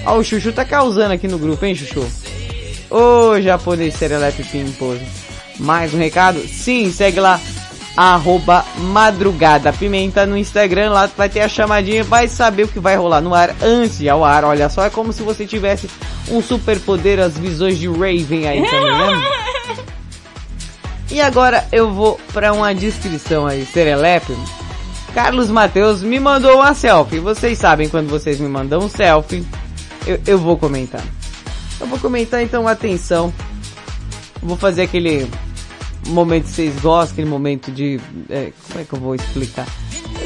Ó, 0.06 0.18
o 0.18 0.24
Chuchu 0.24 0.54
tá 0.54 0.64
causando 0.64 1.14
aqui 1.14 1.28
no 1.28 1.38
grupo, 1.38 1.66
hein, 1.66 1.76
Chuchu? 1.76 2.08
Ô, 2.90 3.42
japonês 3.42 3.94
Serelepe 3.96 4.42
Pimposo. 4.46 5.02
Mais 5.60 5.94
um 5.94 5.98
recado? 5.98 6.40
Sim, 6.48 6.90
segue 6.94 7.20
lá. 7.20 7.42
Arroba 7.98 8.64
Madrugada 8.78 9.74
Pimenta 9.74 10.26
no 10.26 10.38
Instagram, 10.38 10.92
lá 10.92 11.10
vai 11.18 11.28
ter 11.28 11.42
a 11.42 11.50
chamadinha, 11.50 12.06
vai 12.06 12.30
saber 12.30 12.64
o 12.64 12.68
que 12.70 12.80
vai 12.80 12.96
rolar 12.96 13.20
no 13.20 13.34
ar 13.34 13.54
antes 13.62 13.98
de 13.98 14.08
ao 14.08 14.24
ar. 14.24 14.46
Olha 14.46 14.70
só, 14.70 14.86
é 14.86 14.90
como 14.90 15.12
se 15.12 15.24
você 15.24 15.46
tivesse 15.46 15.90
um 16.30 16.42
super 16.42 16.80
poder, 16.80 17.20
as 17.20 17.38
visões 17.38 17.78
de 17.78 17.88
Raven 17.88 18.48
aí 18.48 18.64
também, 18.64 18.92
né? 18.92 19.88
E 21.10 21.22
agora 21.22 21.66
eu 21.72 21.92
vou 21.92 22.20
para 22.34 22.52
uma 22.54 22.74
descrição 22.76 23.48
aí, 23.48 23.66
Serelepe. 23.66 24.36
Carlos 25.14 25.50
Mateus 25.50 26.04
me 26.04 26.20
mandou 26.20 26.58
uma 26.58 26.74
selfie. 26.74 27.20
Vocês 27.20 27.58
sabem 27.58 27.90
quando 27.90 28.10
vocês 28.10 28.40
me 28.40 28.48
mandam 28.48 28.80
um 28.80 28.90
selfie, 28.90 29.46
eu, 30.06 30.20
eu 30.28 30.38
vou 30.38 30.58
comentar. 30.58 31.04
Eu 31.80 31.88
vou 31.88 31.98
comentar 31.98 32.42
então, 32.44 32.68
atenção. 32.68 33.34
Vou 34.42 34.58
fazer 34.58 34.84
aquele 34.84 35.30
momento 36.08 36.46
que 36.46 36.52
vocês 36.52 36.80
gostam, 36.80 37.14
aquele 37.14 37.30
momento 37.30 37.72
de... 37.72 38.00
É, 38.30 38.52
como 38.68 38.82
é 38.82 38.84
que 38.84 38.94
eu 38.94 39.00
vou 39.00 39.16
explicar? 39.16 39.66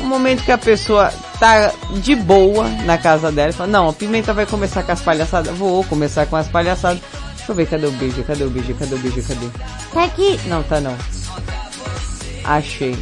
Um 0.02 0.08
momento 0.08 0.44
que 0.44 0.52
a 0.52 0.58
pessoa 0.58 1.12
tá 1.40 1.72
de 2.02 2.16
boa 2.16 2.68
na 2.86 2.98
casa 2.98 3.32
dela 3.32 3.50
e 3.50 3.54
fala, 3.54 3.72
não, 3.72 3.90
a 3.90 3.94
Pimenta 3.94 4.34
vai 4.34 4.46
começar 4.46 4.84
com 4.84 4.92
as 4.92 5.02
palhaçadas. 5.02 5.56
Vou 5.56 5.84
começar 5.84 6.26
com 6.26 6.36
as 6.36 6.48
palhaçadas. 6.48 7.02
Deixa 7.42 7.54
eu 7.54 7.56
ver, 7.56 7.66
cadê 7.66 7.88
o 7.88 7.92
beijo? 7.94 8.24
Cadê 8.24 8.44
o 8.44 8.50
beijo? 8.52 8.76
Cadê 8.76 8.94
o 8.94 9.00
beijo? 9.00 9.24
Cadê? 9.24 9.48
Tá 9.92 10.04
aqui. 10.04 10.40
Não, 10.46 10.62
tá 10.62 10.80
não. 10.80 10.96
Achei. 12.44 12.96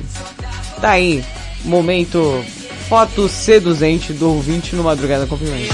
Tá 0.80 0.92
aí. 0.92 1.24
Momento 1.66 2.42
foto 2.88 3.28
seduzente 3.28 4.14
do 4.14 4.30
ouvinte 4.30 4.78
no 4.78 4.84
Madrugada 4.84 5.28
com 5.28 5.38
Pimenta. 5.38 5.74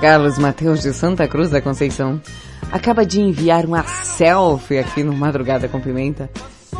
Carlos 0.00 0.38
Mateus 0.38 0.80
de 0.80 0.94
Santa 0.94 1.28
Cruz 1.28 1.50
da 1.50 1.60
Conceição 1.60 2.22
acaba 2.72 3.04
de 3.04 3.20
enviar 3.20 3.66
uma 3.66 3.84
selfie 3.84 4.78
aqui 4.78 5.04
no 5.04 5.12
Madrugada 5.12 5.68
com 5.68 5.78
Pimenta 5.78 6.30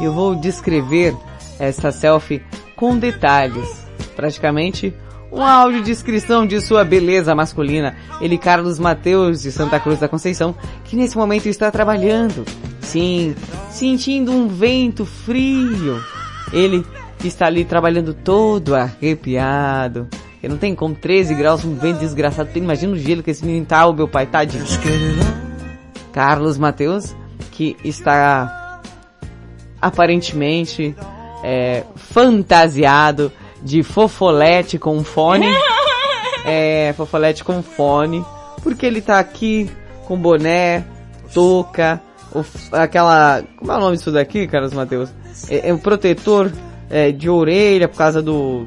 e 0.00 0.04
eu 0.04 0.12
vou 0.12 0.34
descrever 0.34 1.14
essa 1.58 1.92
selfie 1.92 2.42
com 2.74 2.98
detalhes. 2.98 3.86
Praticamente 4.14 4.94
uma 5.30 5.50
audiodescrição 5.50 6.46
de 6.46 6.60
sua 6.60 6.84
beleza 6.84 7.34
masculina. 7.34 7.96
Ele, 8.20 8.38
Carlos 8.38 8.78
Mateus 8.78 9.42
de 9.42 9.52
Santa 9.52 9.78
Cruz 9.78 10.00
da 10.00 10.08
Conceição, 10.08 10.54
que 10.84 10.96
nesse 10.96 11.16
momento 11.16 11.46
está 11.46 11.70
trabalhando. 11.70 12.44
Sim, 12.80 13.34
sentindo 13.70 14.32
um 14.32 14.48
vento 14.48 15.04
frio. 15.04 16.02
Ele 16.52 16.84
está 17.24 17.46
ali 17.46 17.64
trabalhando 17.64 18.14
todo 18.14 18.74
arrepiado. 18.74 20.08
Porque 20.32 20.48
não 20.48 20.56
tem 20.56 20.74
como 20.74 20.94
13 20.94 21.34
graus, 21.34 21.64
um 21.64 21.74
vento 21.74 21.98
desgraçado. 21.98 22.48
Imagina 22.54 22.92
o 22.92 22.98
gelo 22.98 23.22
que 23.22 23.30
esse 23.30 23.44
menino 23.44 23.66
tá, 23.66 23.86
o 23.86 23.92
meu 23.92 24.06
pai, 24.06 24.26
tadinho. 24.26 24.64
Carlos 26.12 26.56
Mateus, 26.56 27.14
que 27.50 27.76
está 27.84 28.80
aparentemente 29.80 30.94
é, 31.46 31.84
fantasiado 31.94 33.30
de 33.62 33.84
fofolete 33.84 34.78
com 34.78 35.02
fone. 35.04 35.46
É, 36.48 36.94
fofolete 36.96 37.42
com 37.42 37.60
fone. 37.60 38.24
Porque 38.62 38.86
ele 38.86 39.00
tá 39.00 39.18
aqui 39.18 39.68
com 40.06 40.16
boné, 40.16 40.84
touca, 41.34 42.00
o, 42.32 42.44
aquela... 42.70 43.42
Como 43.56 43.72
é 43.72 43.76
o 43.76 43.80
nome 43.80 43.96
disso 43.96 44.12
daqui, 44.12 44.46
Carlos 44.46 44.72
Mateus? 44.72 45.10
É, 45.50 45.70
é 45.70 45.74
um 45.74 45.78
protetor 45.78 46.52
é, 46.88 47.10
de 47.10 47.28
orelha 47.28 47.88
por 47.88 47.96
causa 47.96 48.22
do 48.22 48.64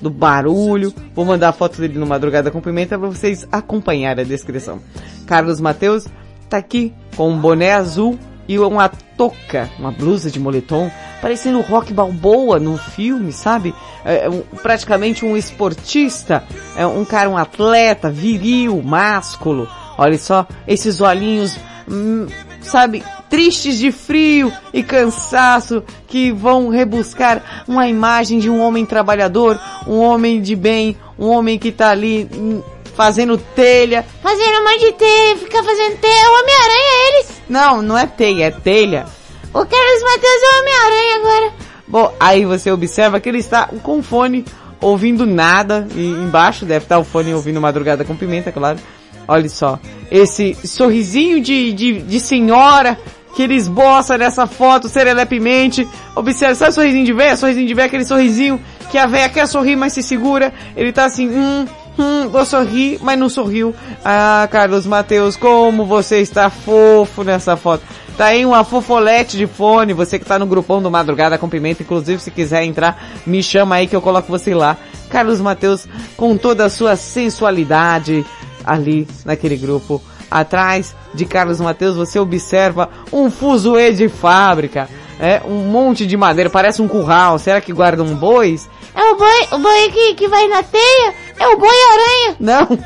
do 0.00 0.10
barulho. 0.10 0.92
Vou 1.14 1.24
mandar 1.24 1.50
a 1.50 1.52
foto 1.52 1.80
dele 1.80 1.98
no 1.98 2.06
Madrugada 2.06 2.50
com 2.50 2.60
Pimenta 2.60 2.98
para 2.98 3.08
vocês 3.08 3.46
acompanharem 3.52 4.24
a 4.24 4.26
descrição. 4.26 4.80
Carlos 5.26 5.60
Mateus 5.60 6.08
tá 6.48 6.56
aqui 6.56 6.92
com 7.16 7.30
um 7.30 7.38
boné 7.38 7.74
azul 7.74 8.18
e 8.50 8.58
uma 8.58 8.88
touca, 8.88 9.70
uma 9.78 9.92
blusa 9.92 10.28
de 10.28 10.40
moletom, 10.40 10.90
parecendo 11.22 11.60
Rock 11.60 11.92
Balboa 11.94 12.58
no 12.58 12.76
filme, 12.76 13.32
sabe? 13.32 13.72
É, 14.04 14.28
um, 14.28 14.40
praticamente 14.60 15.24
um 15.24 15.36
esportista, 15.36 16.42
é 16.76 16.84
um 16.84 17.04
cara, 17.04 17.30
um 17.30 17.38
atleta 17.38 18.10
viril, 18.10 18.82
másculo. 18.82 19.68
Olha 19.96 20.18
só, 20.18 20.48
esses 20.66 21.00
olhinhos, 21.00 21.56
hum, 21.88 22.26
sabe, 22.60 23.04
tristes 23.28 23.78
de 23.78 23.92
frio 23.92 24.52
e 24.74 24.82
cansaço 24.82 25.84
que 26.08 26.32
vão 26.32 26.70
rebuscar 26.70 27.64
uma 27.68 27.86
imagem 27.86 28.40
de 28.40 28.50
um 28.50 28.60
homem 28.60 28.84
trabalhador, 28.84 29.60
um 29.86 30.00
homem 30.00 30.42
de 30.42 30.56
bem, 30.56 30.96
um 31.16 31.28
homem 31.28 31.56
que 31.56 31.70
tá 31.70 31.90
ali 31.90 32.28
hum, 32.34 32.60
fazendo 33.00 33.38
telha. 33.38 34.04
Fazendo 34.22 34.62
mais 34.62 34.78
de 34.78 34.92
telha, 34.92 35.36
fica 35.38 35.62
fazendo 35.64 35.96
telha. 35.96 36.12
É 36.12 36.28
o 36.28 36.42
Homem-Aranha 36.42 37.08
eles. 37.08 37.42
Não, 37.48 37.80
não 37.80 37.96
é 37.96 38.06
teia, 38.06 38.48
é 38.48 38.50
telha. 38.50 39.06
O 39.54 39.64
Carlos 39.64 40.02
Mateus 40.02 40.42
é 40.42 40.46
o 40.46 40.60
Homem-Aranha 40.60 41.16
agora. 41.16 41.52
Bom, 41.88 42.14
aí 42.20 42.44
você 42.44 42.70
observa 42.70 43.18
que 43.18 43.26
ele 43.26 43.38
está 43.38 43.70
com 43.82 44.02
fone, 44.02 44.44
ouvindo 44.82 45.24
nada, 45.24 45.88
e 45.94 46.08
embaixo 46.08 46.66
deve 46.66 46.84
estar 46.84 46.98
o 46.98 47.04
fone 47.04 47.32
ouvindo 47.32 47.58
Madrugada 47.58 48.04
com 48.04 48.14
Pimenta, 48.14 48.52
claro. 48.52 48.78
Olha 49.26 49.48
só, 49.48 49.78
esse 50.10 50.54
sorrisinho 50.66 51.40
de, 51.40 51.72
de, 51.72 52.02
de 52.02 52.20
senhora 52.20 52.98
que 53.34 53.42
ele 53.42 53.54
esboça 53.54 54.18
nessa 54.18 54.46
foto 54.46 54.90
serelepemente. 54.90 55.88
Observe, 56.14 56.54
sabe 56.54 56.72
o 56.72 56.74
sorrisinho 56.74 57.06
de 57.06 57.12
véia? 57.14 57.34
Sorrisinho 57.34 57.66
de 57.66 57.74
véia, 57.74 57.86
aquele 57.86 58.04
sorrisinho 58.04 58.60
que 58.90 58.98
a 58.98 59.06
véia 59.06 59.28
quer 59.30 59.46
sorrir, 59.46 59.76
mas 59.76 59.94
se 59.94 60.02
segura. 60.02 60.52
Ele 60.76 60.92
tá 60.92 61.06
assim, 61.06 61.30
hum, 61.30 61.66
hum, 61.98 62.28
vou 62.28 62.44
sorrir, 62.44 62.98
mas 63.02 63.18
não 63.18 63.28
sorriu. 63.28 63.74
Ah, 64.04 64.48
Carlos 64.50 64.86
Mateus, 64.86 65.36
como 65.36 65.84
você 65.84 66.20
está 66.20 66.50
fofo 66.50 67.22
nessa 67.22 67.56
foto. 67.56 67.82
Tá 68.16 68.26
aí 68.26 68.44
uma 68.44 68.64
fofolete 68.64 69.36
de 69.36 69.46
fone, 69.46 69.94
você 69.94 70.18
que 70.18 70.26
tá 70.26 70.38
no 70.38 70.46
grupão 70.46 70.82
do 70.82 70.90
Madrugada 70.90 71.38
com 71.38 71.48
Pimenta, 71.48 71.82
inclusive 71.82 72.20
se 72.20 72.30
quiser 72.30 72.64
entrar, 72.64 73.02
me 73.24 73.42
chama 73.42 73.76
aí 73.76 73.86
que 73.86 73.96
eu 73.96 74.02
coloco 74.02 74.30
você 74.30 74.54
lá. 74.54 74.76
Carlos 75.08 75.40
Mateus 75.40 75.88
com 76.16 76.36
toda 76.36 76.66
a 76.66 76.70
sua 76.70 76.96
sensualidade 76.96 78.24
ali 78.64 79.08
naquele 79.24 79.56
grupo. 79.56 80.02
Atrás 80.30 80.94
de 81.14 81.24
Carlos 81.24 81.60
Mateus 81.60 81.96
você 81.96 82.18
observa 82.18 82.90
um 83.12 83.30
fuzuê 83.30 83.92
de 83.92 84.08
fábrica, 84.08 84.88
é 85.18 85.42
um 85.44 85.64
monte 85.64 86.06
de 86.06 86.16
madeira, 86.16 86.48
parece 86.48 86.80
um 86.80 86.88
curral. 86.88 87.38
Será 87.38 87.60
que 87.60 87.72
guardam 87.72 88.14
bois? 88.14 88.68
É 88.94 89.02
o 89.12 89.16
boi, 89.16 89.46
o 89.52 89.58
boi 89.58 89.90
que, 89.90 90.14
que 90.14 90.28
vai 90.28 90.48
na 90.48 90.62
teia? 90.62 91.14
É 91.40 91.48
o 91.48 91.56
boi 91.56 91.68
aranha? 91.92 92.36
Não. 92.38 92.78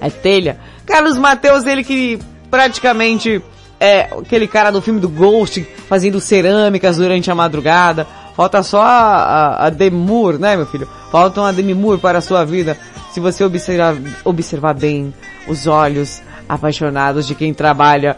É 0.00 0.10
telha. 0.10 0.58
Carlos 0.84 1.16
Mateus, 1.16 1.64
ele 1.64 1.84
que 1.84 2.18
praticamente 2.50 3.40
é 3.78 4.00
aquele 4.00 4.48
cara 4.48 4.72
do 4.72 4.82
filme 4.82 4.98
do 4.98 5.08
Ghost, 5.08 5.62
fazendo 5.88 6.20
cerâmicas 6.20 6.96
durante 6.96 7.30
a 7.30 7.34
madrugada. 7.34 8.06
Falta 8.34 8.62
só 8.64 8.82
a, 8.82 8.86
a, 8.86 9.66
a 9.66 9.70
Demur, 9.70 10.38
né, 10.38 10.56
meu 10.56 10.66
filho? 10.66 10.88
Falta 11.12 11.40
uma 11.40 11.52
Demimur 11.52 11.98
para 11.98 12.18
a 12.18 12.22
sua 12.22 12.44
vida. 12.44 12.76
Se 13.12 13.20
você 13.20 13.44
observar, 13.44 13.96
observar 14.24 14.74
bem 14.74 15.14
os 15.46 15.66
olhos 15.66 16.20
apaixonados 16.48 17.26
de 17.26 17.34
quem 17.34 17.54
trabalha 17.54 18.16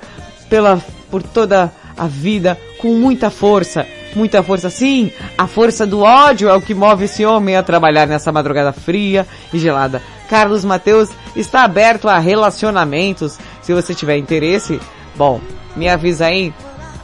pela, 0.49 0.81
por 1.11 1.23
toda 1.23 1.70
a 1.97 2.07
vida 2.07 2.59
com 2.78 2.94
muita 2.94 3.31
força, 3.31 3.86
Muita 4.14 4.43
força 4.43 4.68
sim, 4.68 5.10
a 5.39 5.47
força 5.47 5.86
do 5.86 6.01
ódio 6.01 6.48
é 6.48 6.55
o 6.55 6.60
que 6.60 6.74
move 6.74 7.06
esse 7.06 7.24
homem 7.24 7.56
a 7.56 7.62
trabalhar 7.62 8.06
nessa 8.06 8.30
madrugada 8.30 8.72
fria 8.72 9.26
e 9.52 9.59
gelada. 9.59 10.02
Carlos 10.28 10.64
Mateus 10.64 11.09
está 11.34 11.64
aberto 11.64 12.09
a 12.09 12.18
relacionamentos. 12.18 13.39
Se 13.62 13.72
você 13.72 13.94
tiver 13.94 14.16
interesse, 14.18 14.80
bom, 15.16 15.40
me 15.74 15.89
avisa 15.89 16.26
aí 16.26 16.52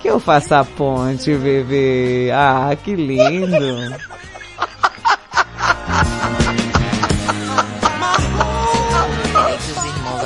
que 0.00 0.08
eu 0.08 0.20
faça 0.20 0.60
a 0.60 0.64
ponte, 0.64 1.34
bebê. 1.34 2.30
Ah, 2.32 2.76
que 2.82 2.94
lindo. 2.94 3.96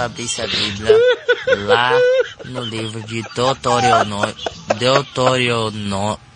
a 0.02 0.08
Bíblia 0.08 0.98
lá 1.64 1.92
no 2.46 2.60
livro 2.62 3.00
de 3.02 3.22
Deuteronômio, 3.34 4.34
Deuteronômio 4.76 6.31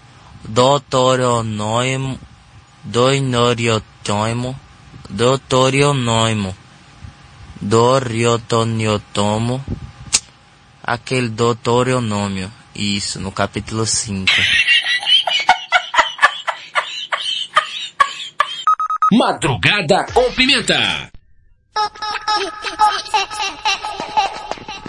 deuteronômio, 0.47 2.19
doinoriotômio, 2.85 4.55
deuteronômio, 5.11 6.57
doriotoniotomo, 7.61 9.65
aquele 10.83 11.29
deuteronômio, 11.29 12.51
isso, 12.75 13.21
no 13.21 13.31
capítulo 13.33 13.87
5. 13.87 14.33
Madrugada 19.13 20.05
com 20.13 20.33
pimenta. 20.33 21.11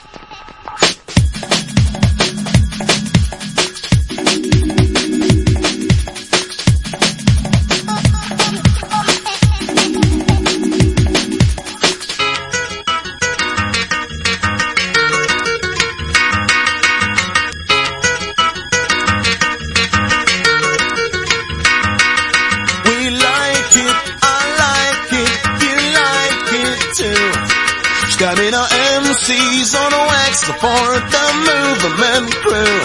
Tease 29.27 29.75
on 29.75 29.91
wax 29.91 30.43
for 30.45 30.87
the 31.13 31.25
movement 31.49 32.31
crew. 32.47 32.79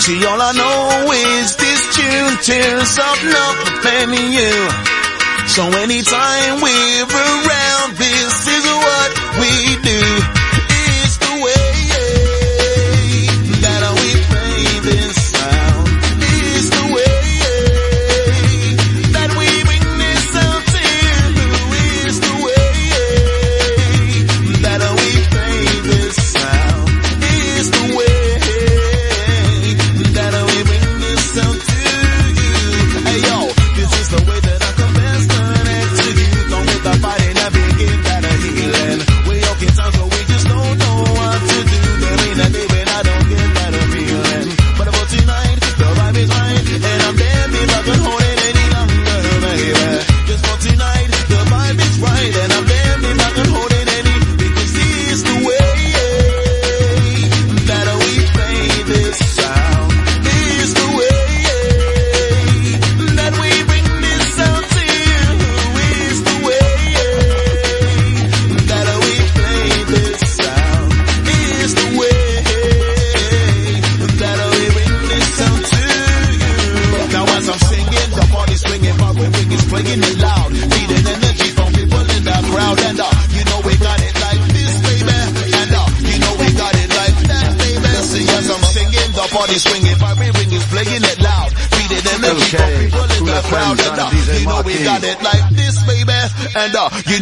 See, 0.00 0.26
all 0.26 0.42
I 0.42 0.50
know 0.58 1.12
is 1.12 1.54
this 1.54 1.82
tune 1.94 2.36
tears 2.42 2.98
up 2.98 3.18
nothing 3.22 4.10
you. 4.34 4.54
So 5.46 5.62
anytime 5.78 6.60
we're 6.62 7.06
around. 7.06 7.61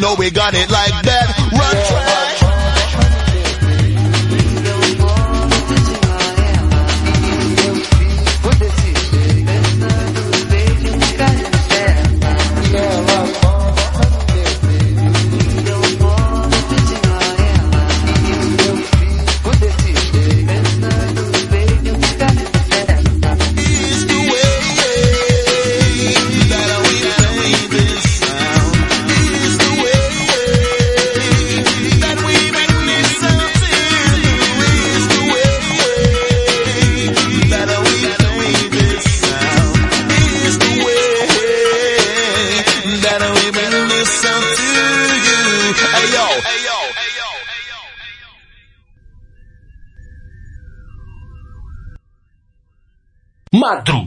know 0.00 0.14
we 0.18 0.30
got 0.30 0.54
it 0.54 0.70
like 0.70 1.04
that. 1.04 1.39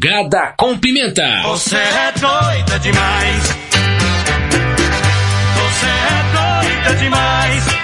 Madrugada 0.03 0.53
com 0.57 0.77
Pimenta. 0.77 1.23
Você 1.43 1.77
é 1.77 2.11
doida 2.19 2.79
demais. 2.79 3.43
Você 5.55 5.85
é 5.85 6.83
doida 6.83 6.95
demais. 6.99 7.82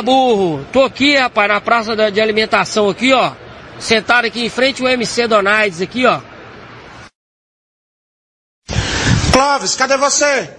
Fala, 0.00 0.02
burro. 0.02 0.66
Tô 0.72 0.84
aqui, 0.84 1.16
rapaz, 1.16 1.48
na 1.48 1.60
praça 1.60 1.94
da- 1.94 2.10
de 2.10 2.20
alimentação 2.20 2.88
aqui, 2.88 3.12
ó. 3.12 3.32
Sentado 3.78 4.26
aqui 4.26 4.44
em 4.44 4.48
frente 4.48 4.82
ao 4.82 4.88
MC 4.88 5.26
Donaides 5.26 5.80
aqui, 5.80 6.06
ó. 6.06 6.20
Clóvis, 9.32 9.74
cadê 9.74 9.96
você? 9.96 10.50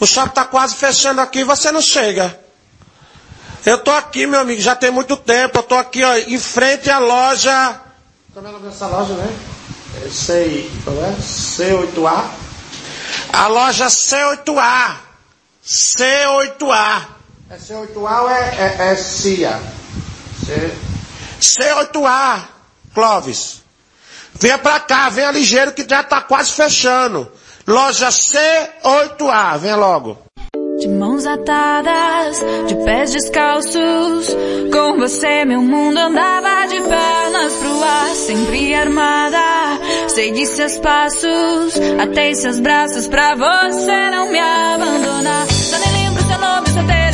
O 0.00 0.06
shopping 0.06 0.34
tá 0.34 0.44
quase 0.44 0.74
fechando 0.76 1.20
aqui, 1.20 1.44
você 1.44 1.70
não 1.70 1.80
chega. 1.80 2.38
Eu 3.64 3.78
tô 3.78 3.92
aqui, 3.92 4.26
meu 4.26 4.40
amigo, 4.40 4.60
já 4.60 4.74
tem 4.74 4.90
muito 4.90 5.16
tempo. 5.16 5.58
Eu 5.58 5.62
tô 5.62 5.76
aqui, 5.76 6.02
ó, 6.02 6.16
em 6.16 6.38
frente 6.38 6.90
à 6.90 6.98
loja. 6.98 7.80
Como 8.34 8.46
é 8.46 8.50
o 8.50 8.52
nome 8.54 8.68
dessa 8.68 8.86
loja, 8.86 9.14
né? 9.14 9.36
É 10.04 10.08
C, 10.08 10.68
é? 10.88 11.22
C8A. 11.22 12.30
A 13.32 13.46
loja 13.46 13.86
C8A. 13.86 14.96
C8A. 15.64 17.21
É 17.52 17.56
C8A 17.56 18.22
ou 18.22 18.30
é, 18.30 18.76
é, 18.80 18.92
é 18.92 18.96
CIA? 18.96 19.60
C... 20.42 20.72
C8A, 21.38 22.44
Clóvis. 22.94 23.60
Venha 24.40 24.56
pra 24.56 24.80
cá, 24.80 25.10
venha 25.10 25.30
ligeiro 25.30 25.72
que 25.72 25.86
já 25.86 26.02
tá 26.02 26.22
quase 26.22 26.52
fechando. 26.52 27.30
Loja 27.66 28.08
C8A, 28.08 29.58
venha 29.58 29.76
logo. 29.76 30.16
De 30.78 30.88
mãos 30.88 31.26
atadas, 31.26 32.38
de 32.66 32.74
pés 32.86 33.12
descalços, 33.12 34.28
com 34.72 34.96
você 34.98 35.44
meu 35.44 35.60
mundo 35.60 35.98
andava 35.98 36.66
de 36.68 36.80
pernas 36.80 37.52
pro 37.52 37.84
ar, 37.84 38.14
sempre 38.14 38.74
armada. 38.74 39.78
Segui 40.08 40.46
seus 40.46 40.78
passos, 40.78 41.74
atei 42.00 42.34
seus 42.34 42.58
braços 42.58 43.06
pra 43.08 43.34
você 43.34 44.10
não 44.10 44.30
me 44.30 44.38
abandonar. 44.38 45.46
Já 45.70 45.78
nem 45.80 45.92
lembro 45.92 46.22
seu 46.26 46.38
nome, 46.38 46.68
seu 46.70 46.86
telefone, 46.86 47.11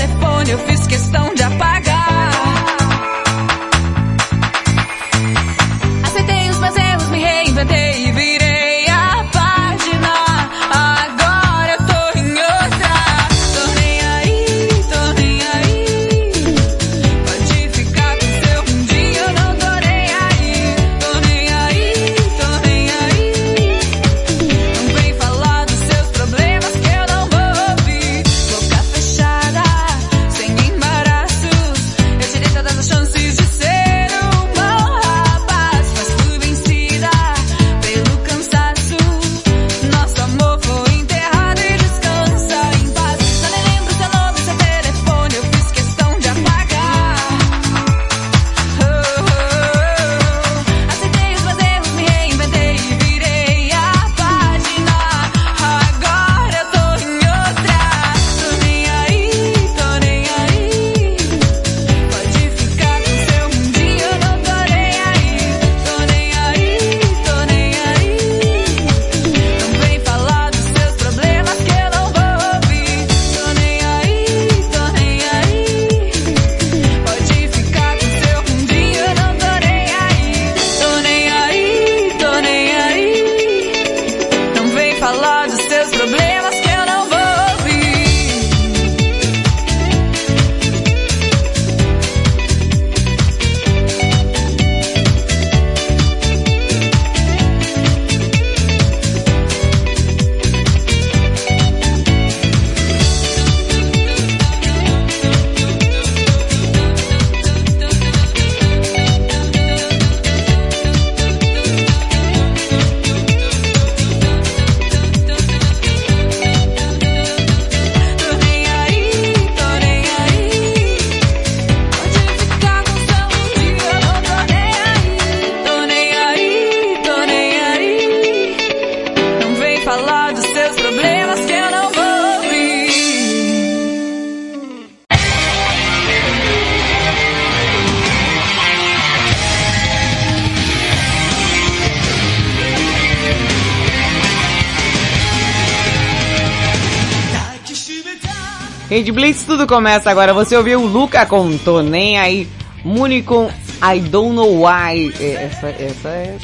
tudo 149.59 149.67
começa 149.67 150.09
agora. 150.09 150.33
Você 150.33 150.57
ouviu 150.57 150.81
o 150.81 150.87
Luca 150.87 151.27
com 151.27 151.59
Tô 151.59 151.83
Nem 151.83 152.17
Aí, 152.17 152.47
Muni 152.85 153.25
com 153.25 153.51
I 153.83 153.99
Don't 153.99 154.37
Know 154.37 154.65
Why. 154.65 155.13
É, 155.19 155.47
Essa, 155.47 155.71
essa 155.71 156.09
é 156.11 156.39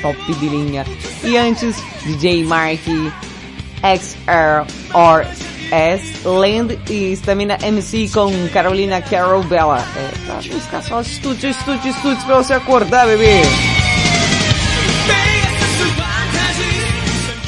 top 0.00 0.34
de 0.34 0.48
linha. 0.48 0.86
E 1.22 1.36
antes, 1.36 1.76
DJ 2.06 2.44
Mark, 2.44 2.80
XR 3.82 4.66
or 4.94 5.26
S, 5.70 6.26
Land 6.26 6.78
e 6.88 7.12
Stamina 7.12 7.58
MC 7.62 8.08
com 8.08 8.32
Carolina 8.48 9.02
Carol 9.02 9.42
Bella. 9.42 9.84
É, 9.94 10.24
pra 10.24 10.36
buscar 10.36 10.82
só 10.82 11.02
estúdio, 11.02 11.50
estúdio, 11.50 11.90
estúdio 11.90 12.24
pra 12.24 12.36
você 12.36 12.54
acordar, 12.54 13.06
bebê. 13.06 13.42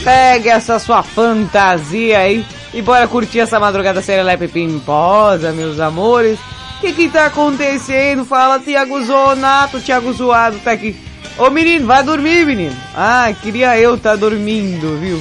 Pegue 0.05 0.51
essa 0.51 0.79
sua 0.79 1.03
fantasia 1.03 2.19
aí 2.19 2.45
e 2.79 2.83
bora 2.83 3.09
curtir 3.09 3.41
essa 3.41 3.59
madrugada 3.59 4.01
serelepe 4.01 4.47
pimposa, 4.47 5.51
meus 5.53 5.81
amores. 5.81 6.39
O 6.77 6.81
que 6.81 6.93
que 6.93 7.09
tá 7.09 7.27
acontecendo? 7.27 8.25
Fala, 8.25 8.61
Tiago 8.61 9.03
Zonato, 9.05 9.81
Tiago 9.81 10.13
Zoado 10.13 10.59
tá 10.61 10.71
aqui. 10.71 10.95
Ô 11.37 11.51
menino, 11.51 11.87
vai 11.87 12.03
dormir, 12.05 12.47
menino. 12.47 12.77
Ah, 12.95 13.33
queria 13.43 13.77
eu 13.77 13.99
tá 13.99 14.15
dormindo, 14.15 14.97
viu? 15.01 15.21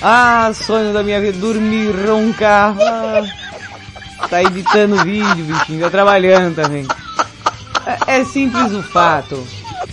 Ah, 0.00 0.50
sonho 0.54 0.92
da 0.94 1.02
minha 1.02 1.20
vida, 1.20 1.36
dormir, 1.38 1.90
roncar. 2.06 2.74
Ah, 2.80 3.22
tá 4.28 4.42
editando 4.42 4.96
vídeo, 5.04 5.44
bichinho, 5.44 5.80
tá 5.80 5.90
trabalhando 5.90 6.54
também. 6.54 6.86
É, 8.08 8.20
é 8.20 8.24
simples 8.24 8.72
o 8.72 8.82
fato. 8.82 9.46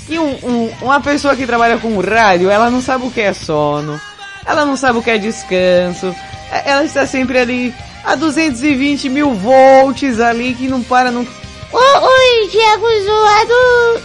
que 0.08 0.18
um, 0.18 0.30
um- 0.44 0.72
uma 0.82 1.02
pessoa 1.02 1.36
que 1.36 1.46
trabalha 1.46 1.78
com 1.78 2.00
rádio, 2.00 2.50
ela 2.50 2.70
não 2.70 2.82
sabe 2.82 3.06
o 3.06 3.12
que 3.12 3.20
é 3.22 3.34
sono, 3.34 4.00
ela 4.46 4.64
não 4.66 4.78
sabe 4.78 5.00
o 5.00 5.02
que 5.04 5.10
é 5.10 5.18
descanso, 5.18 6.16
ela 6.66 6.84
está 6.84 7.06
sempre 7.06 7.40
ali 7.40 7.74
a 8.04 8.16
220 8.16 9.10
mil 9.10 9.34
volts 9.34 10.20
ali 10.20 10.54
que 10.54 10.68
não 10.68 10.84
para 10.84 11.12
nunca. 11.12 11.32
Ô, 11.72 11.78
oi, 11.78 12.48
Thiago 12.50 12.86
Zoado. 13.06 14.02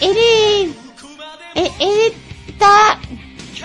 Ele. 0.00 0.74
Ele 1.80 2.14
tá. 2.58 2.98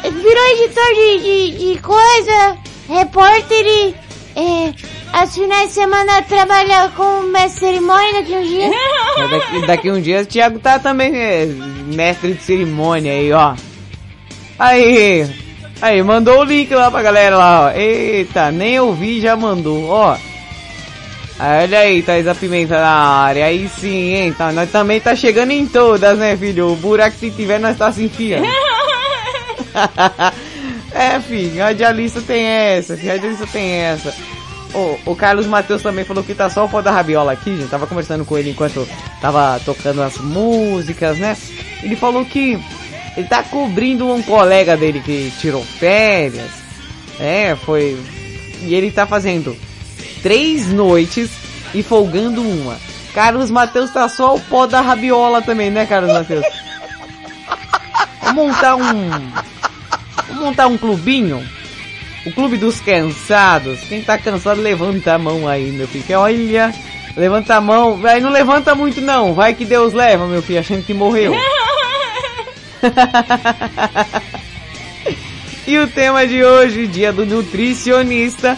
Virou 0.03 0.45
editor 0.47 0.93
de, 0.95 1.19
de, 1.19 1.73
de 1.73 1.81
coisa, 1.81 2.57
repórter 2.87 3.65
e. 3.65 3.95
É, 4.33 4.73
aos 5.11 5.35
finais 5.35 5.67
de 5.67 5.73
semana 5.73 6.21
trabalha 6.21 6.89
com 6.95 7.23
mestre 7.23 7.51
de 7.51 7.59
cerimônia 7.59 8.13
daqui 8.13 8.33
um 8.33 8.43
dia. 8.43 8.65
É, 8.65 9.27
daqui, 9.27 9.67
daqui 9.67 9.91
um 9.91 10.01
dia 10.01 10.21
o 10.21 10.25
Thiago 10.25 10.59
tá 10.59 10.79
também 10.79 11.13
é, 11.13 11.45
mestre 11.45 12.33
de 12.33 12.41
cerimônia 12.41 13.11
aí, 13.11 13.33
ó. 13.33 13.53
Aí, 14.57 15.27
aí, 15.81 16.03
mandou 16.03 16.39
o 16.39 16.43
link 16.43 16.73
lá 16.73 16.91
pra 16.91 17.01
galera 17.01 17.37
lá, 17.37 17.65
ó. 17.65 17.71
Eita, 17.71 18.51
nem 18.51 18.79
ouvi, 18.79 19.19
já 19.19 19.35
mandou, 19.35 19.89
ó. 19.89 20.15
Olha 21.39 21.79
aí, 21.79 22.03
Thaís 22.03 22.27
a 22.27 22.35
Pimenta 22.35 22.79
na 22.79 22.93
área. 22.93 23.45
Aí 23.45 23.67
sim, 23.67 24.13
hein? 24.13 24.33
Tá, 24.33 24.51
nós 24.51 24.69
também 24.69 24.99
tá 24.99 25.15
chegando 25.15 25.49
em 25.49 25.65
todas, 25.65 26.19
né, 26.19 26.37
filho? 26.37 26.71
O 26.71 26.75
buraco 26.75 27.17
se 27.17 27.31
tiver, 27.31 27.59
nós 27.59 27.77
tá 27.77 27.91
se 27.91 28.03
enfiando. 28.03 28.45
é, 30.93 31.19
filho, 31.19 31.63
radialista 31.63 32.21
tem 32.21 32.45
essa, 32.45 32.95
filho, 32.95 33.13
radialista 33.13 33.47
tem 33.47 33.71
essa. 33.71 34.13
O, 34.73 34.99
o 35.07 35.15
Carlos 35.15 35.47
Matheus 35.47 35.81
também 35.81 36.05
falou 36.05 36.23
que 36.23 36.35
tá 36.35 36.47
só 36.47 36.65
o 36.65 36.69
pó 36.69 36.81
da 36.81 36.91
rabiola 36.91 37.31
aqui, 37.31 37.57
gente. 37.57 37.69
Tava 37.69 37.87
conversando 37.87 38.23
com 38.23 38.37
ele 38.37 38.51
enquanto 38.51 38.87
tava 39.19 39.59
tocando 39.65 40.03
as 40.03 40.19
músicas, 40.19 41.17
né? 41.17 41.35
Ele 41.81 41.95
falou 41.95 42.23
que 42.23 42.59
ele 43.15 43.27
tá 43.27 43.43
cobrindo 43.43 44.11
um 44.11 44.21
colega 44.21 44.77
dele 44.77 45.01
que 45.01 45.31
tirou 45.39 45.63
férias. 45.63 46.49
É, 47.19 47.55
foi. 47.55 47.97
E 48.61 48.73
ele 48.73 48.91
tá 48.91 49.05
fazendo 49.05 49.55
três 50.23 50.67
noites 50.67 51.29
e 51.73 51.83
folgando 51.83 52.41
uma. 52.41 52.77
Carlos 53.13 53.51
Matheus 53.51 53.91
tá 53.91 54.07
só 54.07 54.35
o 54.35 54.39
pó 54.39 54.65
da 54.65 54.79
rabiola 54.79 55.41
também, 55.41 55.69
né, 55.69 55.85
Carlos 55.85 56.13
Matheus? 56.13 56.45
Vamos 58.21 58.45
montar 58.45 58.75
um. 58.75 59.09
Vamos 60.27 60.43
montar 60.43 60.67
um 60.67 60.77
clubinho? 60.77 61.45
O 62.25 62.31
clube 62.31 62.55
dos 62.55 62.79
cansados. 62.79 63.81
Quem 63.81 64.01
tá 64.01 64.17
cansado, 64.17 64.61
levanta 64.61 65.13
a 65.15 65.17
mão 65.17 65.47
aí, 65.47 65.71
meu 65.71 65.87
filho. 65.87 66.19
Olha, 66.19 66.73
levanta 67.17 67.55
a 67.55 67.61
mão. 67.61 67.99
Aí 68.05 68.21
não 68.21 68.29
levanta 68.29 68.75
muito 68.75 69.01
não. 69.01 69.33
Vai 69.33 69.53
que 69.53 69.65
Deus 69.65 69.91
leva, 69.91 70.27
meu 70.27 70.41
filho, 70.41 70.59
achando 70.59 70.85
que 70.85 70.93
morreu. 70.93 71.33
e 75.67 75.77
o 75.77 75.87
tema 75.87 76.25
de 76.25 76.43
hoje, 76.43 76.87
dia 76.87 77.11
do 77.11 77.25
nutricionista, 77.25 78.57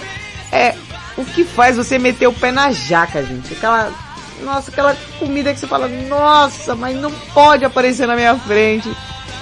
é 0.52 0.76
o 1.18 1.26
que 1.26 1.44
faz 1.44 1.78
você 1.78 1.98
meter 1.98 2.28
o 2.28 2.34
pé 2.34 2.52
na 2.52 2.72
jaca, 2.72 3.24
gente. 3.24 3.54
Aquela, 3.54 3.92
nossa, 4.42 4.72
aquela 4.72 4.96
comida 5.20 5.54
que 5.54 5.60
você 5.60 5.68
fala, 5.68 5.88
nossa, 5.88 6.76
mas 6.76 6.96
não 6.96 7.12
pode 7.34 7.66
aparecer 7.66 8.08
na 8.08 8.16
minha 8.16 8.36
frente, 8.36 8.90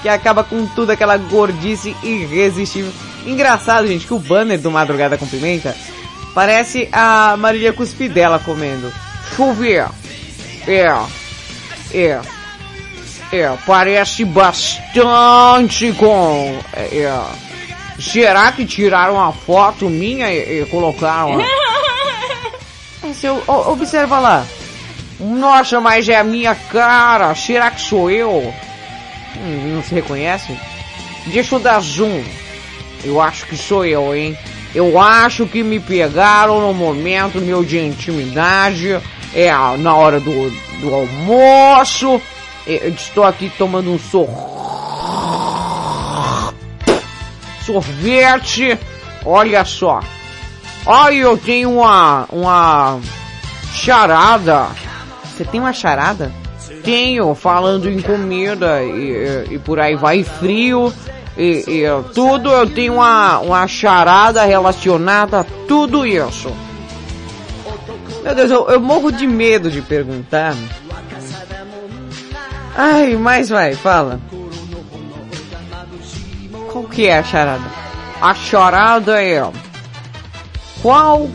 que 0.02 0.10
acaba 0.10 0.44
com 0.44 0.66
tudo 0.68 0.92
aquela 0.92 1.18
gordice 1.18 1.96
irresistível. 2.04 2.92
Engraçado, 3.26 3.88
gente, 3.88 4.08
que 4.08 4.14
o 4.14 4.20
banner 4.20 4.60
do 4.60 4.72
Madrugada 4.72 5.18
com 5.18 5.28
Pimenta 5.28 5.76
parece 6.34 6.90
a 6.92 7.36
Marília 7.38 7.74
Cuspidela 7.74 8.40
comendo. 8.40 8.92
Ver. 9.58 9.88
É, 10.68 10.86
é, 11.94 12.22
é, 13.32 13.52
parece 13.66 14.26
bastante 14.26 15.92
com, 15.94 16.60
é, 16.74 16.98
é. 16.98 17.22
Será 18.00 18.52
que 18.52 18.66
tiraram 18.66 19.14
uma 19.16 19.32
foto 19.32 19.90
minha 19.90 20.32
e, 20.34 20.62
e 20.62 20.66
colocaram? 20.66 21.38
Se 23.14 23.28
eu, 23.28 23.42
o- 23.48 23.72
observa 23.72 24.20
lá. 24.20 24.46
Nossa, 25.20 25.80
mas 25.80 26.10
é 26.10 26.18
a 26.18 26.24
minha 26.24 26.56
cara. 26.56 27.34
Será 27.36 27.70
que 27.70 27.82
sou 27.82 28.10
eu? 28.10 28.52
Hum, 29.38 29.74
não 29.76 29.84
se 29.84 29.94
reconhece? 29.94 30.58
Deixa 31.28 31.56
eu 31.56 31.60
dar 31.60 31.80
zoom. 31.80 32.24
Eu 33.04 33.22
acho 33.22 33.46
que 33.46 33.56
sou 33.56 33.86
eu, 33.86 34.16
hein? 34.16 34.36
Eu 34.74 35.00
acho 35.00 35.46
que 35.46 35.62
me 35.64 35.80
pegaram 35.80 36.60
no 36.62 36.74
momento 36.74 37.40
meu 37.40 37.64
de 37.64 37.78
intimidade. 37.80 39.00
É 39.34 39.52
na 39.78 39.96
hora 39.96 40.20
do, 40.20 40.50
do 40.82 40.94
almoço. 40.94 42.20
Eu 42.68 42.90
estou 42.90 43.24
aqui 43.24 43.52
tomando 43.58 43.92
um 43.92 43.98
sor 44.00 44.28
sorvete. 47.66 48.78
Olha 49.26 49.64
só. 49.66 50.00
Olha, 50.86 51.16
eu 51.16 51.38
tenho 51.38 51.72
uma 51.80 52.26
uma 52.32 53.00
charada. 53.74 54.68
Você 55.24 55.46
tem 55.46 55.60
uma 55.60 55.74
charada? 55.74 56.32
Tenho, 56.84 57.36
falando 57.36 57.88
em 57.90 58.02
comida 58.02 58.82
e, 58.84 58.90
e- 58.90 59.54
e 59.56 59.60
por 59.60 59.80
aí 59.80 59.96
vai 59.96 60.24
frio 60.24 60.92
e, 61.38 61.64
e 61.68 61.84
tudo. 62.14 62.50
Eu 62.50 62.68
tenho 62.70 62.96
uma, 62.96 63.38
uma 63.40 63.68
charada 63.68 64.44
relacionada 64.44 65.42
a 65.42 65.46
tudo 65.68 66.06
isso. 66.06 66.52
Meu 68.24 68.34
Deus, 68.36 68.50
eu, 68.52 68.68
eu 68.70 68.80
morro 68.80 69.12
de 69.12 69.28
medo 69.28 69.70
de 69.70 69.82
perguntar. 69.82 70.56
Ai, 72.76 73.16
mas 73.16 73.50
vai, 73.50 73.76
fala. 73.76 74.20
Qual 76.72 76.86
que 76.86 77.08
é 77.08 77.20
a 77.20 77.24
charada? 77.24 77.66
A 78.22 78.34
charada 78.34 79.22
é 79.22 79.44
qual 80.82 81.30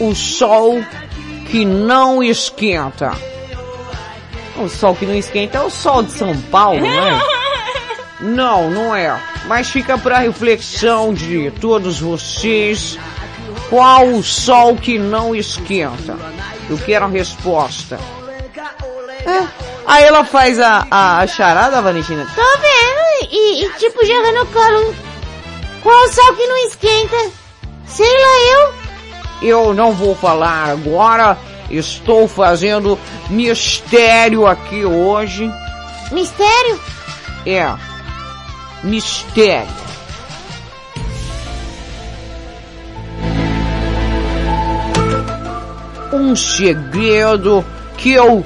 o 0.00 0.14
sol 0.14 0.82
que 1.50 1.64
não 1.64 2.22
esquenta? 2.22 3.12
O 4.56 4.68
sol 4.68 4.94
que 4.94 5.04
não 5.04 5.14
esquenta 5.14 5.58
é 5.58 5.60
o 5.60 5.70
sol 5.70 6.02
de 6.02 6.12
São 6.12 6.34
Paulo, 6.50 6.80
não 6.80 6.86
é? 6.88 7.20
Não, 8.18 8.70
não 8.70 8.96
é. 8.96 9.14
Mas 9.46 9.68
fica 9.68 9.98
para 9.98 10.20
reflexão 10.20 11.12
de 11.12 11.50
todos 11.60 12.00
vocês. 12.00 12.98
Qual 13.68 14.06
o 14.08 14.22
sol 14.22 14.74
que 14.74 14.98
não 14.98 15.34
esquenta? 15.34 16.16
Eu 16.70 16.78
quero 16.78 17.04
a 17.04 17.08
resposta. 17.08 17.98
É. 19.26 19.48
Aí 19.86 20.04
ela 20.04 20.24
faz 20.24 20.58
a, 20.60 20.86
a, 20.90 21.18
a 21.18 21.26
charada, 21.26 21.82
Valentina. 21.82 22.26
Tô 22.34 22.42
vendo 22.58 23.32
e, 23.32 23.64
e, 23.64 23.70
tipo 23.78 24.04
jogando 24.06 24.36
no 24.36 24.46
colo. 24.46 24.94
Qual 25.82 26.04
o 26.04 26.12
sol 26.12 26.34
que 26.34 26.46
não 26.46 26.56
esquenta? 26.66 27.16
Sei 27.86 28.06
lá 28.06 28.38
eu. 28.52 28.74
Eu 29.42 29.74
não 29.74 29.92
vou 29.92 30.14
falar 30.14 30.70
agora. 30.70 31.36
Estou 31.68 32.28
fazendo 32.28 32.98
mistério 33.28 34.46
aqui 34.46 34.84
hoje. 34.84 35.50
Mistério? 36.12 36.80
É. 37.44 37.74
Mistério. 38.84 39.86
Um 46.12 46.36
segredo 46.36 47.64
que 47.96 48.12
eu 48.12 48.44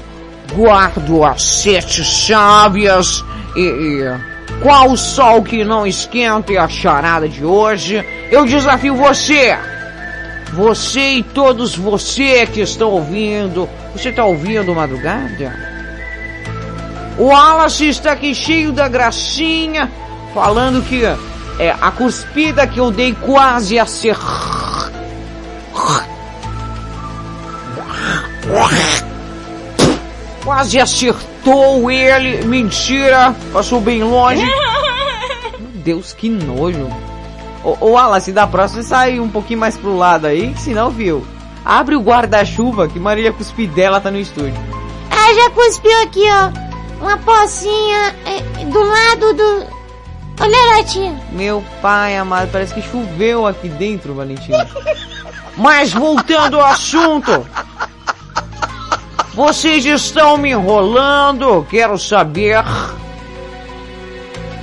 guardo 0.55 1.23
as 1.23 1.41
sete 1.41 2.03
chaves 2.03 3.23
e, 3.55 3.61
e 3.61 4.31
qual 4.61 4.95
sol 4.95 5.41
que 5.41 5.63
não 5.63 5.87
esquenta 5.87 6.53
é 6.53 6.57
a 6.57 6.67
charada 6.67 7.27
de 7.27 7.43
hoje. 7.43 8.05
Eu 8.29 8.45
desafio 8.45 8.95
você. 8.95 9.57
Você 10.53 11.13
e 11.13 11.23
todos 11.23 11.75
você 11.75 12.45
que 12.45 12.61
estão 12.61 12.89
ouvindo. 12.89 13.67
Você 13.93 14.09
está 14.09 14.25
ouvindo 14.25 14.75
madrugada? 14.75 15.71
O 17.17 17.25
Wallace 17.25 17.87
está 17.87 18.13
aqui 18.13 18.33
cheio 18.33 18.71
da 18.71 18.87
gracinha, 18.87 19.91
falando 20.33 20.81
que 20.83 21.03
é 21.59 21.75
a 21.79 21.91
cuspida 21.91 22.65
que 22.67 22.79
eu 22.79 22.91
dei 22.91 23.13
quase 23.13 23.77
a 23.77 23.85
ser. 23.85 24.17
Quase 30.51 30.81
acertou 30.81 31.89
ele. 31.89 32.43
Mentira, 32.43 33.33
passou 33.53 33.79
bem 33.79 34.03
longe. 34.03 34.45
Meu 35.57 35.69
Deus, 35.75 36.11
que 36.11 36.27
nojo. 36.27 36.89
Ô, 37.63 37.77
ô 37.79 37.91
Wallace, 37.91 38.33
da 38.33 38.45
próxima 38.45 38.83
sai 38.83 39.17
um 39.17 39.29
pouquinho 39.29 39.61
mais 39.61 39.77
pro 39.77 39.97
lado 39.97 40.27
aí, 40.27 40.51
que 40.51 40.59
senão, 40.59 40.89
viu? 40.89 41.25
Abre 41.63 41.95
o 41.95 42.01
guarda-chuva 42.01 42.89
que 42.89 42.99
Maria 42.99 43.31
Cuspidela 43.31 44.01
tá 44.01 44.11
no 44.11 44.19
estúdio. 44.19 44.59
Ah, 45.09 45.33
já 45.33 45.49
cuspiu 45.51 46.01
aqui, 46.01 46.25
ó. 46.29 47.01
Uma 47.01 47.17
pocinha 47.19 48.13
é, 48.25 48.65
do 48.65 48.83
lado 48.83 49.33
do... 49.33 49.65
Olha 50.41 50.75
lá, 50.75 50.83
tia. 50.83 51.15
Meu 51.31 51.63
pai 51.81 52.17
amado, 52.17 52.51
parece 52.51 52.73
que 52.73 52.81
choveu 52.81 53.47
aqui 53.47 53.69
dentro, 53.69 54.13
Valentina. 54.13 54.67
Mas 55.55 55.93
voltando 55.93 56.59
ao 56.59 56.65
assunto. 56.65 57.47
Vocês 59.43 59.83
estão 59.85 60.37
me 60.37 60.51
enrolando, 60.51 61.65
quero 61.67 61.97
saber 61.97 62.63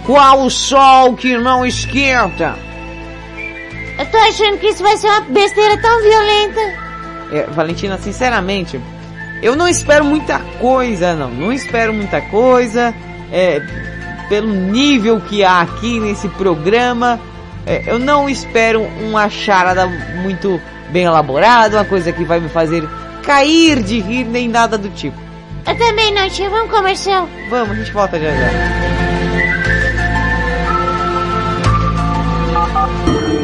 qual 0.06 0.42
o 0.44 0.48
sol 0.48 1.16
que 1.16 1.36
não 1.36 1.66
esquenta. 1.66 2.54
Eu 3.98 4.06
tô 4.06 4.16
achando 4.18 4.56
que 4.58 4.68
isso 4.68 4.80
vai 4.80 4.96
ser 4.96 5.08
uma 5.08 5.22
besteira 5.22 5.82
tão 5.82 6.00
violenta. 6.00 6.60
É, 7.32 7.46
Valentina, 7.50 7.98
sinceramente, 7.98 8.80
eu 9.42 9.56
não 9.56 9.66
espero 9.66 10.04
muita 10.04 10.38
coisa, 10.60 11.12
não. 11.12 11.28
Não 11.28 11.52
espero 11.52 11.92
muita 11.92 12.20
coisa. 12.20 12.94
É, 13.32 13.60
pelo 14.28 14.46
nível 14.46 15.20
que 15.20 15.42
há 15.42 15.60
aqui 15.60 15.98
nesse 15.98 16.28
programa, 16.28 17.18
é, 17.66 17.82
eu 17.84 17.98
não 17.98 18.30
espero 18.30 18.82
uma 18.82 19.28
charada 19.28 19.88
muito 20.22 20.60
bem 20.90 21.02
elaborada, 21.02 21.78
uma 21.78 21.84
coisa 21.84 22.12
que 22.12 22.22
vai 22.22 22.38
me 22.38 22.48
fazer 22.48 22.88
cair 23.28 23.82
de 23.82 24.00
rir, 24.00 24.24
nem 24.24 24.48
nada 24.48 24.78
do 24.78 24.88
tipo. 24.88 25.18
Eu 25.66 25.76
também 25.76 26.14
não, 26.14 26.30
tia. 26.30 26.48
Vamos 26.48 26.70
comercial. 26.70 27.28
Vamos, 27.50 27.72
a 27.72 27.74
gente 27.74 27.92
volta 27.92 28.18
já 28.18 28.30
já. 28.30 28.50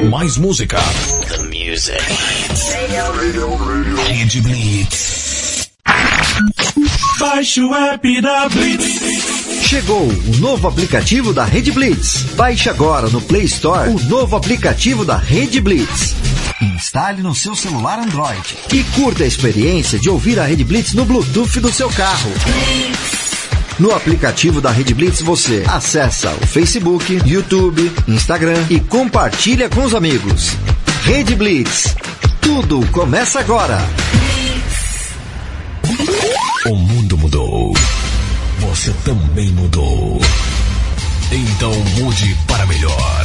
Mais 0.08 0.38
música. 0.38 0.78
The 1.28 1.36
music. 1.42 2.02
Rede 4.08 4.40
Blitz. 4.40 5.68
Baixe 7.18 7.60
o 7.60 7.74
app 7.74 8.22
da 8.22 8.48
Blitz. 8.48 9.66
Chegou 9.66 10.08
o 10.08 10.36
novo 10.38 10.66
aplicativo 10.66 11.34
da 11.34 11.44
Rede 11.44 11.70
Blitz. 11.72 12.22
Baixe 12.36 12.70
agora 12.70 13.10
no 13.10 13.20
Play 13.20 13.44
Store 13.44 13.90
o 13.90 14.00
novo 14.04 14.34
aplicativo 14.34 15.04
da 15.04 15.18
Rede 15.18 15.60
Blitz. 15.60 16.23
Instale 16.64 17.22
no 17.22 17.34
seu 17.34 17.54
celular 17.54 17.98
Android 17.98 18.56
e 18.72 18.82
curta 18.84 19.24
a 19.24 19.26
experiência 19.26 19.98
de 19.98 20.08
ouvir 20.08 20.38
a 20.40 20.44
Rede 20.44 20.64
Blitz 20.64 20.94
no 20.94 21.04
Bluetooth 21.04 21.60
do 21.60 21.70
seu 21.70 21.90
carro. 21.90 22.30
No 23.78 23.94
aplicativo 23.94 24.60
da 24.60 24.70
Rede 24.70 24.94
Blitz 24.94 25.20
você 25.20 25.62
acessa 25.66 26.32
o 26.42 26.46
Facebook, 26.46 27.20
YouTube, 27.26 27.92
Instagram 28.08 28.64
e 28.70 28.80
compartilha 28.80 29.68
com 29.68 29.84
os 29.84 29.94
amigos. 29.94 30.52
Rede 31.02 31.34
Blitz. 31.34 31.94
Tudo 32.40 32.86
começa 32.92 33.40
agora. 33.40 33.78
O 36.66 36.74
mundo 36.76 37.18
mudou. 37.18 37.74
Você 38.60 38.90
também 39.04 39.48
mudou. 39.50 40.18
Então 41.30 41.72
mude 41.98 42.34
para 42.46 42.64
melhor. 42.66 43.24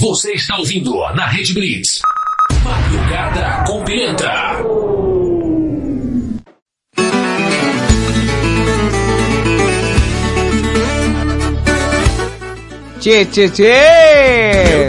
Você 0.00 0.34
está 0.34 0.56
ouvindo 0.56 0.96
na 1.14 1.26
Rede 1.26 1.52
Blitz. 1.52 2.00
Madrugada 2.62 3.64
com 3.66 3.84
Pimenta. 3.84 4.32
Tchê, 13.00 13.24
tchê, 13.24 13.48
tchê! 13.48 14.88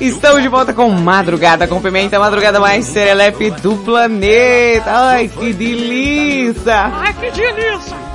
Estamos 0.00 0.42
de 0.42 0.48
volta 0.48 0.72
com 0.72 0.90
Madrugada 0.90 1.68
com 1.68 1.80
Pimenta, 1.80 2.16
a 2.16 2.20
madrugada 2.20 2.58
mais 2.58 2.84
serelepe 2.86 3.52
do 3.52 3.76
planeta. 3.76 4.90
Ai, 4.90 5.28
que 5.28 5.52
delícia! 5.52 6.86
Ai, 6.86 7.14
que 7.14 7.30
delícia! 7.30 8.09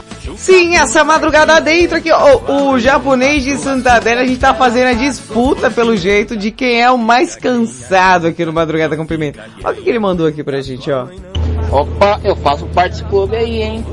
Sim, 0.46 0.76
essa 0.76 1.04
madrugada 1.04 1.60
dentro 1.60 1.98
aqui, 1.98 2.12
o, 2.12 2.74
o 2.74 2.80
japonês 2.80 3.44
de 3.44 3.58
Santander, 3.58 4.20
a 4.20 4.26
gente 4.28 4.40
tá 4.40 4.54
fazendo 4.54 4.90
a 4.90 4.94
disputa 4.94 5.72
pelo 5.72 5.98
jeito 5.98 6.38
de 6.38 6.52
quem 6.52 6.84
é 6.84 6.92
o 6.92 7.00
mais 7.00 7.36
cansado 7.36 8.28
aqui 8.28 8.46
no 8.46 8.54
Madrugada 8.54 8.96
com 8.96 9.08
Pimenta. 9.08 9.44
Olha 9.64 9.74
o 9.74 9.78
que 9.78 9.82
que 9.82 9.90
ele 9.90 9.98
mandou 9.98 10.28
aqui 10.28 10.44
pra 10.44 10.62
gente, 10.62 10.92
ó. 10.92 11.08
Opa, 11.72 12.22
eu 12.24 12.36
faço 12.36 12.68
parte 12.68 12.92
desse 12.92 13.06
clube 13.06 13.36
aí, 13.36 13.64
hein? 13.64 13.84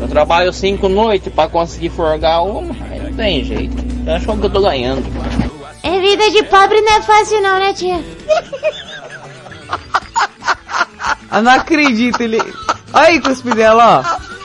Eu 0.00 0.08
trabalho 0.08 0.50
cinco 0.50 0.88
noites 0.88 1.30
pra 1.30 1.46
conseguir 1.46 1.90
forgar 1.90 2.40
uma, 2.40 2.62
não 2.62 3.12
tem 3.14 3.44
jeito. 3.44 3.76
Eu 4.06 4.14
acho 4.14 4.24
que 4.24 4.46
eu 4.46 4.50
tô 4.50 4.62
ganhando. 4.62 5.04
É 5.82 6.00
vida 6.00 6.30
de 6.30 6.42
pobre 6.44 6.80
não 6.80 6.94
é 6.94 7.02
fácil 7.02 7.42
não, 7.42 7.58
né 7.58 7.74
tia? 7.74 8.02
Eu 11.30 11.42
não 11.42 11.52
acredito, 11.52 12.22
ele... 12.22 12.38
Olha 12.94 13.08
aí, 13.08 13.20
cuspidela, 13.20 14.00
ó. 14.00 14.35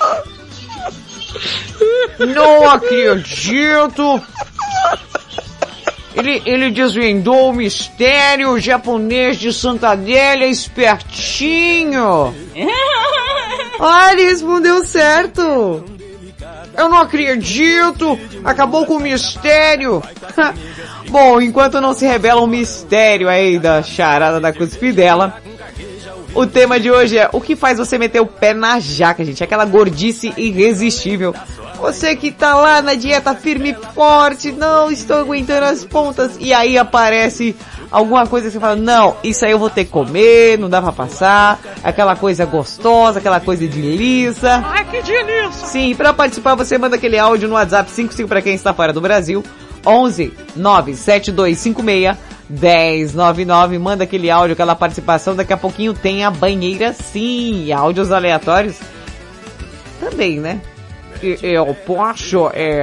Não 2.20 2.70
acredito! 2.70 4.22
Ele, 6.16 6.42
ele 6.46 6.72
desvendou 6.72 7.50
o 7.50 7.54
mistério 7.54 8.60
japonês 8.60 9.38
de 9.38 9.54
Santa 9.54 9.90
Adélia 9.90 10.48
espertinho! 10.48 12.34
Ah, 13.84 14.14
ele 14.14 14.26
respondeu 14.26 14.86
certo! 14.86 15.42
Eu 16.78 16.88
não 16.88 16.98
acredito! 17.00 18.20
Acabou 18.44 18.86
com 18.86 18.98
o 18.98 19.00
mistério! 19.00 20.04
Bom, 21.10 21.42
enquanto 21.42 21.82
não 21.82 21.94
se 21.94 22.06
revela 22.06 22.42
o 22.42 22.48
mistério 22.48 23.28
aí 23.28 23.58
da 23.58 23.82
charada 23.82 24.40
da 24.40 24.54
cuspidela, 24.54 25.42
o 26.34 26.46
tema 26.46 26.80
de 26.80 26.90
hoje 26.90 27.18
é 27.18 27.30
o 27.32 27.42
que 27.42 27.56
faz 27.56 27.78
você 27.78 27.98
meter 27.98 28.22
o 28.22 28.26
pé 28.26 28.54
na 28.54 28.80
jaca, 28.80 29.24
gente. 29.24 29.44
Aquela 29.44 29.66
gordice 29.66 30.34
irresistível. 30.38 31.34
Você 31.80 32.16
que 32.16 32.32
tá 32.32 32.56
lá 32.56 32.82
na 32.82 32.94
dieta 32.94 33.34
firme 33.34 33.72
e 33.72 33.94
forte, 33.94 34.52
não 34.52 34.92
estou 34.92 35.18
aguentando 35.18 35.66
as 35.66 35.84
pontas, 35.84 36.38
e 36.40 36.54
aí 36.54 36.78
aparece 36.78 37.56
alguma 37.90 38.28
coisa 38.28 38.48
que 38.48 38.54
você 38.54 38.60
fala, 38.60 38.76
não, 38.76 39.18
isso 39.24 39.44
aí 39.44 39.52
eu 39.52 39.58
vou 39.58 39.70
ter 39.70 39.86
que 39.86 39.90
comer, 39.90 40.60
não 40.60 40.70
dá 40.70 40.80
pra 40.80 40.92
passar, 40.92 41.60
aquela 41.84 42.16
coisa 42.16 42.46
gostosa, 42.46 43.18
aquela 43.18 43.40
coisa 43.40 43.68
de 43.68 43.82
lisa. 43.82 44.64
Ai, 44.64 44.86
que 44.86 45.02
delícia! 45.02 45.68
Sim, 45.68 45.96
para 45.96 46.14
participar 46.14 46.54
você 46.54 46.78
manda 46.78 46.98
aquele 46.98 47.18
áudio 47.18 47.50
no 47.50 47.56
WhatsApp 47.56 47.90
55 47.90 48.30
para 48.30 48.44
quem 48.44 48.54
está 48.54 48.76
fora 48.76 48.94
do 48.94 49.02
Brasil, 49.02 49.44
11 49.84 50.32
97256 50.56 52.16
1099, 52.52 53.80
manda 53.80 54.04
aquele 54.04 54.30
áudio, 54.30 54.54
aquela 54.54 54.76
participação, 54.76 55.36
daqui 55.36 55.54
a 55.54 55.58
pouquinho 55.58 55.94
tem 55.94 56.26
a 56.26 56.32
banheira 56.32 56.94
sim, 56.94 57.66
e 57.66 57.72
áudios 57.72 58.12
aleatórios 58.12 58.78
também, 60.00 60.40
né? 60.40 60.60
Eu 61.44 61.74
posso 61.86 62.50
é, 62.54 62.82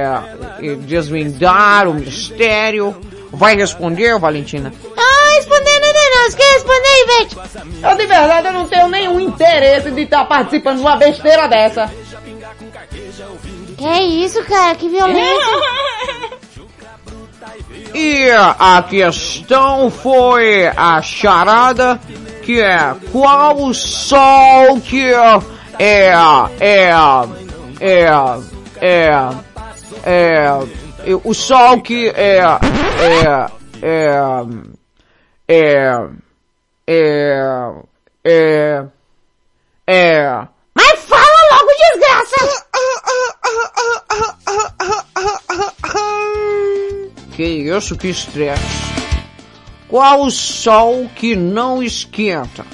é, 0.61 0.75
desvendar 0.75 1.87
o 1.87 1.93
mistério. 1.93 2.95
Vai 3.31 3.55
responder, 3.55 4.17
Valentina? 4.17 4.73
Ah, 4.97 5.35
responder 5.35 5.79
nada 5.79 5.99
não. 6.15 6.31
Você 6.31 6.37
quer 6.37 6.53
responder, 6.53 7.03
Ivete? 7.03 7.37
Eu 7.83 7.97
de 7.97 8.05
verdade 8.05 8.47
eu 8.47 8.53
não 8.53 8.67
tenho 8.67 8.87
nenhum 8.87 9.19
interesse 9.19 9.91
de 9.91 10.01
estar 10.01 10.23
participando 10.25 10.77
de 10.77 10.81
uma 10.81 10.95
besteira 10.95 11.47
dessa. 11.47 11.91
Que 13.77 13.85
é 13.85 14.01
isso, 14.01 14.41
cara? 14.45 14.73
Que 14.75 14.87
violência. 14.87 15.45
E 17.93 18.29
a 18.31 18.83
questão 18.87 19.89
foi 19.89 20.67
a 20.67 21.01
charada 21.01 21.99
que 22.43 22.61
é 22.61 22.95
qual 23.11 23.57
o 23.57 23.73
sol 23.73 24.79
que 24.81 25.11
é 25.11 25.39
é 25.79 26.11
é 26.59 26.89
é 27.79 28.09
é, 28.81 29.09
é 30.05 30.49
o 31.23 31.33
sol 31.33 31.81
que 31.81 32.09
é 32.09 32.39
é 32.39 33.47
é 33.81 34.45
é 35.47 36.09
é 36.87 37.73
é 38.25 38.85
é 39.87 40.49
fala 41.09 41.39
logo, 41.51 41.71
desgraça! 41.79 42.41
Que 47.39 47.45
isso, 47.45 47.95
que 47.95 48.09
estresse. 48.09 48.61
Qual 49.87 50.25
o 50.25 50.29
sol 50.29 51.09
que 51.15 51.37
não 51.37 51.81
esquenta? 51.81 52.65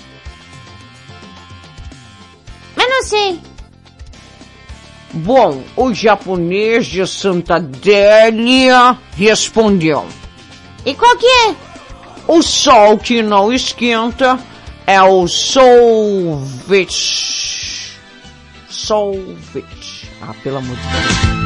Mas 2.76 2.90
não 2.90 3.04
sei. 3.04 3.40
Bom, 5.14 5.62
o 5.76 5.94
japonês 5.94 6.88
de 6.88 7.06
Santa 7.06 7.60
Délia 7.60 8.98
respondeu. 9.16 10.08
E 10.84 10.96
qual 10.96 11.16
que 11.16 11.28
é? 11.28 11.54
O 12.28 12.42
sol 12.42 12.98
que 12.98 13.22
não 13.22 13.54
esquenta 13.54 14.40
é 14.88 15.00
o 15.00 15.28
solvete. 15.28 16.90
Solvete. 18.68 20.10
Ah, 20.24 20.34
pelo 20.42 20.58
amor 20.58 20.76
de 20.76 20.82
Deus. 20.82 21.45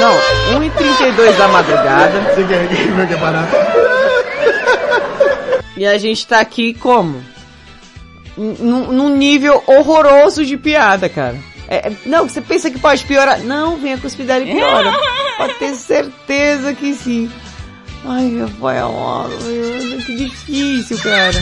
Não, 0.00 0.60
1h32 0.60 1.36
da 1.36 1.48
madrugada. 1.48 2.20
Você 2.34 2.44
quer 2.44 2.66
ver 2.68 3.08
que 3.08 3.14
é 3.14 3.16
barato? 3.16 3.56
E 5.76 5.86
a 5.86 5.98
gente 5.98 6.26
tá 6.26 6.40
aqui 6.40 6.74
como? 6.74 7.22
Num 8.36 8.92
num 8.92 9.16
nível 9.16 9.62
horroroso 9.66 10.44
de 10.46 10.56
piada, 10.56 11.08
cara. 11.08 11.36
É, 11.68 11.88
é- 11.88 11.92
não, 12.06 12.28
você 12.28 12.40
pensa 12.40 12.70
que 12.70 12.78
pode 12.78 13.04
piorar. 13.04 13.40
Não, 13.40 13.76
vem 13.76 13.94
a 13.94 13.98
cuspidela 13.98 14.44
e 14.44 14.54
piora. 14.54 14.92
Pode 15.36 15.54
ter 15.54 15.74
certeza 15.74 16.72
que 16.74 16.94
sim. 16.94 17.30
Ai, 18.04 18.24
meu 18.26 18.48
pai 18.60 18.78
amado, 18.78 19.30
meu, 19.42 19.98
que 20.02 20.16
difícil, 20.16 20.98
cara. 21.02 21.32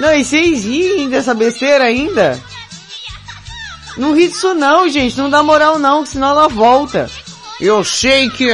Não, 0.00 0.14
e 0.14 0.24
vocês 0.24 0.64
riem 0.64 1.10
dessa 1.10 1.34
besteira 1.34 1.84
ainda? 1.84 2.42
Não 3.98 4.14
ri 4.14 4.28
disso 4.28 4.54
não, 4.54 4.88
gente. 4.88 5.18
Não 5.18 5.28
dá 5.28 5.42
moral 5.42 5.78
não, 5.78 6.02
que 6.02 6.08
senão 6.08 6.30
ela 6.30 6.48
volta. 6.48 7.10
Eu 7.60 7.84
sei 7.84 8.30
que 8.30 8.48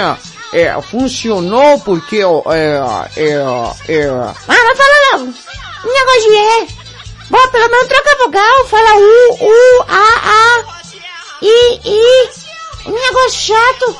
é, 0.53 0.83
funcionou 0.83 1.79
porque 1.81 2.17
é, 2.17 3.21
é, 3.21 3.95
é, 3.95 4.09
Ah, 4.09 4.35
vai 4.49 4.77
falar 4.77 5.13
logo. 5.13 5.33
Um 5.85 5.93
negócio 5.93 6.31
de 6.31 6.37
é. 6.37 6.67
Bom, 7.31 7.49
pelo 7.49 7.71
menos 7.71 7.87
troca 7.87 8.11
a 8.11 8.25
vogal. 8.25 8.67
Fala 8.67 8.97
U, 8.97 9.39
U, 9.41 9.85
A, 9.89 10.05
A, 10.29 10.65
I, 11.43 11.81
I. 11.85 12.29
Um 12.89 12.93
negócio 12.93 13.55
chato. 13.55 13.97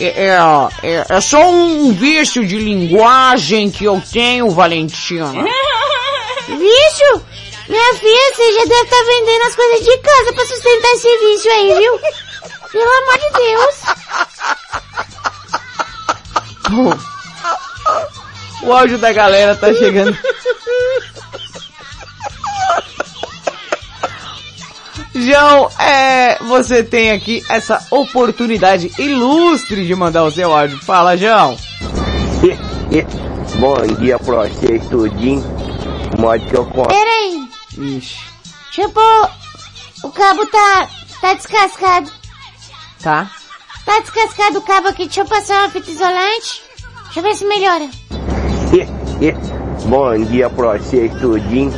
é, 0.00 0.06
é, 0.06 0.38
é, 0.82 1.06
é 1.06 1.20
só 1.20 1.50
um 1.50 1.92
vício 1.92 2.46
de 2.46 2.56
linguagem 2.56 3.70
que 3.70 3.84
eu 3.84 4.02
tenho, 4.10 4.48
Valentina. 4.50 5.32
Vício? 6.46 7.26
Minha 7.68 7.94
filha, 7.94 8.34
você 8.34 8.52
já 8.52 8.64
deve 8.64 8.82
estar 8.82 9.04
vendendo 9.04 9.42
as 9.46 9.54
coisas 9.54 9.84
de 9.84 9.98
casa 9.98 10.32
pra 10.32 10.46
sustentar 10.46 10.90
esse 10.92 11.18
vício 11.18 11.52
aí, 11.52 11.74
viu? 11.78 12.00
Pelo 12.72 12.90
amor 12.90 13.18
de 13.18 13.30
Deus. 13.38 13.76
Bom, 16.70 16.98
o 18.62 18.72
áudio 18.72 18.98
da 18.98 19.12
galera 19.12 19.54
tá 19.56 19.72
chegando. 19.72 20.16
João, 25.14 25.70
é, 25.78 26.38
você 26.44 26.82
tem 26.82 27.10
aqui 27.12 27.42
essa 27.50 27.84
oportunidade 27.90 28.90
ilustre 28.98 29.86
de 29.86 29.94
mandar 29.94 30.24
o 30.24 30.30
seu 30.30 30.52
áudio. 30.52 30.78
Fala, 30.82 31.16
João. 31.16 31.56
Bom 33.58 33.86
dia 33.98 34.18
pra 34.18 34.48
vocês 34.48 34.86
tudinho. 34.88 35.69
Modo 36.20 36.46
que 36.46 36.54
eu 36.54 36.66
conto. 36.66 36.88
Peraí. 36.88 37.48
Ixi. 37.78 38.16
Tipo, 38.72 39.00
o 40.04 40.10
cabo 40.10 40.44
tá, 40.46 40.88
tá 41.20 41.34
descascado. 41.34 42.10
Tá? 43.02 43.30
Tá 43.86 44.00
descascado 44.00 44.58
o 44.58 44.62
cabo 44.62 44.88
aqui. 44.88 45.06
Deixa 45.06 45.22
eu 45.22 45.26
passar 45.26 45.62
uma 45.62 45.70
fita 45.70 45.90
isolante. 45.90 46.62
Deixa 47.04 47.20
eu 47.20 47.22
ver 47.22 47.34
se 47.34 47.44
melhora. 47.46 47.88
Bom 49.86 50.24
dia 50.24 50.50
pra 50.50 50.78
vocês 50.78 51.10
tudinho. 51.14 51.72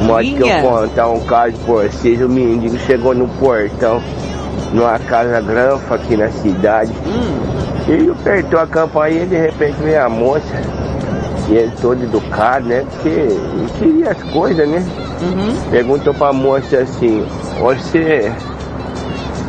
Modo 0.00 0.22
que 0.22 0.40
eu 0.40 0.60
contar 0.62 1.08
um 1.08 1.24
caso 1.26 1.56
pra 1.58 1.74
vocês. 1.74 2.20
O 2.22 2.28
mendigo 2.30 2.78
chegou 2.78 3.14
no 3.14 3.28
portão, 3.38 4.02
numa 4.72 4.98
casa 5.00 5.40
granfa 5.42 5.96
aqui 5.96 6.16
na 6.16 6.30
cidade. 6.30 6.92
Ele 7.86 8.10
apertou 8.10 8.58
a 8.58 8.66
campainha 8.66 9.24
e 9.24 9.26
de 9.26 9.36
repente 9.36 9.76
veio 9.82 10.02
a 10.02 10.08
moça. 10.08 10.62
E 11.48 11.54
ele 11.54 11.72
todo 11.80 12.02
educado, 12.02 12.66
né? 12.66 12.84
Porque 12.90 13.28
queria 13.78 14.10
as 14.10 14.22
coisas, 14.32 14.68
né? 14.68 14.84
Perguntou 15.70 16.12
pra 16.12 16.32
moça 16.32 16.78
assim, 16.78 17.24
você 17.60 18.32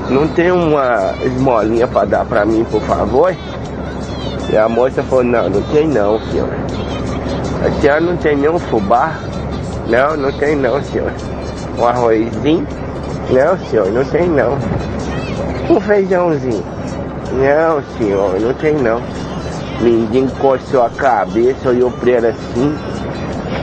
não 0.10 0.28
tem 0.28 0.52
uma 0.52 1.14
esmolinha 1.24 1.88
pra 1.88 2.06
dar 2.06 2.26
pra 2.26 2.46
mim, 2.46 2.64
por 2.72 2.82
favor? 2.82 3.36
E 4.50 4.56
a 4.58 4.70
moça 4.70 5.04
falou, 5.04 5.24
não, 5.24 5.50
não 5.50 5.62
tem 5.64 5.88
não, 5.88 6.20
senhor. 6.32 6.50
A 7.66 7.82
senhora 7.82 8.00
não 8.00 8.16
tem 8.16 8.38
nenhum 8.38 8.60
fubá? 8.60 9.16
Não, 9.90 10.16
não 10.16 10.32
tem 10.32 10.56
não, 10.56 10.82
senhor. 10.84 11.12
Um 11.78 11.86
arrozinho? 11.86 12.68
Não, 13.30 13.58
senhor, 13.70 13.92
não 13.92 14.06
tem 14.06 14.30
não. 14.30 14.58
Um 15.70 15.80
feijãozinho? 15.82 16.64
Não, 17.34 17.84
senhor, 17.98 18.40
não 18.40 18.54
tem 18.54 18.76
não. 18.76 19.02
Mendigo 19.82 20.32
coçou 20.38 20.84
a 20.84 20.90
cabeça, 20.90 21.70
olhou 21.70 21.92
pra 21.92 22.12
ela 22.12 22.30
assim. 22.30 22.76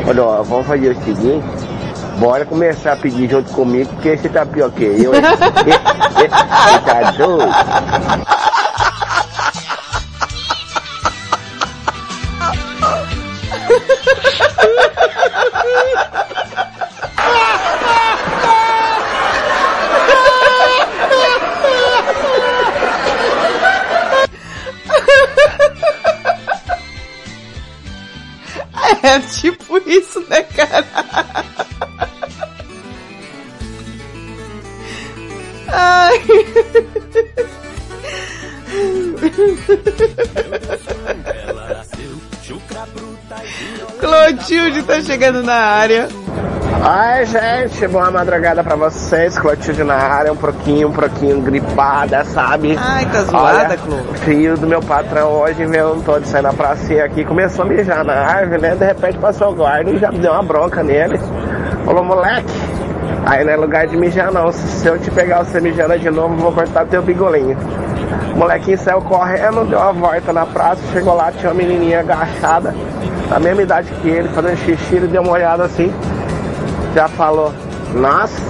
Falou, 0.05 0.27
ó, 0.27 0.43
vamos 0.43 0.67
fazer 0.67 0.91
o 0.91 1.05
seguinte. 1.05 1.45
Bora 2.19 2.45
começar 2.45 2.93
a 2.93 2.97
pedir 2.97 3.29
junto 3.29 3.51
comigo, 3.53 3.91
porque 3.95 4.17
você 4.17 4.29
tá 4.29 4.47
pior 4.47 4.71
que 4.71 4.85
eu. 4.85 5.11
Você 5.13 6.29
tá 6.87 7.11
doido? 7.17 7.45
É 29.05 29.21
tipo 29.21 29.77
isso, 29.87 30.19
né, 30.31 30.43
cara? 30.45 30.87
Ai. 35.69 36.23
Clotilde 44.01 44.83
tá 44.85 45.03
chegando 45.03 45.43
na 45.43 45.55
área. 45.55 46.09
Ai, 46.87 47.25
gente, 47.25 47.89
boa 47.89 48.11
madrugada 48.11 48.63
pra 48.63 48.77
vocês. 48.77 49.39
Clotilde 49.39 49.83
na 49.83 49.95
área, 49.95 50.31
um 50.31 50.37
pouquinho, 50.37 50.89
um 50.89 50.93
pouquinho 50.93 51.41
gripada, 51.41 52.23
sabe? 52.27 52.79
Ai, 52.79 53.07
tá 53.07 53.23
zoada, 53.23 53.75
Clô. 53.79 53.97
O 53.97 54.15
filho 54.17 54.55
do 54.59 54.67
meu 54.67 54.83
patrão 54.83 55.31
hoje 55.33 55.65
veio 55.65 56.03
todo 56.05 56.27
sair 56.27 56.43
na 56.43 56.53
pracinha 56.53 57.07
aqui, 57.07 57.25
começou 57.25 57.65
a 57.65 57.69
mijar 57.69 58.05
na 58.05 58.13
árvore, 58.13 58.61
né? 58.61 58.75
De 58.75 58.85
repente 58.85 59.17
passou 59.17 59.53
o 59.53 59.55
guarda 59.55 59.91
e 59.91 59.99
já 59.99 60.11
deu 60.11 60.31
uma 60.31 60.43
bronca 60.43 60.83
nele. 60.83 61.19
Falou, 61.87 62.05
moleque, 62.05 62.53
aí 63.25 63.43
não 63.47 63.53
é 63.55 63.57
lugar 63.57 63.87
de 63.87 63.97
mijar 63.97 64.31
não. 64.31 64.53
Se 64.53 64.87
eu 64.87 64.99
te 64.99 65.11
pegar 65.11 65.43
você 65.43 65.63
mijando 65.63 65.99
de 65.99 66.11
novo, 66.11 66.35
eu 66.35 66.39
vou 66.39 66.53
cortar 66.53 66.85
teu 66.85 67.01
bigolinho. 67.01 67.57
O 68.35 68.37
molequinho 68.37 68.77
saiu 68.77 69.01
correndo, 69.01 69.65
deu 69.65 69.79
uma 69.79 69.93
volta 69.95 70.35
na 70.35 70.45
praça, 70.45 70.83
chegou 70.93 71.15
lá, 71.15 71.33
tinha 71.33 71.51
uma 71.51 71.57
menininha 71.57 72.01
agachada, 72.01 72.75
da 73.31 73.41
mesma 73.41 73.63
idade 73.63 73.91
que 74.03 74.09
ele, 74.11 74.29
fazendo 74.29 74.59
xixi, 74.59 74.97
ele 74.97 75.07
deu 75.07 75.23
uma 75.23 75.33
olhada 75.33 75.65
assim, 75.65 75.91
já 76.95 77.09
falou, 77.09 77.53
nossa, 77.93 78.41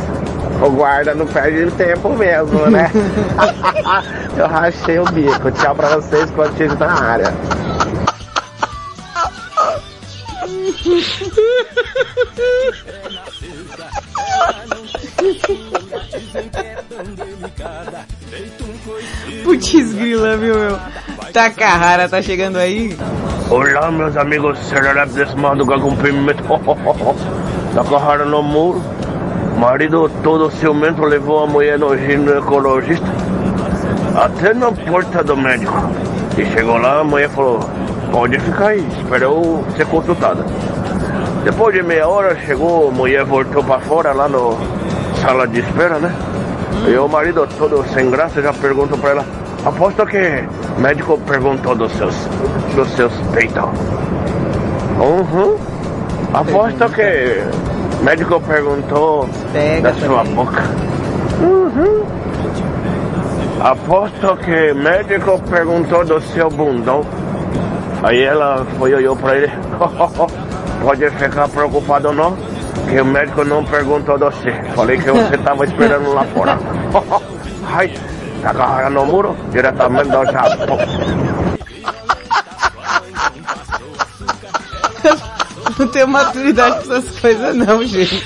o 0.62 0.71
guarda 0.71 1.15
não 1.15 1.27
perde 1.27 1.71
tempo 1.73 2.11
mesmo, 2.11 2.66
né? 2.71 2.91
Eu 4.37 4.47
rachei 4.47 4.99
o 4.99 5.05
bico. 5.07 5.51
Tchau 5.53 5.75
pra 5.75 5.97
vocês, 5.97 6.31
Clotilde 6.31 6.77
na 6.77 6.93
área. 6.93 7.35
Putz 19.43 19.93
grila, 19.95 20.37
viu, 20.37 20.55
meu? 20.55 20.79
Takahara 21.33 22.09
tá 22.09 22.21
chegando 22.21 22.59
aí? 22.59 22.97
Olá, 23.49 23.91
meus 23.91 24.17
amigos 24.17 24.59
serelepes 24.59 25.35
madruga 25.35 25.79
com 25.79 25.97
pimenta. 25.97 26.43
Takahara 27.75 28.25
no 28.25 28.43
muro. 28.43 28.83
Marido 29.59 30.11
todo 30.23 30.51
ciumento 30.51 31.03
levou 31.03 31.45
a 31.45 31.47
mulher 31.47 31.79
no 31.79 31.97
ginecologista. 31.97 33.07
Até 34.15 34.53
na 34.53 34.71
porta 34.73 35.25
do 35.25 35.37
médico. 35.37 35.73
E 36.37 36.45
chegou 36.47 36.77
lá, 36.77 37.01
a 37.01 37.05
mulher 37.05 37.31
falou, 37.31 37.61
pode 38.11 38.39
ficar 38.41 38.69
aí, 38.69 38.87
esperou 38.99 39.65
ser 39.77 39.87
consultada. 39.87 40.45
Depois 41.45 41.75
de 41.75 41.83
meia 41.83 42.09
hora 42.09 42.37
chegou, 42.45 42.89
a 42.89 42.91
mulher 42.91 43.25
voltou 43.25 43.63
pra 43.63 43.79
fora 43.81 44.13
lá 44.13 44.29
no 44.29 44.57
sala 45.25 45.47
de 45.49 45.61
espera, 45.61 45.99
né? 45.99 46.15
E 46.87 46.97
o 46.97 47.09
marido 47.09 47.49
todo 47.59 47.83
sem 47.95 48.11
graça 48.11 48.43
já 48.43 48.53
perguntou 48.53 48.99
pra 48.99 49.11
ela, 49.11 49.25
aposto 49.65 50.05
que 50.07 50.45
O 50.77 50.81
médico 50.81 51.19
perguntou 51.27 51.75
dos 51.75 51.93
seus, 51.93 52.15
dos 52.75 52.89
seus 52.91 53.13
peitos. 53.33 53.63
Uhum. 54.99 55.57
Aposto 56.35 56.89
que 56.91 57.43
o 58.01 58.05
médico 58.05 58.41
perguntou 58.41 59.29
Pega 59.53 59.93
da 59.93 59.95
sua 59.95 60.19
também. 60.19 60.35
boca. 60.35 60.63
Uhum. 61.41 62.05
Aposto 63.61 64.37
que 64.45 64.73
o 64.73 64.77
médico 64.77 65.41
perguntou 65.49 66.05
do 66.05 66.21
seu 66.21 66.51
bundão. 66.51 67.03
Aí 68.03 68.23
ela 68.23 68.67
foi 68.79 68.95
olhou 68.95 69.17
pra 69.17 69.37
ele. 69.37 69.51
Pode 70.83 71.09
ficar 71.13 71.49
preocupado 71.49 72.13
não, 72.13 72.37
que 72.89 73.01
o 73.01 73.05
médico 73.05 73.45
não 73.45 73.65
perguntou 73.65 74.19
de 74.19 74.25
você. 74.25 74.53
Falei 74.75 74.99
que 74.99 75.11
você 75.11 75.39
tava 75.39 75.65
esperando 75.65 76.13
lá 76.13 76.25
fora. 76.27 76.59
Ai, 77.67 77.93
tá 78.43 78.51
agarrando 78.51 78.95
no 78.95 79.07
muro 79.07 79.37
diretamente 79.51 80.11
do 80.11 80.25
Japão. 80.27 80.79
Não 85.77 85.89
tenho 85.89 86.07
maturidade 86.07 86.87
pra 86.87 86.99
essas 86.99 87.19
coisas 87.19 87.57
não, 87.57 87.85
gente. 87.85 88.25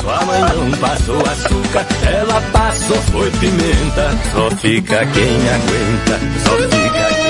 Sua 0.00 0.24
mãe 0.24 0.40
não 0.40 0.70
passou 0.78 1.20
açúcar, 1.20 1.86
ela 2.10 2.40
passou 2.52 2.96
foi 2.96 3.30
pimenta. 3.32 4.10
Só 4.32 4.50
fica 4.56 5.04
quem 5.06 5.48
aguenta, 5.48 6.18
só 6.44 6.56
fica 6.56 7.14
quem 7.14 7.21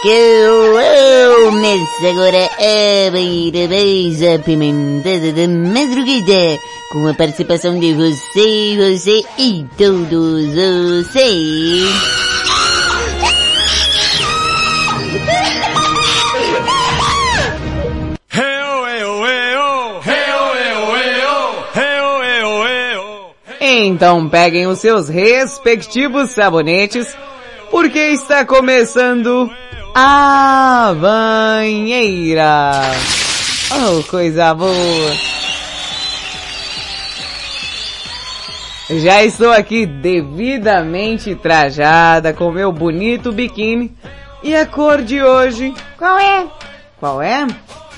Que 0.00 0.08
eu, 0.08 0.80
eu 0.80 1.50
me 1.50 1.86
segura 1.98 2.44
a 2.44 3.10
beira 3.10 3.66
beija 3.66 4.38
pimentada 4.38 5.32
da 5.32 5.48
madrugada 5.48 6.60
com 6.92 7.08
a 7.08 7.14
participação 7.14 7.80
de 7.80 7.94
você, 7.94 8.76
você 8.76 9.24
e 9.36 9.66
todos 9.76 10.54
vocês. 10.54 12.28
Então 23.60 24.28
peguem 24.28 24.68
os 24.68 24.78
seus 24.78 25.08
respectivos 25.08 26.30
sabonetes, 26.30 27.16
porque 27.68 27.98
está 27.98 28.44
começando 28.44 29.50
a 30.00 30.94
banheira. 30.94 32.70
Oh, 33.72 34.00
coisa 34.04 34.54
boa. 34.54 35.12
Já 38.90 39.24
estou 39.24 39.50
aqui 39.50 39.86
devidamente 39.86 41.34
trajada 41.34 42.32
com 42.32 42.52
meu 42.52 42.70
bonito 42.70 43.32
biquíni. 43.32 43.92
E 44.40 44.54
a 44.54 44.64
cor 44.64 45.02
de 45.02 45.20
hoje? 45.20 45.74
Qual 45.98 46.16
é? 46.16 46.46
Qual 47.00 47.20
é? 47.20 47.44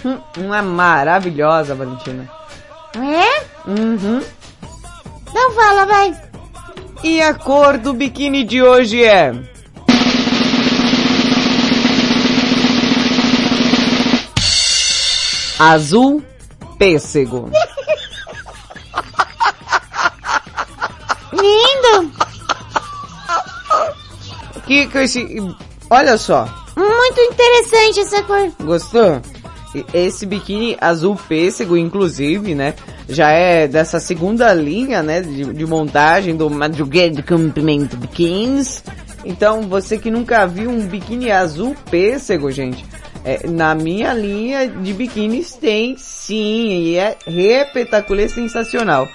Hum, 0.03 0.19
uma 0.39 0.63
maravilhosa, 0.63 1.75
Valentina. 1.75 2.27
É? 2.97 3.45
Uhum. 3.69 4.23
Não 5.35 5.51
fala, 5.53 5.85
vai. 5.85 6.19
E 7.05 7.21
a 7.21 7.35
cor 7.35 7.77
do 7.77 7.93
biquíni 7.93 8.43
de 8.43 8.63
hoje 8.63 9.05
é? 9.05 9.35
Azul 15.61 16.25
pêssego. 16.79 17.51
Lindo. 21.35 22.11
Que 24.67 24.87
que 24.87 24.99
esse... 25.01 25.55
Olha 25.91 26.17
só. 26.17 26.49
Muito 26.75 27.21
interessante 27.21 28.01
essa 28.01 28.23
cor. 28.23 28.51
Gostou? 28.65 29.21
Esse 29.93 30.25
biquíni 30.25 30.79
azul 30.81 31.15
pêssego, 31.29 31.77
inclusive, 31.77 32.55
né? 32.55 32.73
Já 33.07 33.31
é 33.31 33.69
dessa 33.69 34.01
segunda 34.01 34.55
linha, 34.55 35.03
né? 35.03 35.21
De, 35.21 35.45
de 35.53 35.67
montagem 35.67 36.35
do 36.35 36.49
Madrugada 36.49 37.23
Comprimento 37.23 37.99
Biquínis. 37.99 38.83
Então, 39.27 39.69
você 39.69 39.99
que 39.99 40.11
nunca 40.11 40.47
viu 40.47 40.71
um 40.71 40.87
biquíni 40.87 41.31
azul 41.31 41.77
pêssego, 41.91 42.51
gente, 42.51 42.83
é, 43.25 43.47
na 43.47 43.75
minha 43.75 44.13
linha 44.13 44.69
de 44.69 44.93
biquínis 44.93 45.53
tem 45.53 45.97
sim, 45.97 46.83
e 46.83 46.97
é 46.97 47.17
repetacular 47.27 48.29
sensacional. 48.29 49.09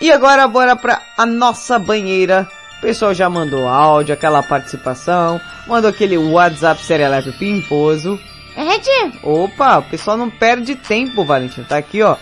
E 0.00 0.12
agora 0.12 0.46
bora 0.46 0.76
pra 0.76 1.00
a 1.16 1.24
nossa 1.24 1.78
banheira. 1.78 2.48
O 2.78 2.80
pessoal 2.80 3.14
já 3.14 3.30
mandou 3.30 3.66
áudio, 3.66 4.12
aquela 4.12 4.42
participação, 4.42 5.40
mandou 5.66 5.88
aquele 5.88 6.18
WhatsApp 6.18 6.84
serelepe 6.84 7.32
pimposo. 7.32 8.20
É? 8.56 9.26
Opa, 9.26 9.78
o 9.78 9.82
pessoal 9.84 10.16
não 10.16 10.30
perde 10.30 10.76
tempo, 10.76 11.24
Valentina. 11.24 11.66
Tá 11.68 11.76
aqui, 11.76 12.02
ó. 12.02 12.16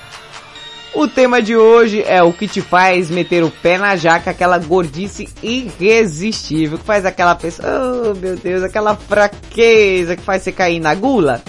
O 0.94 1.08
tema 1.08 1.40
de 1.40 1.56
hoje 1.56 2.02
é 2.06 2.22
o 2.22 2.32
que 2.32 2.46
te 2.46 2.60
faz 2.60 3.08
meter 3.08 3.42
o 3.42 3.50
pé 3.50 3.78
na 3.78 3.96
jaca, 3.96 4.30
aquela 4.30 4.58
gordice 4.58 5.26
irresistível, 5.42 6.78
que 6.78 6.84
faz 6.84 7.06
aquela 7.06 7.34
pessoa, 7.34 8.10
oh 8.10 8.14
meu 8.14 8.36
Deus, 8.36 8.62
aquela 8.62 8.94
fraqueza 8.94 10.16
que 10.16 10.22
faz 10.22 10.42
você 10.42 10.52
cair 10.52 10.80
na 10.80 10.94
gula. 10.94 11.42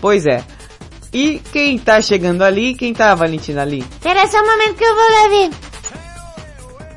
Pois 0.00 0.26
é. 0.26 0.42
E 1.12 1.38
quem 1.52 1.78
tá 1.78 2.02
chegando 2.02 2.42
ali, 2.42 2.74
quem 2.74 2.92
tá, 2.92 3.14
Valentina, 3.14 3.62
ali? 3.62 3.78
Espera 3.78 4.26
só 4.26 4.42
um 4.42 4.46
momento 4.46 4.74
que 4.74 4.84
eu 4.84 4.94
vou 4.94 5.04
lá 5.04 5.28
ver. 5.28 5.50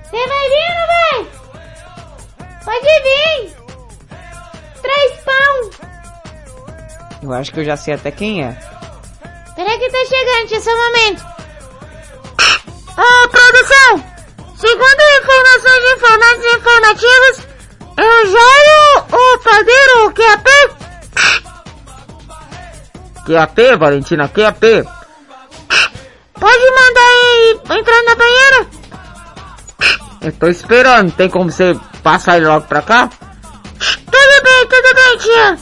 Você 0.03 0.27
vai 0.27 0.49
vir 0.49 0.67
ou 0.67 0.75
não 0.75 0.87
vai? 0.97 1.19
Pode 2.65 2.85
vir. 3.03 3.55
Três 4.81 5.11
pão. 5.23 5.89
Eu 7.21 7.31
acho 7.31 7.53
que 7.53 7.59
eu 7.59 7.63
já 7.63 7.77
sei 7.77 7.93
até 7.93 8.09
quem 8.09 8.43
é. 8.43 8.57
Peraí 9.55 9.77
que 9.77 9.89
tá 9.91 10.05
chegando, 10.05 10.47
tia, 10.47 10.59
só 10.59 10.71
um 10.71 10.77
momento. 10.77 11.30
Informações 15.61 15.95
informantes 15.95 16.55
informativos, 16.55 17.47
é 17.97 18.03
o 18.03 18.25
Jairo, 18.31 19.05
o 19.11 19.37
padeiro, 19.39 20.11
QAP. 20.13 20.47
QAP, 23.25 23.77
Valentina, 23.77 24.27
QAP. 24.27 24.61
Pode 26.39 26.71
mandar 26.71 27.09
aí 27.11 27.59
entrar 27.79 28.03
na 28.03 28.15
banheira? 28.15 28.67
Eu 30.21 30.31
tô 30.33 30.47
esperando, 30.47 31.11
tem 31.11 31.29
como 31.29 31.51
você 31.51 31.77
passar 32.03 32.37
ele 32.37 32.47
logo 32.47 32.65
pra 32.67 32.81
cá? 32.81 33.07
Tudo 33.77 34.43
bem, 34.43 34.67
tudo 34.67 34.95
bem, 34.95 35.17
tia. 35.19 35.59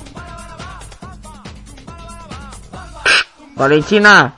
Valentina, 3.56 4.34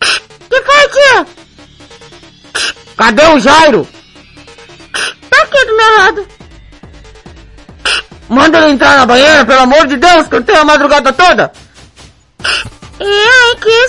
Que 0.00 0.62
foi, 0.62 0.88
tia? 0.88 1.26
cadê 2.96 3.26
o 3.26 3.38
Jairo? 3.40 3.86
Manda 8.34 8.58
ele 8.58 8.72
entrar 8.72 8.98
na 8.98 9.06
banheira, 9.06 9.44
pelo 9.44 9.60
amor 9.60 9.86
de 9.86 9.96
Deus, 9.96 10.28
que 10.28 10.34
eu 10.34 10.42
tenho 10.42 10.60
a 10.60 10.64
madrugada 10.64 11.12
toda. 11.12 11.52
E 13.00 13.04
aí, 13.04 13.56
que 13.60 13.84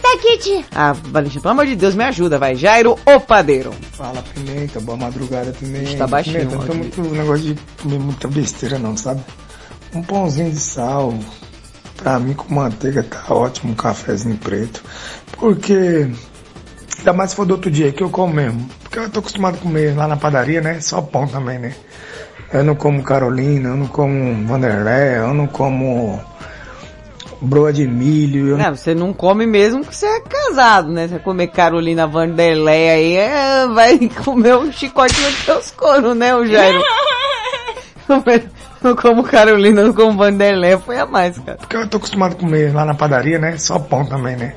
tá 0.00 0.12
aqui, 0.14 0.38
tia. 0.38 0.64
Ah, 0.74 0.92
Valentina, 0.92 1.42
pelo 1.42 1.52
amor 1.52 1.66
de 1.66 1.76
Deus, 1.76 1.94
me 1.94 2.04
ajuda, 2.04 2.38
vai. 2.38 2.56
Jairo, 2.56 2.98
o 3.06 3.20
padeiro. 3.20 3.72
Fala 3.92 4.22
Pimenta, 4.34 4.80
boa 4.80 4.96
madrugada 4.96 5.52
Pimenta. 5.52 5.96
Tá 5.96 6.06
baixinho, 6.06 6.40
Pimenta, 6.40 6.56
não 6.56 6.66
tem 6.66 6.76
muito 6.76 7.02
negócio 7.02 7.44
de 7.44 7.60
comer 7.82 7.98
muita 7.98 8.28
besteira 8.28 8.78
não, 8.78 8.96
sabe? 8.96 9.22
Um 9.94 10.02
pãozinho 10.02 10.50
de 10.50 10.58
sal, 10.58 11.14
pra 11.96 12.18
mim 12.18 12.34
com 12.34 12.54
manteiga 12.54 13.02
tá 13.02 13.32
ótimo, 13.32 13.72
um 13.72 13.74
cafezinho 13.74 14.36
preto. 14.36 14.82
Porque, 15.32 16.10
ainda 16.98 17.12
mais 17.12 17.30
se 17.30 17.36
for 17.36 17.46
do 17.46 17.52
outro 17.52 17.70
dia 17.70 17.92
que 17.92 18.02
eu 18.02 18.10
como 18.10 18.34
mesmo. 18.34 18.68
Porque 18.82 18.98
eu 18.98 19.10
tô 19.10 19.20
acostumado 19.20 19.56
a 19.56 19.58
comer 19.58 19.96
lá 19.96 20.06
na 20.06 20.16
padaria, 20.16 20.60
né? 20.60 20.80
Só 20.80 21.00
pão 21.00 21.26
também, 21.26 21.58
né? 21.58 21.74
Eu 22.52 22.64
não 22.64 22.74
como 22.74 23.02
Carolina, 23.02 23.68
eu 23.68 23.76
não 23.76 23.86
como 23.86 24.46
Vanderlé, 24.46 25.18
eu 25.18 25.32
não 25.32 25.46
como 25.46 26.20
broa 27.40 27.72
de 27.72 27.86
milho. 27.86 28.48
Eu 28.48 28.58
Não, 28.58 28.76
você 28.76 28.94
não 28.94 29.12
come 29.12 29.46
mesmo 29.46 29.84
que 29.84 29.94
você 29.94 30.06
é 30.06 30.20
casado, 30.20 30.90
né? 30.90 31.08
Você 31.08 31.18
comer 31.18 31.48
Carolina 31.48 32.06
Vanderlei 32.06 32.90
aí, 32.90 33.16
é, 33.16 33.66
vai 33.68 33.98
comer 34.24 34.56
um 34.56 34.72
chicote 34.72 35.18
nos 35.20 35.34
seus 35.44 35.70
coros, 35.70 36.16
né, 36.16 36.34
o 36.34 36.44
Jairo? 36.44 36.82
não 38.82 38.96
como 38.96 39.22
Carolina, 39.22 39.84
não 39.84 39.92
como 39.92 40.18
Vanderlei, 40.18 40.76
foi 40.78 40.98
a 40.98 41.06
mais, 41.06 41.38
cara. 41.38 41.58
Porque 41.58 41.76
eu 41.76 41.88
tô 41.88 41.98
acostumado 41.98 42.32
a 42.32 42.36
comer 42.36 42.74
lá 42.74 42.84
na 42.84 42.94
padaria, 42.94 43.38
né? 43.38 43.56
Só 43.58 43.78
pão 43.78 44.04
também, 44.04 44.36
né? 44.36 44.54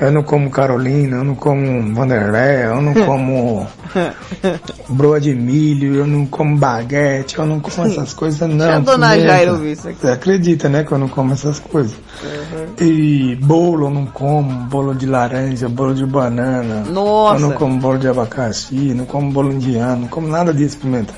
Eu 0.00 0.10
não 0.10 0.22
como 0.22 0.50
Carolina, 0.50 1.18
eu 1.18 1.24
não 1.24 1.34
como 1.34 1.94
Vanderlei, 1.94 2.64
eu 2.64 2.80
não 2.80 2.94
como 2.94 3.66
broa 4.88 5.20
de 5.20 5.34
milho, 5.34 5.96
eu 5.96 6.06
não 6.06 6.24
como 6.26 6.56
baguete, 6.56 7.38
eu 7.38 7.46
não 7.46 7.60
como 7.60 7.86
essas 7.86 8.14
coisas 8.14 8.40
não. 8.48 8.56
Deixa 8.56 8.76
a 8.76 8.80
dona 8.80 9.12
ouvir 9.50 9.72
isso 9.72 9.88
aqui. 9.88 10.00
Você 10.00 10.08
acredita, 10.08 10.68
né, 10.68 10.84
que 10.84 10.92
eu 10.92 10.98
não 10.98 11.08
como 11.08 11.32
essas 11.32 11.58
coisas. 11.58 11.94
E 12.80 13.36
bolo 13.36 13.86
eu 13.86 13.90
não 13.90 14.06
como, 14.06 14.50
bolo 14.66 14.94
de 14.94 15.06
laranja, 15.06 15.68
bolo 15.68 15.94
de 15.94 16.06
banana. 16.06 16.84
Nossa. 16.88 17.36
Eu 17.36 17.48
não 17.48 17.52
como 17.52 17.78
bolo 17.78 17.98
de 17.98 18.08
abacaxi, 18.08 18.94
não 18.94 19.04
como 19.04 19.30
bolo 19.30 19.52
indiano, 19.52 20.02
não 20.02 20.08
como 20.08 20.28
nada 20.28 20.54
disso, 20.54 20.78
pimenta. 20.78 21.12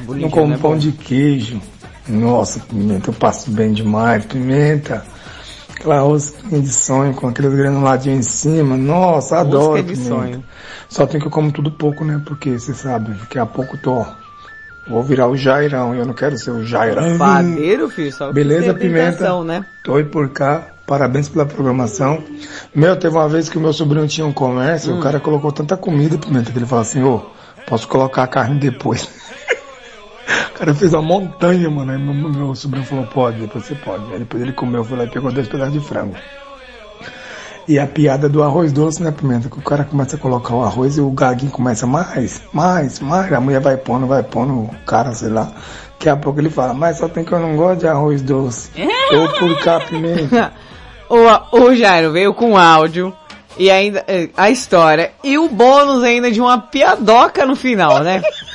Bolo 0.00 0.20
não 0.20 0.30
como 0.30 0.54
é 0.54 0.58
pão 0.58 0.72
bom. 0.72 0.78
de 0.78 0.92
queijo. 0.92 1.60
Nossa, 2.08 2.60
pimenta, 2.60 3.10
eu 3.10 3.14
passo 3.14 3.50
bem 3.50 3.72
demais, 3.72 4.24
pimenta. 4.26 5.02
Aquela 5.86 6.00
rosquinha 6.00 6.60
de 6.60 6.68
sonho 6.68 7.14
com 7.14 7.28
aqueles 7.28 7.54
granuladinhos 7.54 8.18
em 8.18 8.22
cima. 8.28 8.76
Nossa, 8.76 9.38
adoro 9.38 9.80
de 9.82 9.92
pimenta. 9.94 10.08
sonho. 10.08 10.44
Só 10.88 11.06
tem 11.06 11.20
que 11.20 11.26
eu 11.28 11.30
como 11.30 11.52
tudo 11.52 11.70
pouco, 11.70 12.04
né? 12.04 12.20
Porque 12.26 12.58
você 12.58 12.74
sabe, 12.74 13.12
daqui 13.12 13.38
a 13.38 13.46
pouco 13.46 13.76
eu 13.76 13.80
tô. 13.80 14.06
Vou 14.88 15.02
virar 15.02 15.28
o 15.28 15.36
Jairão 15.36 15.94
e 15.94 15.98
eu 15.98 16.06
não 16.06 16.12
quero 16.14 16.36
ser 16.38 16.50
o 16.50 16.64
Jairão. 16.64 17.16
Padeiro, 17.18 17.88
filho, 17.88 18.12
só 18.12 18.28
que 18.28 18.34
Beleza, 18.34 18.74
Pimenta? 18.74 19.44
né? 19.44 19.64
Tô 19.84 19.94
aí 19.94 20.04
por 20.04 20.28
cá. 20.30 20.66
Parabéns 20.86 21.28
pela 21.28 21.46
programação. 21.46 22.22
Meu, 22.74 22.96
teve 22.96 23.16
uma 23.16 23.28
vez 23.28 23.48
que 23.48 23.58
o 23.58 23.60
meu 23.60 23.72
sobrinho 23.72 24.06
tinha 24.08 24.26
um 24.26 24.32
comércio, 24.32 24.92
Hum. 24.94 24.98
o 24.98 25.02
cara 25.02 25.18
colocou 25.20 25.50
tanta 25.52 25.76
comida, 25.76 26.18
Pimenta, 26.18 26.50
que 26.52 26.58
ele 26.58 26.66
falou 26.66 26.82
assim, 26.82 27.02
ô, 27.02 27.20
posso 27.66 27.86
colocar 27.88 28.22
a 28.24 28.28
carne 28.28 28.58
depois. 28.60 29.08
o 30.56 30.58
cara 30.58 30.74
fez 30.74 30.94
uma 30.94 31.02
montanha, 31.02 31.68
mano. 31.68 31.92
Aí 31.92 31.98
meu, 31.98 32.14
meu 32.14 32.54
sobrinho 32.54 32.86
falou, 32.86 33.06
pode, 33.06 33.40
depois 33.40 33.66
você 33.66 33.74
pode. 33.74 34.10
Aí 34.10 34.20
depois 34.20 34.42
ele 34.42 34.52
comeu, 34.52 34.82
foi 34.82 34.96
lá 34.96 35.04
e 35.04 35.10
pegou 35.10 35.30
dois 35.30 35.46
pedaços 35.46 35.74
de 35.74 35.80
frango. 35.80 36.14
E 37.68 37.78
a 37.78 37.86
piada 37.86 38.26
do 38.26 38.42
arroz 38.42 38.72
doce, 38.72 39.02
né, 39.02 39.10
Pimenta? 39.10 39.50
Que 39.50 39.58
o 39.58 39.62
cara 39.62 39.84
começa 39.84 40.16
a 40.16 40.18
colocar 40.18 40.54
o 40.54 40.62
arroz 40.64 40.96
e 40.96 41.00
o 41.00 41.10
gaguinho 41.10 41.50
começa 41.50 41.86
mais, 41.86 42.40
mais, 42.54 43.00
mais. 43.00 43.30
A 43.32 43.40
mulher 43.40 43.60
vai 43.60 43.76
pondo, 43.76 44.06
vai 44.06 44.22
pondo, 44.22 44.52
o 44.54 44.70
cara, 44.86 45.12
sei 45.12 45.28
lá. 45.28 45.52
Daqui 45.98 46.08
a 46.08 46.16
pouco 46.16 46.40
ele 46.40 46.48
fala, 46.48 46.72
mas 46.72 46.98
só 46.98 47.08
tem 47.08 47.24
que 47.24 47.32
eu 47.32 47.40
não 47.40 47.56
gosto 47.56 47.80
de 47.80 47.88
arroz 47.88 48.22
doce. 48.22 48.70
Ou 49.12 49.28
por 49.38 49.62
cá, 49.62 49.80
Pimenta. 49.80 50.52
O, 51.08 51.60
o 51.60 51.72
Jairo 51.72 52.10
veio 52.10 52.34
com 52.34 52.58
áudio 52.58 53.14
e 53.56 53.70
ainda 53.70 54.04
eh, 54.08 54.28
a 54.36 54.50
história 54.50 55.12
e 55.22 55.38
o 55.38 55.48
bônus 55.48 56.02
ainda 56.02 56.32
de 56.32 56.40
uma 56.40 56.58
piadoca 56.58 57.46
no 57.46 57.54
final, 57.54 58.00
né? 58.00 58.20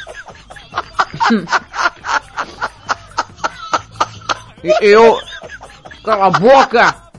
Eu 4.81 5.19
cala 6.03 6.27
a 6.27 6.31
boca. 6.31 7.11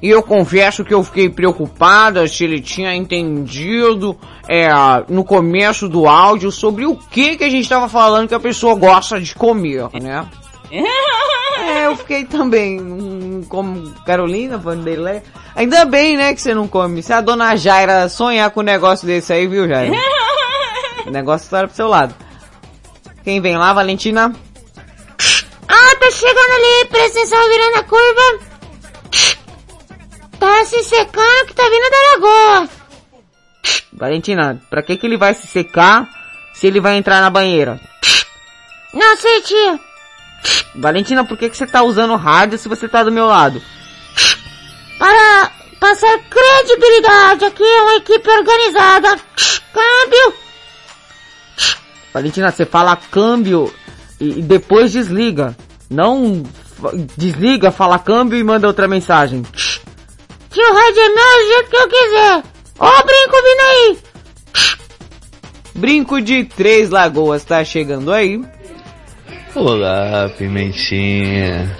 E 0.00 0.08
eu 0.10 0.22
confesso 0.22 0.84
que 0.84 0.94
eu 0.94 1.02
fiquei 1.02 1.28
preocupada 1.28 2.28
se 2.28 2.44
ele 2.44 2.60
tinha 2.60 2.94
entendido 2.94 4.16
é, 4.48 4.68
no 5.08 5.24
começo 5.24 5.88
do 5.88 6.06
áudio 6.06 6.52
sobre 6.52 6.86
o 6.86 6.94
que 6.94 7.36
que 7.36 7.42
a 7.42 7.50
gente 7.50 7.64
estava 7.64 7.88
falando 7.88 8.28
que 8.28 8.34
a 8.34 8.38
pessoa 8.38 8.76
gosta 8.76 9.20
de 9.20 9.34
comer, 9.34 9.88
né? 10.00 10.24
É, 11.60 11.86
eu 11.86 11.96
fiquei 11.96 12.24
também, 12.24 12.80
hum, 12.80 13.44
como 13.48 13.92
Carolina, 14.06 14.56
Vanderlei. 14.56 15.22
Ainda 15.56 15.84
bem, 15.84 16.16
né, 16.16 16.32
que 16.32 16.40
você 16.40 16.54
não 16.54 16.68
come. 16.68 17.02
Se 17.02 17.12
a 17.12 17.20
dona 17.20 17.56
Jaira 17.56 18.08
sonhar 18.08 18.50
com 18.52 18.60
um 18.60 18.62
negócio 18.62 19.04
desse 19.06 19.32
aí, 19.32 19.48
viu, 19.48 19.66
Jaira? 19.66 19.92
o 21.04 21.10
negócio 21.10 21.44
estoura 21.44 21.66
pro 21.66 21.76
seu 21.76 21.88
lado. 21.88 22.14
Quem 23.28 23.42
vem 23.42 23.58
lá, 23.58 23.74
Valentina? 23.74 24.34
Ah, 25.68 25.96
tá 26.00 26.10
chegando 26.10 26.50
ali, 26.50 26.88
presta 26.88 27.18
atenção, 27.18 27.48
virando 27.50 27.76
a 27.76 27.82
curva. 27.82 28.38
Tá 30.40 30.64
se 30.64 30.82
secando 30.82 31.46
que 31.46 31.52
tá 31.52 31.62
vindo 31.64 31.90
da 31.90 32.26
lagoa. 32.26 32.68
Valentina, 33.92 34.62
pra 34.70 34.82
que 34.82 34.96
que 34.96 35.06
ele 35.06 35.18
vai 35.18 35.34
se 35.34 35.46
secar 35.46 36.08
se 36.54 36.66
ele 36.66 36.80
vai 36.80 36.96
entrar 36.96 37.20
na 37.20 37.28
banheira? 37.28 37.78
Não 38.94 39.14
sei, 39.18 39.42
tia. 39.42 39.78
Valentina, 40.76 41.22
por 41.22 41.36
que 41.36 41.50
que 41.50 41.56
você 41.58 41.66
tá 41.66 41.82
usando 41.82 42.16
rádio 42.16 42.56
se 42.56 42.66
você 42.66 42.88
tá 42.88 43.04
do 43.04 43.12
meu 43.12 43.26
lado? 43.26 43.60
Para 44.98 45.52
passar 45.78 46.18
credibilidade, 46.30 47.44
aqui 47.44 47.62
é 47.62 47.82
uma 47.82 47.96
equipe 47.96 48.30
organizada. 48.30 49.20
Câmbio. 49.74 50.47
Valentina, 52.12 52.50
você 52.50 52.64
fala 52.64 52.96
câmbio 52.96 53.72
e, 54.20 54.38
e 54.38 54.42
depois 54.42 54.92
desliga. 54.92 55.56
Não 55.90 56.42
desliga, 57.16 57.70
fala 57.70 57.98
câmbio 57.98 58.38
e 58.38 58.44
manda 58.44 58.66
outra 58.66 58.88
mensagem. 58.88 59.42
Que 60.50 60.60
o 60.60 60.72
rádio 60.72 61.00
é 61.00 61.08
meu 61.08 61.14
do 61.14 61.46
jeito 61.46 61.70
que 61.70 61.76
eu 61.76 61.88
quiser. 61.88 62.42
Ó 62.78 62.88
o 62.88 63.04
brinco 63.04 63.36
vindo 63.42 63.60
aí. 63.60 63.98
Brinco 65.74 66.20
de 66.20 66.44
Três 66.44 66.90
Lagoas 66.90 67.44
tá 67.44 67.64
chegando 67.64 68.12
aí. 68.12 68.42
Olá, 69.54 70.30
Pimentinha. 70.36 71.76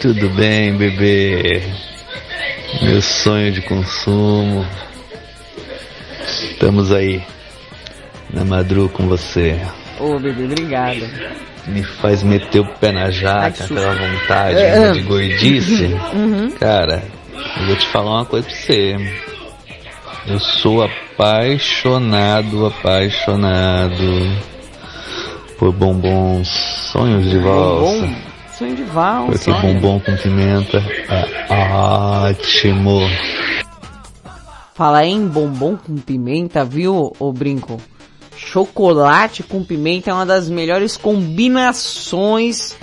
Tudo 0.00 0.30
bem, 0.30 0.76
bebê? 0.76 1.62
Meu 2.82 3.00
sonho 3.00 3.52
de 3.52 3.62
consumo. 3.62 4.66
Estamos 6.26 6.92
aí 6.92 7.22
na 8.32 8.44
madru 8.44 8.88
com 8.88 9.06
você. 9.08 9.58
Ô, 10.00 10.18
bebê, 10.18 10.44
obrigado. 10.44 11.00
Me 11.66 11.82
faz 11.82 12.22
meter 12.22 12.60
o 12.60 12.74
pé 12.76 12.92
na 12.92 13.04
Ai, 13.04 13.12
jaca, 13.12 13.64
aquela 13.64 13.94
vontade 13.94 14.58
É, 14.58 14.88
é. 14.88 14.92
de 14.92 15.00
gordice. 15.02 15.84
Uhum. 16.14 16.50
Cara, 16.52 17.02
eu 17.60 17.66
vou 17.66 17.76
te 17.76 17.86
falar 17.88 18.10
uma 18.18 18.24
coisa 18.24 18.46
pra 18.46 18.56
você. 18.56 18.96
Eu 20.26 20.38
sou 20.38 20.82
apaixonado, 20.82 22.66
apaixonado 22.66 23.94
por 25.58 25.72
bombons, 25.72 26.48
sonhos 26.92 27.28
de 27.28 27.38
valsa. 27.38 27.92
Bombom? 28.00 28.14
Sonho 28.58 28.76
de 28.76 28.82
valsa. 28.84 29.32
Porque 29.32 29.50
olha. 29.50 29.60
bombom 29.60 30.00
com 30.00 30.16
pimenta 30.16 30.78
é 31.08 31.52
ótimo. 31.52 33.00
Falar 34.74 35.06
em 35.06 35.26
bombom 35.26 35.76
com 35.76 35.96
pimenta, 35.96 36.64
viu, 36.64 37.12
ô 37.18 37.32
brinco? 37.32 37.78
Chocolate 38.38 39.42
com 39.42 39.64
pimenta 39.64 40.10
é 40.10 40.14
uma 40.14 40.24
das 40.24 40.48
melhores 40.48 40.96
combinações 40.96 42.76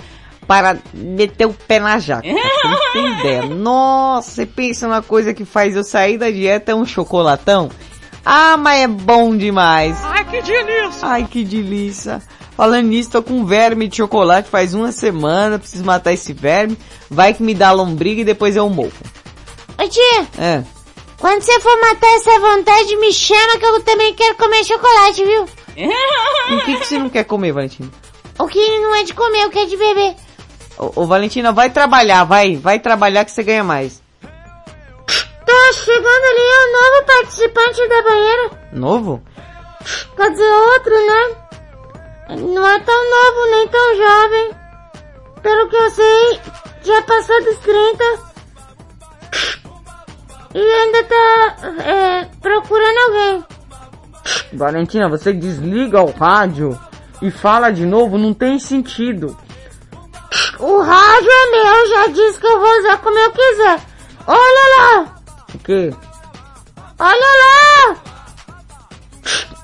para 0.46 0.76
meter 0.94 1.46
o 1.46 1.52
pé 1.52 1.80
na 1.80 1.98
jaca. 1.98 2.28
Você 2.28 2.68
não 2.68 2.92
tem 2.92 3.12
ideia. 3.18 3.42
Nossa, 3.46 4.30
você 4.30 4.46
pensa 4.46 4.86
numa 4.86 5.02
coisa 5.02 5.34
que 5.34 5.44
faz 5.44 5.74
eu 5.74 5.82
sair 5.82 6.18
da 6.18 6.30
dieta, 6.30 6.72
é 6.72 6.74
um 6.74 6.86
chocolatão? 6.86 7.70
Ah, 8.24 8.56
mas 8.56 8.82
é 8.82 8.86
bom 8.86 9.36
demais. 9.36 9.96
Ai, 10.04 10.24
que 10.24 10.42
delícia! 10.42 11.08
Ai, 11.08 11.24
que 11.30 11.44
delícia. 11.44 12.22
Falando 12.56 12.86
nisso, 12.88 13.10
tô 13.10 13.22
com 13.22 13.44
verme 13.44 13.86
de 13.86 13.96
chocolate 13.96 14.48
faz 14.48 14.72
uma 14.72 14.90
semana, 14.90 15.58
preciso 15.58 15.84
matar 15.84 16.12
esse 16.12 16.32
verme. 16.32 16.76
Vai 17.10 17.34
que 17.34 17.42
me 17.42 17.54
dá 17.54 17.70
lombriga 17.72 18.22
e 18.22 18.24
depois 18.24 18.56
eu 18.56 18.68
mofo. 18.68 19.04
Ô 19.78 19.88
tia, 19.88 20.26
É. 20.38 20.62
quando 21.18 21.42
você 21.42 21.60
for 21.60 21.80
matar 21.80 22.14
essa 22.16 22.38
vontade, 22.38 22.96
me 22.96 23.12
chama 23.12 23.58
que 23.58 23.64
eu 23.66 23.82
também 23.82 24.14
quero 24.14 24.36
comer 24.36 24.64
chocolate, 24.64 25.24
viu? 25.24 25.48
O 26.48 26.64
que, 26.64 26.76
que 26.78 26.86
você 26.86 26.98
não 26.98 27.10
quer 27.10 27.24
comer, 27.24 27.52
Valentina? 27.52 27.90
O 28.38 28.46
que 28.46 28.78
não 28.78 28.94
é 28.94 29.02
de 29.02 29.12
comer, 29.12 29.46
o 29.46 29.50
que 29.50 29.58
é 29.58 29.64
de 29.66 29.76
beber. 29.76 30.14
Ô, 30.78 30.92
ô, 31.02 31.06
Valentina, 31.06 31.52
vai 31.52 31.70
trabalhar, 31.70 32.24
vai. 32.24 32.56
Vai 32.56 32.78
trabalhar 32.78 33.24
que 33.24 33.32
você 33.32 33.42
ganha 33.42 33.64
mais. 33.64 34.00
Tá 34.20 35.72
chegando 35.72 36.24
ali 36.24 36.42
o 36.52 36.72
novo 36.72 37.06
participante 37.06 37.88
da 37.88 38.02
banheira. 38.02 38.50
Novo? 38.72 39.22
Quer 40.16 40.30
dizer, 40.30 40.52
outro, 40.52 41.06
né? 41.06 41.36
Não 42.40 42.66
é 42.66 42.78
tão 42.80 43.10
novo, 43.10 43.50
nem 43.50 43.68
tão 43.68 43.96
jovem. 43.96 44.50
Pelo 45.42 45.68
que 45.68 45.76
eu 45.76 45.90
sei, 45.90 46.40
já 46.82 47.02
passou 47.02 47.44
dos 47.44 47.58
30. 47.58 48.25
E 50.56 50.58
ainda 50.58 51.04
tá 51.04 51.56
é, 51.84 52.24
procurando 52.40 52.96
alguém. 53.08 53.44
Valentina, 54.54 55.06
você 55.06 55.30
desliga 55.30 56.00
o 56.00 56.10
rádio 56.10 56.80
e 57.20 57.30
fala 57.30 57.70
de 57.70 57.84
novo, 57.84 58.16
não 58.16 58.32
tem 58.32 58.58
sentido. 58.58 59.36
O 60.58 60.80
rádio 60.80 61.30
é 61.30 61.50
meu, 61.50 61.88
já 61.88 62.06
disse 62.06 62.40
que 62.40 62.46
eu 62.46 62.58
vou 62.58 62.78
usar 62.78 62.96
como 63.02 63.18
eu 63.18 63.30
quiser. 63.32 63.80
Olha 64.26 64.78
lá! 64.78 65.14
O 65.54 65.58
quê? 65.58 65.94
Olha 67.00 67.32
lá! 67.42 67.96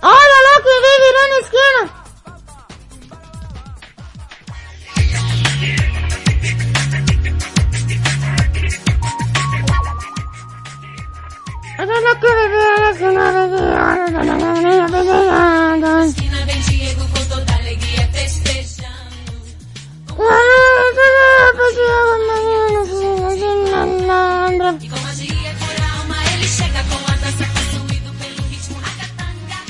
Olha 0.02 0.38
lá 0.42 0.62
quem 0.62 0.82
vem 0.82 1.00
virando 1.00 1.32
a 1.32 1.40
esquina! 1.40 2.01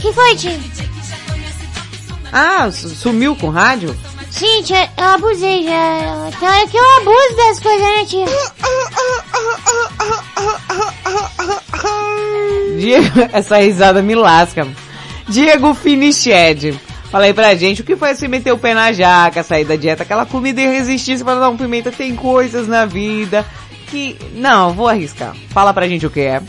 Que 0.01 0.13
foi, 0.13 0.37
tio? 0.37 0.61
Ah, 2.33 2.71
sumiu 2.71 3.37
com 3.37 3.47
o 3.47 3.51
rádio? 3.51 3.97
Sim, 4.33 4.63
tia, 4.63 4.89
eu 4.97 5.05
abusei 5.05 5.63
já. 5.65 6.31
Tem 6.41 6.49
hora 6.49 6.67
que 6.67 6.77
eu 6.77 6.97
abuso 6.97 7.37
das 7.37 7.61
coisas, 7.61 7.83
né, 7.83 8.05
tia? 8.07 8.27
Diego, 12.79 13.29
essa 13.33 13.59
risada 13.59 14.01
me 14.03 14.15
lasca. 14.15 14.67
Diego 15.29 15.75
Finiched. 15.75 16.81
Fala 17.11 17.27
aí 17.27 17.35
pra 17.35 17.55
gente, 17.55 17.83
o 17.83 17.85
que 17.85 17.95
foi 17.95 18.15
você 18.15 18.27
meter 18.27 18.53
o 18.53 18.59
pé 18.59 18.73
na 18.73 18.91
jaca, 18.91 19.43
sair 19.43 19.67
da 19.67 19.77
dieta, 19.77 20.03
aquela 20.03 20.25
comida 20.25 20.63
irresistível 20.63 21.27
para 21.27 21.41
dar 21.41 21.51
um 21.51 21.57
pimenta, 21.59 21.93
tem 21.93 22.17
coisas 22.17 22.67
na 22.67 22.87
vida 22.87 23.45
que... 23.89 24.17
Não, 24.35 24.73
vou 24.73 24.89
arriscar. 24.89 25.37
Fala 25.51 25.75
pra 25.75 25.87
gente 25.87 26.07
o 26.07 26.11
que 26.11 26.21
é. 26.21 26.41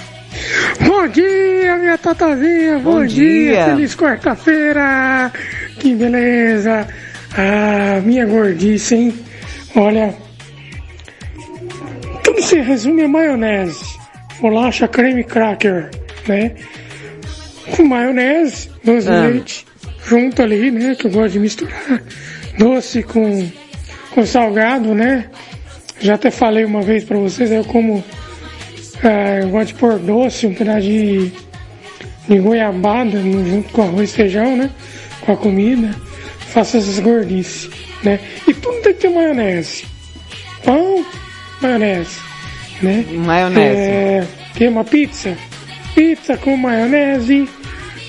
Bom 0.87 1.05
dia, 1.09 1.77
minha 1.77 1.97
tatazinha. 1.97 2.79
Bom, 2.79 2.93
Bom 2.99 3.05
dia. 3.05 3.51
dia. 3.51 3.65
Feliz 3.65 3.93
quarta-feira. 3.93 5.31
Que 5.79 5.93
beleza. 5.93 6.87
Ah, 7.35 7.99
minha 8.03 8.25
gordice, 8.25 8.95
hein? 8.95 9.13
Olha, 9.75 10.13
tudo 12.23 12.41
se 12.41 12.59
resume 12.61 13.03
a 13.03 13.07
maionese, 13.07 13.83
bolacha, 14.39 14.87
creme 14.87 15.23
cracker, 15.23 15.89
né? 16.27 16.51
Com 17.75 17.83
maionese, 17.85 18.69
doce 18.83 19.07
de 19.07 19.13
Ah. 19.13 19.21
leite, 19.27 19.65
junto 20.07 20.43
ali, 20.43 20.69
né? 20.69 20.95
Que 20.95 21.07
eu 21.07 21.11
gosto 21.11 21.33
de 21.33 21.39
misturar. 21.39 22.03
Doce 22.57 23.01
com, 23.01 23.49
com 24.13 24.25
salgado, 24.25 24.93
né? 24.93 25.25
Já 25.99 26.15
até 26.15 26.29
falei 26.29 26.65
uma 26.65 26.81
vez 26.83 27.03
pra 27.03 27.17
vocês, 27.17 27.51
eu 27.51 27.63
como 27.65 28.03
é, 29.03 29.41
eu 29.41 29.49
gosto 29.49 29.67
de 29.69 29.73
pôr 29.75 29.97
doce, 29.97 30.45
um 30.45 30.53
pedaço 30.53 30.81
de, 30.81 31.31
de 32.27 32.39
goiabada 32.39 33.19
junto 33.19 33.69
com 33.73 33.81
arroz 33.81 34.11
e 34.11 34.13
feijão, 34.13 34.55
né? 34.55 34.69
Com 35.21 35.31
a 35.31 35.37
comida. 35.37 35.89
Faço 36.53 36.77
essas 36.77 36.99
gordices, 36.99 37.69
né? 38.03 38.19
E 38.47 38.53
tudo 38.53 38.79
tem 38.81 38.93
que 38.93 38.99
ter 39.01 39.09
maionese. 39.09 39.85
Pão, 40.63 41.05
maionese, 41.61 42.19
né? 42.81 43.05
Maionese. 43.11 43.61
É, 43.81 44.27
que 44.55 44.67
uma 44.67 44.83
pizza? 44.83 45.35
Pizza 45.95 46.37
com 46.37 46.55
maionese, 46.55 47.47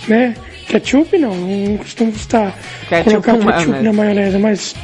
né? 0.09 0.35
Ketchup 0.69 1.17
não, 1.19 1.35
não 1.35 1.77
costumo 1.79 2.11
gostar 2.13 2.55
Ketchup 2.89 3.11
colocar 3.11 3.33
com 3.33 3.39
ketchup 3.47 3.67
maionese. 3.71 3.85
na 3.85 3.93
maionese, 3.93 4.39
mas 4.39 4.75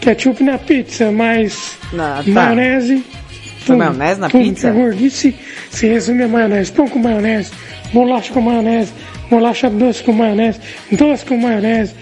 ketchup 0.00 0.42
na 0.42 0.58
pizza, 0.58 1.10
mas 1.12 1.72
Na- 1.92 2.16
tá. 2.22 2.30
maionese. 2.30 3.04
Põe 3.66 3.76
maionese 3.76 4.20
na 4.20 4.28
pizza? 4.30 4.70
gordice 4.72 5.34
se 5.70 5.86
resume 5.86 6.24
a 6.24 6.28
maionese. 6.28 6.72
Pão 6.72 6.88
com 6.88 6.98
maionese, 6.98 7.52
bolacha 7.92 8.32
com 8.32 8.40
maionese, 8.40 8.92
bolacha 9.30 9.70
doce 9.70 10.02
com 10.02 10.12
maionese, 10.12 10.58
doce 10.90 11.24
com 11.24 11.36
maionese, 11.36 11.94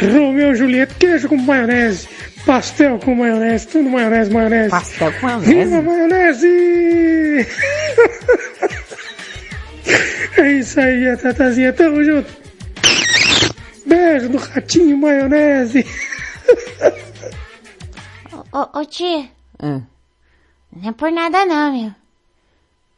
Romeu 0.00 0.52
e 0.52 0.54
Julieta, 0.54 0.94
queijo 0.94 1.28
com 1.28 1.36
maionese, 1.36 2.08
pastel 2.46 2.98
com 3.00 3.14
maionese, 3.14 3.66
tudo 3.66 3.90
maionese, 3.90 4.30
maionese. 4.30 4.70
Pastel 4.70 5.12
com 5.20 5.38
Viva 5.40 5.82
maionese! 5.82 7.46
é 10.38 10.52
isso 10.52 10.80
aí, 10.80 11.08
a 11.08 11.16
Tatazinha, 11.16 11.72
tamo 11.72 12.04
junto. 12.04 12.32
Beijo 13.86 14.28
do 14.28 14.38
ratinho 14.38 14.96
maionese. 14.98 15.84
Ô, 18.52 18.78
ô, 18.80 18.84
tia, 18.84 19.28
Ah. 19.60 19.80
não 20.74 20.88
é 20.88 20.92
por 20.92 21.10
nada 21.12 21.44
não, 21.44 21.72
meu. 21.72 21.92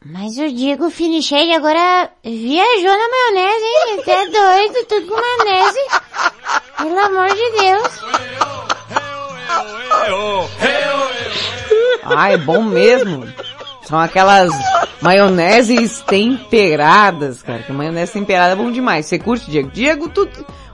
Mas 0.05 0.39
o 0.39 0.49
Diego 0.49 0.91
Finichelli 0.91 1.53
agora 1.53 2.11
viajou 2.25 2.97
na 2.97 3.09
maionese, 3.09 3.65
hein? 3.65 4.01
Ele 4.01 4.11
é 4.11 4.27
doido, 4.31 4.87
tudo 4.87 5.07
com 5.09 5.15
maionese. 5.21 5.79
Pelo 6.83 6.99
amor 6.99 7.29
de 7.29 7.51
Deus. 7.61 8.01
Ah, 12.05 12.31
é 12.33 12.37
bom 12.37 12.63
mesmo. 12.63 13.27
São 13.83 13.99
aquelas 13.99 14.51
maioneses 15.01 16.01
temperadas, 16.01 17.43
cara. 17.43 17.63
Que 17.63 17.73
maionese 17.73 18.13
temperada 18.13 18.53
é 18.53 18.57
bom 18.57 18.71
demais. 18.71 19.07
Você 19.07 19.19
curte, 19.19 19.51
Diego? 19.51 19.71
Diego, 19.71 20.09
tudo... 20.09 20.31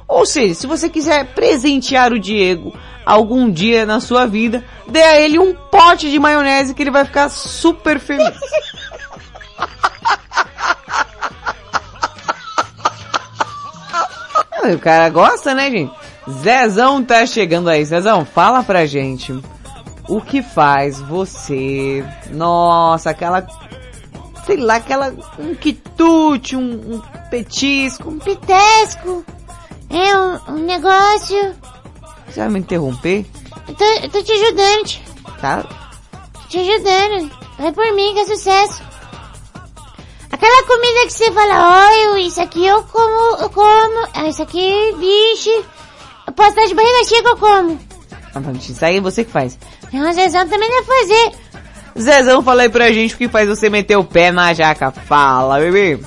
Ou 0.09 0.25
seja, 0.25 0.55
se 0.55 0.67
você 0.67 0.89
quiser 0.89 1.27
presentear 1.35 2.13
o 2.13 2.19
Diego 2.19 2.73
algum 3.05 3.51
dia 3.51 3.85
na 3.85 4.01
sua 4.01 4.27
vida, 4.27 4.65
dê 4.89 5.03
a 5.03 5.21
ele 5.21 5.39
um 5.39 5.53
pote 5.53 6.11
de 6.11 6.19
maionese 6.19 6.75
que 6.75 6.83
ele 6.83 6.91
vai 6.91 7.05
ficar 7.05 7.29
super 7.29 7.99
feliz. 7.99 8.35
O 14.75 14.79
cara 14.79 15.09
gosta, 15.09 15.55
né, 15.55 15.71
gente? 15.71 15.93
Zezão 16.43 17.03
tá 17.05 17.25
chegando 17.27 17.69
aí. 17.69 17.85
Zezão, 17.85 18.25
fala 18.25 18.63
pra 18.63 18.87
gente. 18.87 19.33
O 20.09 20.21
que 20.21 20.43
faz 20.43 21.01
você... 21.01 22.05
Nossa, 22.31 23.11
aquela... 23.11 23.47
Sei 24.45 24.57
lá, 24.57 24.77
aquela... 24.77 25.15
Um 25.39 25.55
quitute, 25.55 26.57
um, 26.57 26.95
um 26.97 27.03
petisco. 27.31 28.09
Um 28.11 28.19
Pitesco. 28.19 29.25
É 29.91 30.19
um, 30.19 30.55
um 30.55 30.65
negócio. 30.65 31.55
Você 32.29 32.41
vai 32.41 32.49
me 32.49 32.61
interromper? 32.61 33.27
Eu 33.69 33.75
tô, 33.75 33.85
eu 33.85 34.11
tô 34.11 34.23
te 34.23 34.33
ajudando. 34.33 35.41
Tá? 35.41 35.63
Tô 36.33 36.49
te 36.49 36.59
ajudando. 36.59 37.31
Vai 37.59 37.73
por 37.73 37.93
mim, 37.95 38.15
que 38.15 38.21
é 38.21 38.27
sucesso. 38.27 38.86
Aquela 40.37 40.67
comida 40.67 41.07
que 41.07 41.13
você 41.15 41.33
fala, 41.33 41.89
olha, 41.89 42.19
isso 42.21 42.43
aqui 42.43 42.67
eu 42.67 42.83
como, 42.83 43.37
eu 43.41 43.49
como. 43.49 44.07
Ah, 44.13 44.29
isso 44.29 44.43
aqui, 44.43 44.95
vixe. 44.99 45.65
Eu 46.27 46.33
posso 46.35 46.51
estar 46.51 46.67
de 46.67 46.75
barriga 46.75 47.05
cheia 47.09 47.23
que 47.23 47.29
eu 47.29 47.37
como. 47.39 47.81
Ah, 48.35 48.41
não, 48.41 48.53
Isso 48.53 48.85
aí 48.85 48.99
é 48.99 49.01
você 49.01 49.25
que 49.25 49.31
faz. 49.31 49.59
Não, 49.91 50.13
Zezão 50.13 50.47
também 50.47 50.69
deve 50.69 50.85
fazer. 50.85 51.33
Zezão, 51.99 52.43
fala 52.43 52.65
aí 52.65 52.69
pra 52.69 52.93
gente 52.93 53.15
o 53.15 53.17
que 53.19 53.29
faz 53.29 53.49
você 53.49 53.71
meter 53.71 53.97
o 53.97 54.05
pé 54.05 54.31
na 54.31 54.53
jaca. 54.53 54.91
Fala, 54.91 55.59
bebê. 55.59 55.99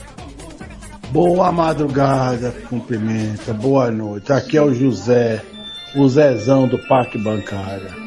Boa 1.10 1.51
madrugada, 1.51 2.53
cumprimenta. 2.69 3.51
Boa 3.51 3.89
noite. 3.89 4.31
Aqui 4.31 4.57
é 4.57 4.61
o 4.61 4.72
José, 4.72 5.43
o 5.95 6.07
Zezão 6.07 6.68
do 6.68 6.77
Parque 6.88 7.18
Bancária. 7.18 7.97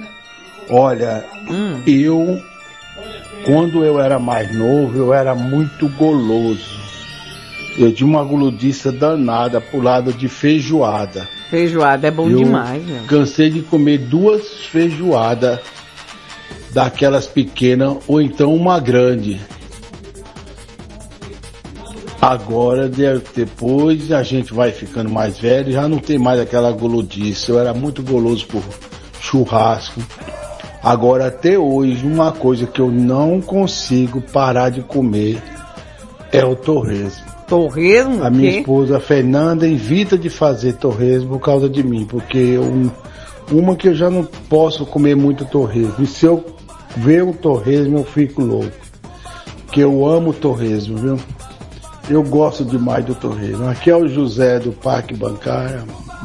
Olha, 0.70 1.24
eu, 1.85 2.40
quando 3.44 3.85
eu 3.85 4.01
era 4.01 4.19
mais 4.19 4.55
novo, 4.56 4.97
eu 4.97 5.12
era 5.14 5.35
muito 5.35 5.89
goloso. 5.90 6.81
Eu 7.78 7.93
tinha 7.93 8.06
uma 8.06 8.23
guludiça 8.23 8.93
danada 8.93 9.60
pro 9.60 9.81
lado 9.81 10.12
de 10.12 10.28
feijoada. 10.28 11.27
Feijoada 11.48 12.06
é 12.09 12.10
bom 12.10 12.28
eu 12.28 12.36
demais, 12.39 12.85
meu. 12.86 13.05
Cansei 13.05 13.51
de 13.51 13.62
comer 13.62 13.98
duas 13.98 14.47
feijoadas 14.66 15.59
daquelas 16.73 17.27
pequenas 17.27 17.97
ou 18.06 18.20
então 18.20 18.55
uma 18.55 18.78
grande. 18.78 19.40
Agora, 22.20 22.89
de- 22.89 23.20
depois 23.35 24.12
a 24.12 24.23
gente 24.23 24.55
vai 24.55 24.70
ficando 24.70 25.10
mais 25.10 25.39
velho, 25.39 25.73
já 25.73 25.89
não 25.89 25.98
tem 25.98 26.19
mais 26.19 26.39
aquela 26.39 26.70
goludice. 26.70 27.51
Eu 27.51 27.59
era 27.59 27.74
muito 27.74 28.02
goloso 28.02 28.47
por 28.47 28.62
churrasco. 29.20 30.01
Agora, 30.83 31.29
até 31.29 31.57
hoje, 31.57 32.05
uma 32.05 32.33
coisa 32.33 32.67
que 32.67 32.81
eu 32.81 32.91
não 32.91 33.41
consigo 33.41 34.21
parar 34.21 34.69
de 34.71 34.83
comer 34.83 35.41
é 36.33 36.45
o 36.45 36.57
torresmo. 36.57 37.25
Torresmo? 37.47 38.25
A 38.25 38.31
minha 38.31 38.51
quê? 38.51 38.59
esposa 38.59 38.99
Fernanda 38.99 39.69
evita 39.69 40.19
de 40.19 40.29
fazer 40.29 40.73
torresmo 40.75 41.39
por 41.39 41.41
causa 41.41 41.69
de 41.69 41.85
mim, 41.85 42.05
porque 42.05 42.39
eu, 42.39 42.91
uma 43.53 43.77
que 43.77 43.89
eu 43.89 43.95
já 43.95 44.11
não 44.11 44.25
posso 44.25 44.85
comer 44.85 45.15
muito 45.15 45.45
torresmo. 45.45 46.03
E 46.03 46.07
se 46.07 46.27
eu 46.27 46.45
ver 46.97 47.23
um 47.23 47.33
torresmo, 47.33 47.99
eu 47.99 48.05
fico 48.05 48.43
louco. 48.43 48.73
Que 49.71 49.81
eu 49.81 50.05
amo 50.05 50.33
torresmo, 50.33 50.97
viu? 50.97 51.19
Eu 52.11 52.25
gosto 52.25 52.65
demais 52.65 53.05
do 53.05 53.15
torresmo. 53.15 53.69
Aqui 53.69 53.89
é 53.89 53.97
o 53.97 54.09
José 54.09 54.59
do 54.59 54.73
Parque 54.73 55.15
Bancária. 55.15 55.85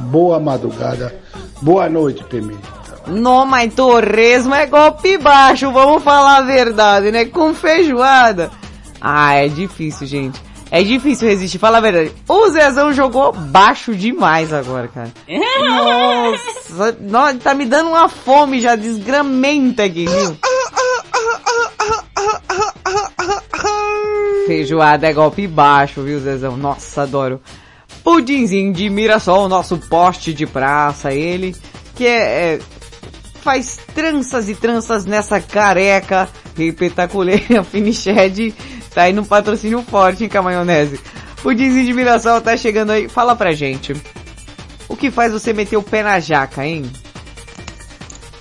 Boa 0.10 0.40
madrugada. 0.40 1.14
Boa 1.62 1.88
noite, 1.88 2.24
Pimenta. 2.24 2.77
Não, 3.08 3.46
mas 3.46 3.74
torresmo 3.74 4.54
é 4.54 4.66
golpe 4.66 5.18
baixo, 5.18 5.72
vamos 5.72 6.04
falar 6.04 6.38
a 6.38 6.42
verdade, 6.42 7.12
né? 7.12 7.26
Com 7.26 7.54
feijoada. 7.54 8.52
Ah, 9.00 9.36
é 9.36 9.48
difícil, 9.48 10.08
gente. 10.08 10.42
É 10.70 10.84
difícil 10.84 11.30
resistir, 11.30 11.58
fala 11.60 11.78
a 11.78 11.82
verdade. 11.82 12.12
O 12.28 12.50
Zezão 12.50 12.92
jogou 12.92 13.32
baixo 13.32 13.96
demais 13.96 14.52
agora, 14.52 14.90
cara. 14.90 15.12
Nossa, 17.00 17.40
tá 17.42 17.54
me 17.54 17.66
dando 17.66 17.92
uma 17.92 18.10
fome 18.10 18.60
já 18.60 18.76
desgramenta 18.76 19.86
aqui, 19.86 20.06
viu? 20.06 20.38
Feijoada 24.46 25.08
é 25.08 25.14
golpe 25.14 25.48
baixo, 25.48 26.02
viu, 26.02 26.20
Zezão? 26.20 26.58
Nossa, 26.58 27.04
adoro. 27.04 27.42
Pudinzinho 28.04 28.74
de 28.74 28.90
Mirassol, 28.90 29.48
nosso 29.48 29.78
poste 29.78 30.34
de 30.34 30.46
praça, 30.46 31.14
ele, 31.14 31.56
que 31.96 32.06
é, 32.06 32.56
é, 32.56 32.60
faz 33.48 33.80
tranças 33.95 34.49
e 34.49 34.56
tranças 34.56 35.06
nessa 35.06 35.40
careca 35.40 36.28
espetacular. 36.57 37.40
A 37.57 37.64
Finiched 37.64 38.53
tá 38.94 39.03
aí 39.03 39.14
no 39.14 39.26
patrocínio 39.26 39.82
forte, 39.84 40.26
hein, 40.26 40.30
com. 40.30 40.99
O 41.45 41.53
Dizinho 41.53 41.86
de 41.86 41.94
Mirassol 41.94 42.41
tá 42.41 42.57
chegando 42.57 42.91
aí. 42.91 43.07
Fala 43.07 43.38
pra 43.38 43.53
gente. 43.53 43.95
O 44.90 44.98
que 44.98 45.10
faz 45.10 45.32
você 45.32 45.53
meter 45.53 45.78
o 45.78 45.82
pé 45.82 46.03
na 46.03 46.19
jaca, 46.19 46.65
hein? 46.65 46.91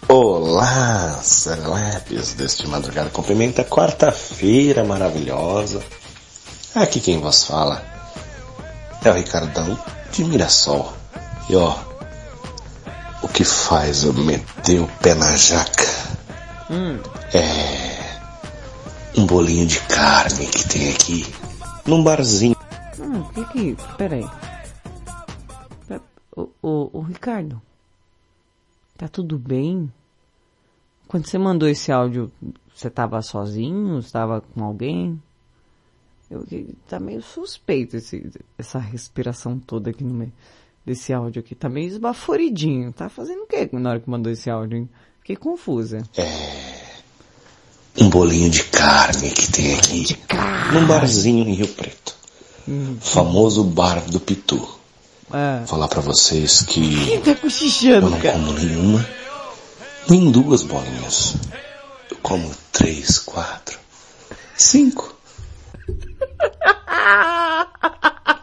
Olá, 0.08 1.20
Celepes 1.22 2.34
deste 2.34 2.66
Madrugada 2.66 3.08
com 3.10 3.22
Pimenta, 3.22 3.62
quarta-feira 3.62 4.82
maravilhosa. 4.82 5.84
Aqui 6.74 6.98
quem 6.98 7.20
vos 7.20 7.44
fala 7.44 7.80
é 9.04 9.08
o 9.08 9.14
Ricardão 9.14 9.78
de 10.10 10.24
Mirassol. 10.24 10.92
E 11.48 11.54
ó, 11.54 11.76
o 13.26 13.32
que 13.32 13.44
faz 13.44 14.04
eu 14.04 14.12
meter 14.14 14.80
o 14.80 14.88
pé 15.02 15.14
na 15.14 15.36
jaca 15.36 15.84
Hum. 16.70 16.98
é 17.34 19.20
um 19.20 19.26
bolinho 19.26 19.66
de 19.66 19.80
carne 19.82 20.46
que 20.46 20.68
tem 20.68 20.90
aqui 20.92 21.24
num 21.86 22.02
barzinho. 22.02 22.56
Hum, 22.98 23.22
que 23.32 23.44
que... 23.46 23.76
Peraí. 23.96 24.26
Pe- 25.86 26.00
O, 26.36 26.48
o, 26.62 26.90
o 26.98 27.00
Ricardo. 27.02 27.60
Tá 28.98 29.06
tudo 29.08 29.38
bem? 29.38 29.92
Quando 31.06 31.26
você 31.28 31.38
mandou 31.38 31.68
esse 31.68 31.92
áudio, 31.92 32.32
você 32.74 32.90
tava 32.90 33.22
sozinho? 33.22 34.02
Você 34.02 34.10
tava 34.10 34.40
com 34.40 34.64
alguém? 34.64 35.22
Eu, 36.28 36.44
tá 36.88 36.98
meio 36.98 37.22
suspeito 37.22 37.96
esse, 37.96 38.28
essa 38.58 38.80
respiração 38.80 39.56
toda 39.60 39.90
aqui 39.90 40.02
no 40.02 40.12
meio 40.14 40.32
desse 40.86 41.12
áudio 41.12 41.40
aqui. 41.40 41.56
Tá 41.56 41.68
meio 41.68 41.88
esbaforidinho. 41.88 42.92
Tá 42.92 43.08
fazendo 43.08 43.42
o 43.42 43.46
que 43.46 43.68
na 43.72 43.90
hora 43.90 44.00
que 44.00 44.08
mandou 44.08 44.32
esse 44.32 44.48
áudio, 44.48 44.78
hein? 44.78 44.88
Fiquei 45.20 45.36
confusa. 45.36 45.98
Um 47.98 48.08
bolinho 48.08 48.48
de 48.48 48.62
carne 48.64 49.30
que 49.30 49.50
tem 49.50 49.74
aqui 49.74 50.16
num 50.72 50.86
barzinho 50.86 51.48
em 51.48 51.54
Rio 51.54 51.68
Preto. 51.68 52.14
Hum. 52.68 52.96
Famoso 53.00 53.64
bar 53.64 54.00
do 54.08 54.20
Pitu. 54.20 54.76
Ah. 55.30 55.64
Falar 55.66 55.88
pra 55.88 56.00
vocês 56.00 56.62
que 56.62 57.06
Quem 57.06 57.20
tá 57.20 57.34
cochichando, 57.34 58.06
eu 58.06 58.10
não 58.10 58.20
cara? 58.20 58.38
como 58.38 58.52
nenhuma, 58.52 59.08
nem 60.08 60.30
duas 60.30 60.62
bolinhas. 60.62 61.34
Eu 62.08 62.16
como 62.22 62.48
três, 62.70 63.18
quatro, 63.18 63.76
cinco. 64.56 65.12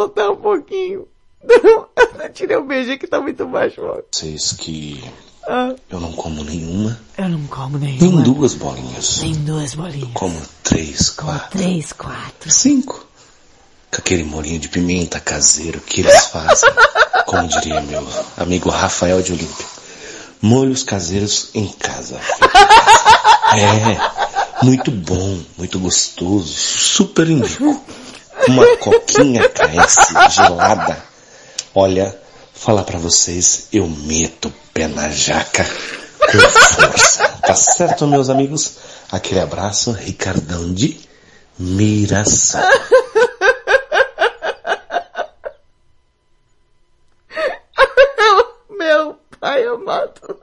Eu 0.00 0.06
voltar 0.06 0.30
um 0.30 0.36
pouquinho. 0.36 1.06
Não, 1.44 1.86
eu 2.22 2.32
tirei 2.32 2.56
o 2.56 2.64
beijo 2.64 2.98
que 2.98 3.06
tá 3.06 3.20
muito 3.20 3.46
baixo. 3.46 3.80
ó. 3.82 4.00
Vocês 4.10 4.52
que 4.52 5.02
Ah, 5.46 5.74
eu 5.90 5.98
não 6.00 6.12
como 6.12 6.44
nenhuma, 6.44 6.98
eu 7.16 7.28
não 7.30 7.46
como 7.46 7.78
nem 7.78 7.98
nenhuma. 7.98 8.22
duas 8.22 8.54
bolinhas. 8.54 9.20
Nem 9.22 9.32
duas 9.34 9.74
bolinhas. 9.74 10.10
Como 10.14 10.40
três, 10.62 11.08
quatro, 11.10 11.58
Três, 11.58 11.92
quatro. 11.92 12.50
cinco. 12.50 13.06
Com 13.90 13.96
aquele 13.98 14.22
molinho 14.24 14.58
de 14.60 14.68
pimenta 14.68 15.18
caseiro 15.18 15.80
que 15.80 16.00
eles 16.02 16.26
fazem. 16.26 16.68
Como 17.26 17.46
diria 17.48 17.80
meu 17.80 18.06
amigo 18.36 18.68
Rafael 18.70 19.22
de 19.22 19.32
Olímpia. 19.32 19.66
Molhos 20.42 20.82
caseiros 20.84 21.50
em 21.54 21.68
casa. 21.68 22.18
É, 23.52 24.64
muito 24.64 24.92
bom, 24.92 25.40
muito 25.58 25.76
gostoso, 25.80 26.46
super 26.54 27.28
indico. 27.28 27.82
Uma 28.50 28.76
coquinha 28.78 29.48
KS 29.48 30.34
gelada. 30.34 31.00
Olha, 31.72 32.18
falar 32.52 32.82
pra 32.82 32.98
vocês, 32.98 33.68
eu 33.72 33.86
meto 33.86 34.48
o 34.48 34.52
pé 34.74 34.88
na 34.88 35.08
jaca 35.08 35.64
com 35.64 36.38
força. 36.50 37.28
Tá 37.46 37.54
certo, 37.54 38.08
meus 38.08 38.28
amigos? 38.28 38.76
Aquele 39.12 39.38
abraço, 39.40 39.92
Ricardão 39.92 40.74
de 40.74 40.98
Mirassol. 41.58 42.60
Meu 48.68 49.16
pai 49.38 49.64
amado. 49.64 50.40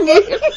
De 0.00 0.52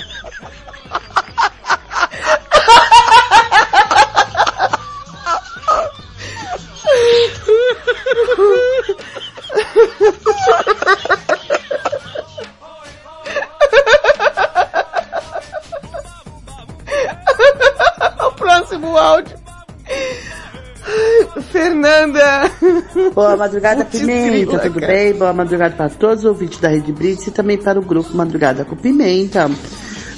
Boa 23.36 23.48
madrugada, 23.48 23.84
Putz, 23.86 24.00
Pimenta, 24.00 24.30
grila, 24.32 24.60
tudo 24.60 24.80
cara. 24.80 24.94
bem? 24.94 25.14
Boa 25.14 25.34
madrugada 25.34 25.76
para 25.76 25.90
todos 25.90 26.20
os 26.20 26.26
ouvintes 26.26 26.60
da 26.60 26.70
Rede 26.70 26.92
Blitz 26.94 27.28
e 27.28 27.32
também 27.32 27.58
para 27.58 27.78
o 27.78 27.82
grupo 27.82 28.16
Madrugada 28.16 28.64
com 28.64 28.76
Pimenta. 28.78 29.52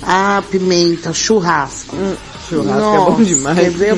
Ah, 0.04 0.44
Pimenta, 0.52 1.12
churrasco. 1.14 1.96
churrasco 2.48 2.96
é 2.96 2.98
bom 3.12 3.24
demais. 3.24 3.60
Quer 3.60 3.72
ver 3.72 3.98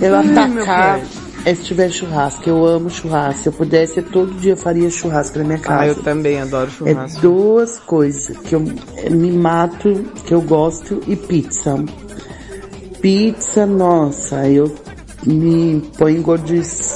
eu 0.00 0.14
Ai, 0.14 0.26
atacar 0.30 1.00
é, 1.44 1.54
se 1.54 1.62
tiver 1.64 1.90
churrasco? 1.90 2.48
Eu 2.48 2.64
amo 2.64 2.88
churrasco. 2.88 3.42
Se 3.42 3.48
eu 3.48 3.52
pudesse, 3.52 3.98
eu 3.98 4.04
todo 4.04 4.32
dia 4.40 4.56
faria 4.56 4.88
churrasco 4.88 5.38
na 5.38 5.44
minha 5.44 5.58
casa. 5.58 5.80
Ah, 5.82 5.86
eu 5.88 5.96
também 5.96 6.40
adoro 6.40 6.68
É 6.68 6.70
churrasco. 6.92 7.20
duas 7.20 7.78
coisas 7.80 8.36
que 8.38 8.54
eu 8.54 8.64
eh, 8.96 9.10
me 9.10 9.30
mato, 9.32 10.04
que 10.24 10.32
eu 10.32 10.40
gosto, 10.40 11.00
e 11.06 11.16
pizza. 11.16 11.76
Pizza, 13.00 13.66
nossa, 13.66 14.48
eu 14.48 14.74
me 15.26 15.80
ponho 15.98 16.22
gordice 16.22 16.93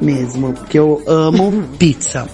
mesmo, 0.00 0.52
porque 0.52 0.78
eu 0.78 1.02
amo 1.06 1.68
pizza. 1.78 2.28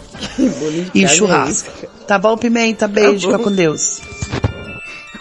E 0.94 1.06
churrasco. 1.08 1.70
Tá 2.06 2.18
bom, 2.18 2.36
Pimenta? 2.36 2.88
Beijo, 2.88 3.30
Tá 3.30 3.38
fica 3.38 3.50
com 3.50 3.54
Deus. 3.54 4.00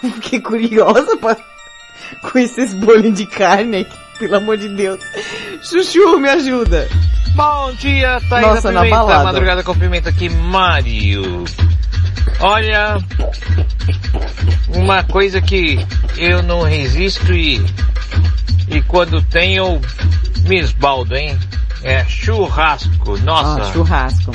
Fiquei 0.00 0.40
curiosa 0.40 1.16
pra... 1.16 1.36
com 2.22 2.38
esses 2.38 2.72
bolinhos 2.74 3.18
de 3.18 3.26
carne 3.26 3.78
aqui, 3.80 3.96
pelo 4.18 4.36
amor 4.36 4.56
de 4.56 4.68
Deus. 4.68 5.00
Chuchu, 5.62 6.18
me 6.18 6.28
ajuda. 6.28 6.88
Bom 7.34 7.72
dia, 7.74 8.20
Thaís 8.28 8.46
Nossa, 8.46 8.72
na 8.72 8.80
Pimenta, 8.82 8.96
balada. 8.96 9.24
Madrugada 9.24 9.62
com 9.62 9.74
Pimenta 9.74 10.10
aqui, 10.10 10.28
Mário. 10.28 11.44
Olha, 12.40 12.98
uma 14.74 15.02
coisa 15.02 15.40
que 15.40 15.78
eu 16.16 16.42
não 16.42 16.62
resisto 16.62 17.32
e, 17.32 17.60
e 18.68 18.80
quando 18.82 19.22
tenho 19.22 19.64
eu 19.64 19.80
me 20.48 20.60
esbaldo, 20.60 21.16
hein? 21.16 21.38
É 21.82 22.04
churrasco, 22.06 23.16
nossa. 23.18 23.62
Ah, 23.62 23.72
churrasco. 23.72 24.32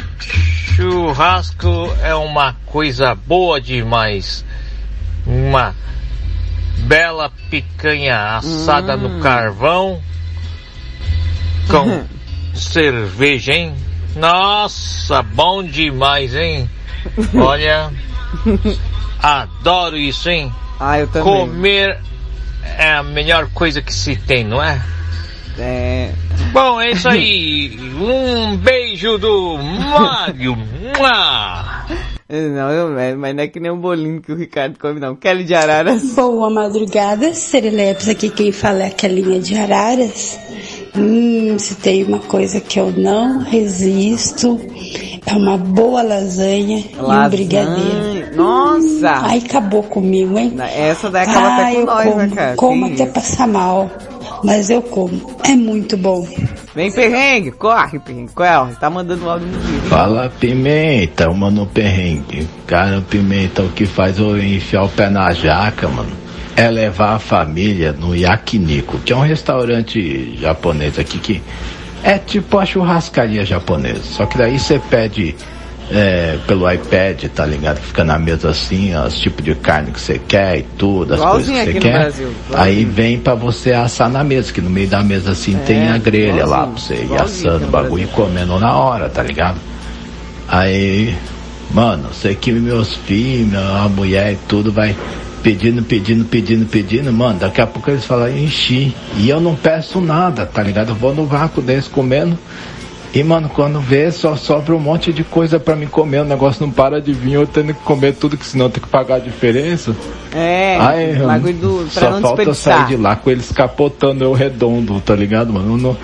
Churrasco 0.76 1.94
é 2.02 2.16
uma 2.16 2.56
coisa 2.66 3.14
boa 3.16 3.60
demais. 3.60 4.46
Uma 5.26 5.76
bela 6.80 7.32
picanha 7.50 8.38
assada 8.38 8.96
Hum. 8.96 9.00
no 9.18 9.22
carvão 9.22 10.02
com 11.70 12.06
cerveja, 12.54 13.54
hein? 13.54 13.76
Nossa, 14.16 15.22
bom 15.24 15.64
demais, 15.64 16.36
hein? 16.36 16.70
Olha, 17.36 17.92
adoro 19.22 19.98
isso, 19.98 20.30
hein? 20.30 20.54
Ah, 20.80 21.00
eu 21.00 21.08
também. 21.08 21.24
Comer 21.24 22.00
é 22.78 22.94
a 22.94 23.04
melhor 23.04 23.48
coisa 23.54 23.82
que 23.82 23.94
se 23.94 24.16
tem, 24.16 24.44
não 24.44 24.62
é? 24.62 24.82
É. 25.58 26.10
Bom, 26.52 26.80
é 26.82 26.92
isso 26.92 27.08
aí. 27.10 27.78
Um 28.00 28.58
beijo 28.58 29.18
do 29.18 29.58
Mário. 29.58 30.56
Mua! 30.56 31.84
Não, 32.30 32.72
eu, 32.72 32.98
é, 32.98 33.14
mas 33.14 33.36
não 33.36 33.44
é 33.44 33.48
que 33.48 33.60
nem 33.60 33.72
um 33.72 33.78
bolinho 33.80 34.20
que 34.22 34.32
o 34.32 34.36
Ricardo 34.36 34.80
come, 34.80 35.00
não. 35.00 35.16
Kelly 35.16 35.44
de 35.44 35.54
Araras. 35.54 36.02
Boa 36.16 36.50
madrugada, 36.50 37.32
Serilepes, 37.34 38.10
aqui 38.10 38.30
quem 38.30 38.52
fala 38.52 38.84
é 38.84 38.88
a 38.88 38.90
Kelinha 38.92 39.40
de 39.40 39.56
Araras. 39.56 40.40
Hum, 40.96 41.58
se 41.60 41.76
tem 41.76 42.04
uma 42.04 42.20
coisa 42.20 42.60
que 42.60 42.80
eu 42.80 42.92
não 42.92 43.40
resisto, 43.40 44.60
é 45.26 45.34
uma 45.34 45.58
boa 45.58 46.02
lasanha, 46.02 46.80
e 46.80 46.96
um 46.98 47.02
Lasanha. 47.04 47.30
brigadeiro. 47.30 48.36
Nossa! 48.36 49.10
Ai, 49.12 49.42
acabou 49.46 49.84
comigo, 49.84 50.38
hein? 50.38 50.56
Essa 50.76 51.10
daí 51.12 51.24
acaba 51.28 51.48
até 51.54 51.64
Ai, 51.64 51.76
com 51.76 51.86
nós, 51.86 52.04
como, 52.06 52.18
né, 52.18 52.32
cara? 52.34 52.56
Como 52.56 52.88
Que 52.88 52.94
até 53.02 53.06
passar 53.12 53.48
mal, 53.48 53.92
mas 54.44 54.70
eu 54.70 54.82
como. 54.82 55.38
É 55.46 55.56
muito 55.56 55.96
bom. 55.96 56.28
Vem 56.76 56.92
perrengue, 56.92 57.52
corre, 57.52 58.00
perrengue. 58.00 58.32
Qual 58.34 58.68
é? 58.68 58.74
Tá 58.76 58.90
mandando 58.90 59.30
áudio 59.30 59.48
no 59.48 59.60
vídeo. 59.60 59.82
Fala 59.90 60.32
pimenta, 60.40 61.32
mano 61.32 61.66
perrengue. 61.66 62.48
Cara, 62.68 63.02
pimenta, 63.02 63.62
o 63.62 63.70
que 63.70 63.86
faz 63.86 64.20
eu 64.20 64.38
enfiar 64.38 64.84
o 64.84 64.90
pé 64.90 65.10
na 65.10 65.32
jaca, 65.34 65.88
mano, 65.88 66.12
é 66.56 66.70
levar 66.70 67.16
a 67.16 67.20
família 67.20 67.94
no 67.94 68.16
Yakiniku, 68.16 69.00
que 69.00 69.14
é 69.14 69.16
um 69.16 69.22
restaurante 69.22 70.38
japonês 70.38 71.00
aqui 71.00 71.20
que 71.20 71.42
é 72.04 72.18
tipo 72.18 72.58
a 72.58 72.66
churrascaria 72.66 73.46
japonesa. 73.46 74.04
Só 74.04 74.26
que 74.26 74.38
daí 74.38 74.60
você 74.60 74.80
pede 74.80 75.36
é, 75.94 76.40
pelo 76.48 76.70
iPad, 76.70 77.26
tá 77.26 77.46
ligado? 77.46 77.80
Fica 77.80 78.04
na 78.04 78.18
mesa 78.18 78.50
assim, 78.50 78.96
os 78.96 79.20
tipos 79.20 79.46
de 79.46 79.54
carne 79.54 79.92
que 79.92 80.02
você 80.02 80.20
quer 80.20 80.58
e 80.58 80.64
tudo, 80.64 81.14
as 81.14 81.20
coisas 81.20 81.48
Igualzinho 81.50 81.66
que 81.66 81.74
você 81.74 81.80
quer. 81.80 82.00
Brasil. 82.00 82.32
Aí 82.56 82.84
vem 82.84 83.20
pra 83.20 83.36
você 83.36 83.72
assar 83.72 84.10
na 84.10 84.24
mesa, 84.24 84.52
que 84.52 84.60
no 84.60 84.72
meio 84.72 84.88
da 84.88 85.04
mesa 85.04 85.32
assim 85.32 85.56
tem 85.68 85.88
a 85.90 85.98
grelha 86.00 86.48
lá 86.48 86.66
pra 86.66 86.80
você 86.80 86.96
ir 86.96 87.22
assando 87.22 87.66
o 87.66 87.70
bagulho 87.70 88.06
e 88.06 88.08
comendo 88.08 88.60
na 88.60 88.76
hora, 88.76 89.08
tá 89.08 89.22
ligado? 89.22 89.60
Aí, 90.48 91.16
mano, 91.72 92.10
sei 92.12 92.34
que 92.34 92.52
meus 92.52 92.96
filhos, 92.96 93.50
minha 93.50 93.88
mulher 93.88 94.34
e 94.34 94.38
tudo 94.48 94.72
vai 94.72 94.96
pedindo, 95.44 95.84
pedindo, 95.84 96.26
pedindo, 96.26 96.66
pedindo, 96.66 97.14
mano, 97.14 97.40
daqui 97.40 97.62
a 97.62 97.68
pouco 97.68 97.92
eles 97.92 98.06
falam, 98.06 98.36
enchi. 98.36 98.96
E 99.18 99.30
eu 99.30 99.40
não 99.40 99.56
peço 99.56 100.02
nada, 100.02 100.46
tá 100.46 100.64
ligado? 100.64 100.90
Eu 100.90 100.96
vou 100.96 101.14
no 101.14 101.26
vácuo 101.26 101.62
deles 101.62 101.88
comendo. 101.88 102.38
E, 103.14 103.24
mano, 103.24 103.48
quando 103.48 103.80
vê, 103.80 104.12
só 104.12 104.36
sobra 104.36 104.74
um 104.76 104.80
monte 104.80 105.14
de 105.14 105.24
coisa 105.24 105.60
pra 105.60 105.76
mim 105.76 105.86
comer, 105.86 106.22
o 106.22 106.26
negócio 106.26 106.66
não 106.66 106.72
para 106.74 107.00
de 107.00 107.14
vir, 107.14 107.34
eu 107.34 107.46
tendo 107.46 107.72
que 107.74 107.82
comer 107.84 108.14
tudo, 108.16 108.36
que 108.36 108.46
senão 108.46 108.66
eu 108.66 108.70
tenho 108.72 108.84
que 108.86 108.90
pagar 108.92 109.16
a 109.16 109.20
diferença. 109.20 109.96
É, 110.34 110.78
Aí, 110.80 111.16
bagulho 111.20 111.54
do, 111.54 111.90
pra 111.94 112.12
só 112.14 112.22
falta 112.22 112.42
eu 112.42 112.54
sair 112.56 112.88
de 112.88 112.98
lá 112.98 113.16
com 113.16 113.30
eles 113.30 113.52
capotando 113.52 114.24
eu 114.24 114.34
redondo, 114.34 115.00
tá 115.00 115.16
ligado, 115.16 115.54
mano? 115.54 115.74
Eu, 115.74 115.78
não- 115.78 115.98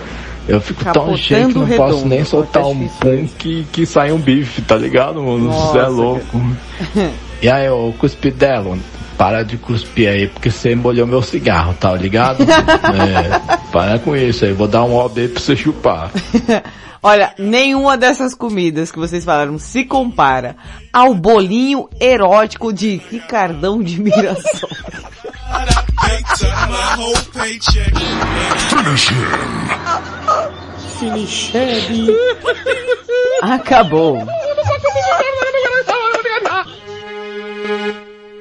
eu 0.48 0.62
fico 0.62 0.84
tão 0.84 0.94
Capotando 0.94 1.18
cheio 1.18 1.48
que 1.48 1.54
não 1.56 1.68
posso 1.68 1.96
redondo, 1.96 2.10
nem 2.10 2.24
soltar 2.24 2.64
um 2.64 2.88
pum 2.88 3.28
que, 3.40 3.66
que 3.72 3.86
sai 3.88 4.12
um 4.12 4.20
bife, 4.20 4.62
tá 4.62 4.76
ligado, 4.76 5.20
mano? 5.22 5.52
Você 5.52 5.78
é 5.80 5.82
Nossa, 5.82 5.90
louco. 5.90 6.42
E 7.42 7.50
aí, 7.50 7.70
ô 7.70 7.94
cuspidelo, 7.98 8.78
para 9.18 9.44
de 9.44 9.58
cuspir 9.58 10.10
aí, 10.10 10.28
porque 10.28 10.52
você 10.52 10.74
embolhou 10.74 11.08
meu 11.08 11.22
cigarro, 11.22 11.74
tá 11.74 11.94
ligado? 11.94 12.44
é, 12.44 13.60
para 13.72 14.00
com 14.00 14.16
isso 14.16 14.46
aí, 14.46 14.54
vou 14.54 14.68
dar 14.68 14.84
um 14.84 15.00
aí 15.02 15.28
pra 15.28 15.42
você 15.42 15.56
chupar. 15.56 16.12
Olha, 17.02 17.34
nenhuma 17.38 17.98
dessas 17.98 18.36
comidas 18.36 18.92
que 18.92 19.00
vocês 19.00 19.24
falaram 19.24 19.58
se 19.58 19.86
compara 19.86 20.58
ao 20.92 21.14
bolinho 21.14 21.90
erótico 22.00 22.74
de 22.74 23.02
Ricardão 23.10 23.82
de 23.82 24.02
Mirassol. 24.02 24.70
Finish 31.00 31.52
him. 31.54 32.08
Acabou. 33.42 34.18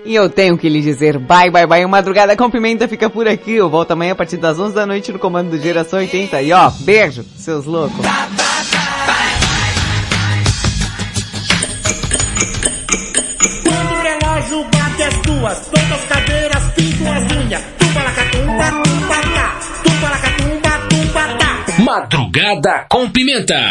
E 0.04 0.14
eu 0.14 0.30
tenho 0.30 0.56
que 0.56 0.68
lhe 0.68 0.80
dizer 0.80 1.18
bye, 1.18 1.50
bye, 1.50 1.66
bye. 1.66 1.84
O 1.84 1.88
Madrugada 1.88 2.36
com 2.36 2.50
Pimenta 2.50 2.88
fica 2.88 3.10
por 3.10 3.28
aqui. 3.28 3.52
Eu 3.52 3.68
volto 3.68 3.90
amanhã 3.90 4.12
a 4.12 4.16
partir 4.16 4.36
das 4.36 4.58
11 4.58 4.74
da 4.74 4.86
noite 4.86 5.12
no 5.12 5.18
comando 5.18 5.50
do 5.50 5.58
Geração 5.58 5.98
80. 5.98 6.40
E 6.42 6.52
ó, 6.52 6.70
beijo, 6.80 7.24
seus 7.36 7.66
loucos. 7.66 7.98
Quando 13.64 13.92
o 13.92 14.02
relógio 14.02 14.64
bate 14.70 15.02
as 15.02 15.14
duas, 15.22 15.66
todas 15.66 15.92
as 15.92 16.04
cadeiras 16.04 16.64
pintam 16.74 17.12
as 17.12 17.32
unhas. 17.32 17.62
Tumba 17.78 18.02
lacatumba, 18.02 18.70
tumba 18.84 19.14
tá. 19.34 19.60
Tumba 19.84 20.08
lacatumba, 20.08 20.70
tumba 20.88 21.22
tá. 21.38 21.82
Madrugada 21.82 22.86
com 22.88 23.10
Pimenta. 23.10 23.58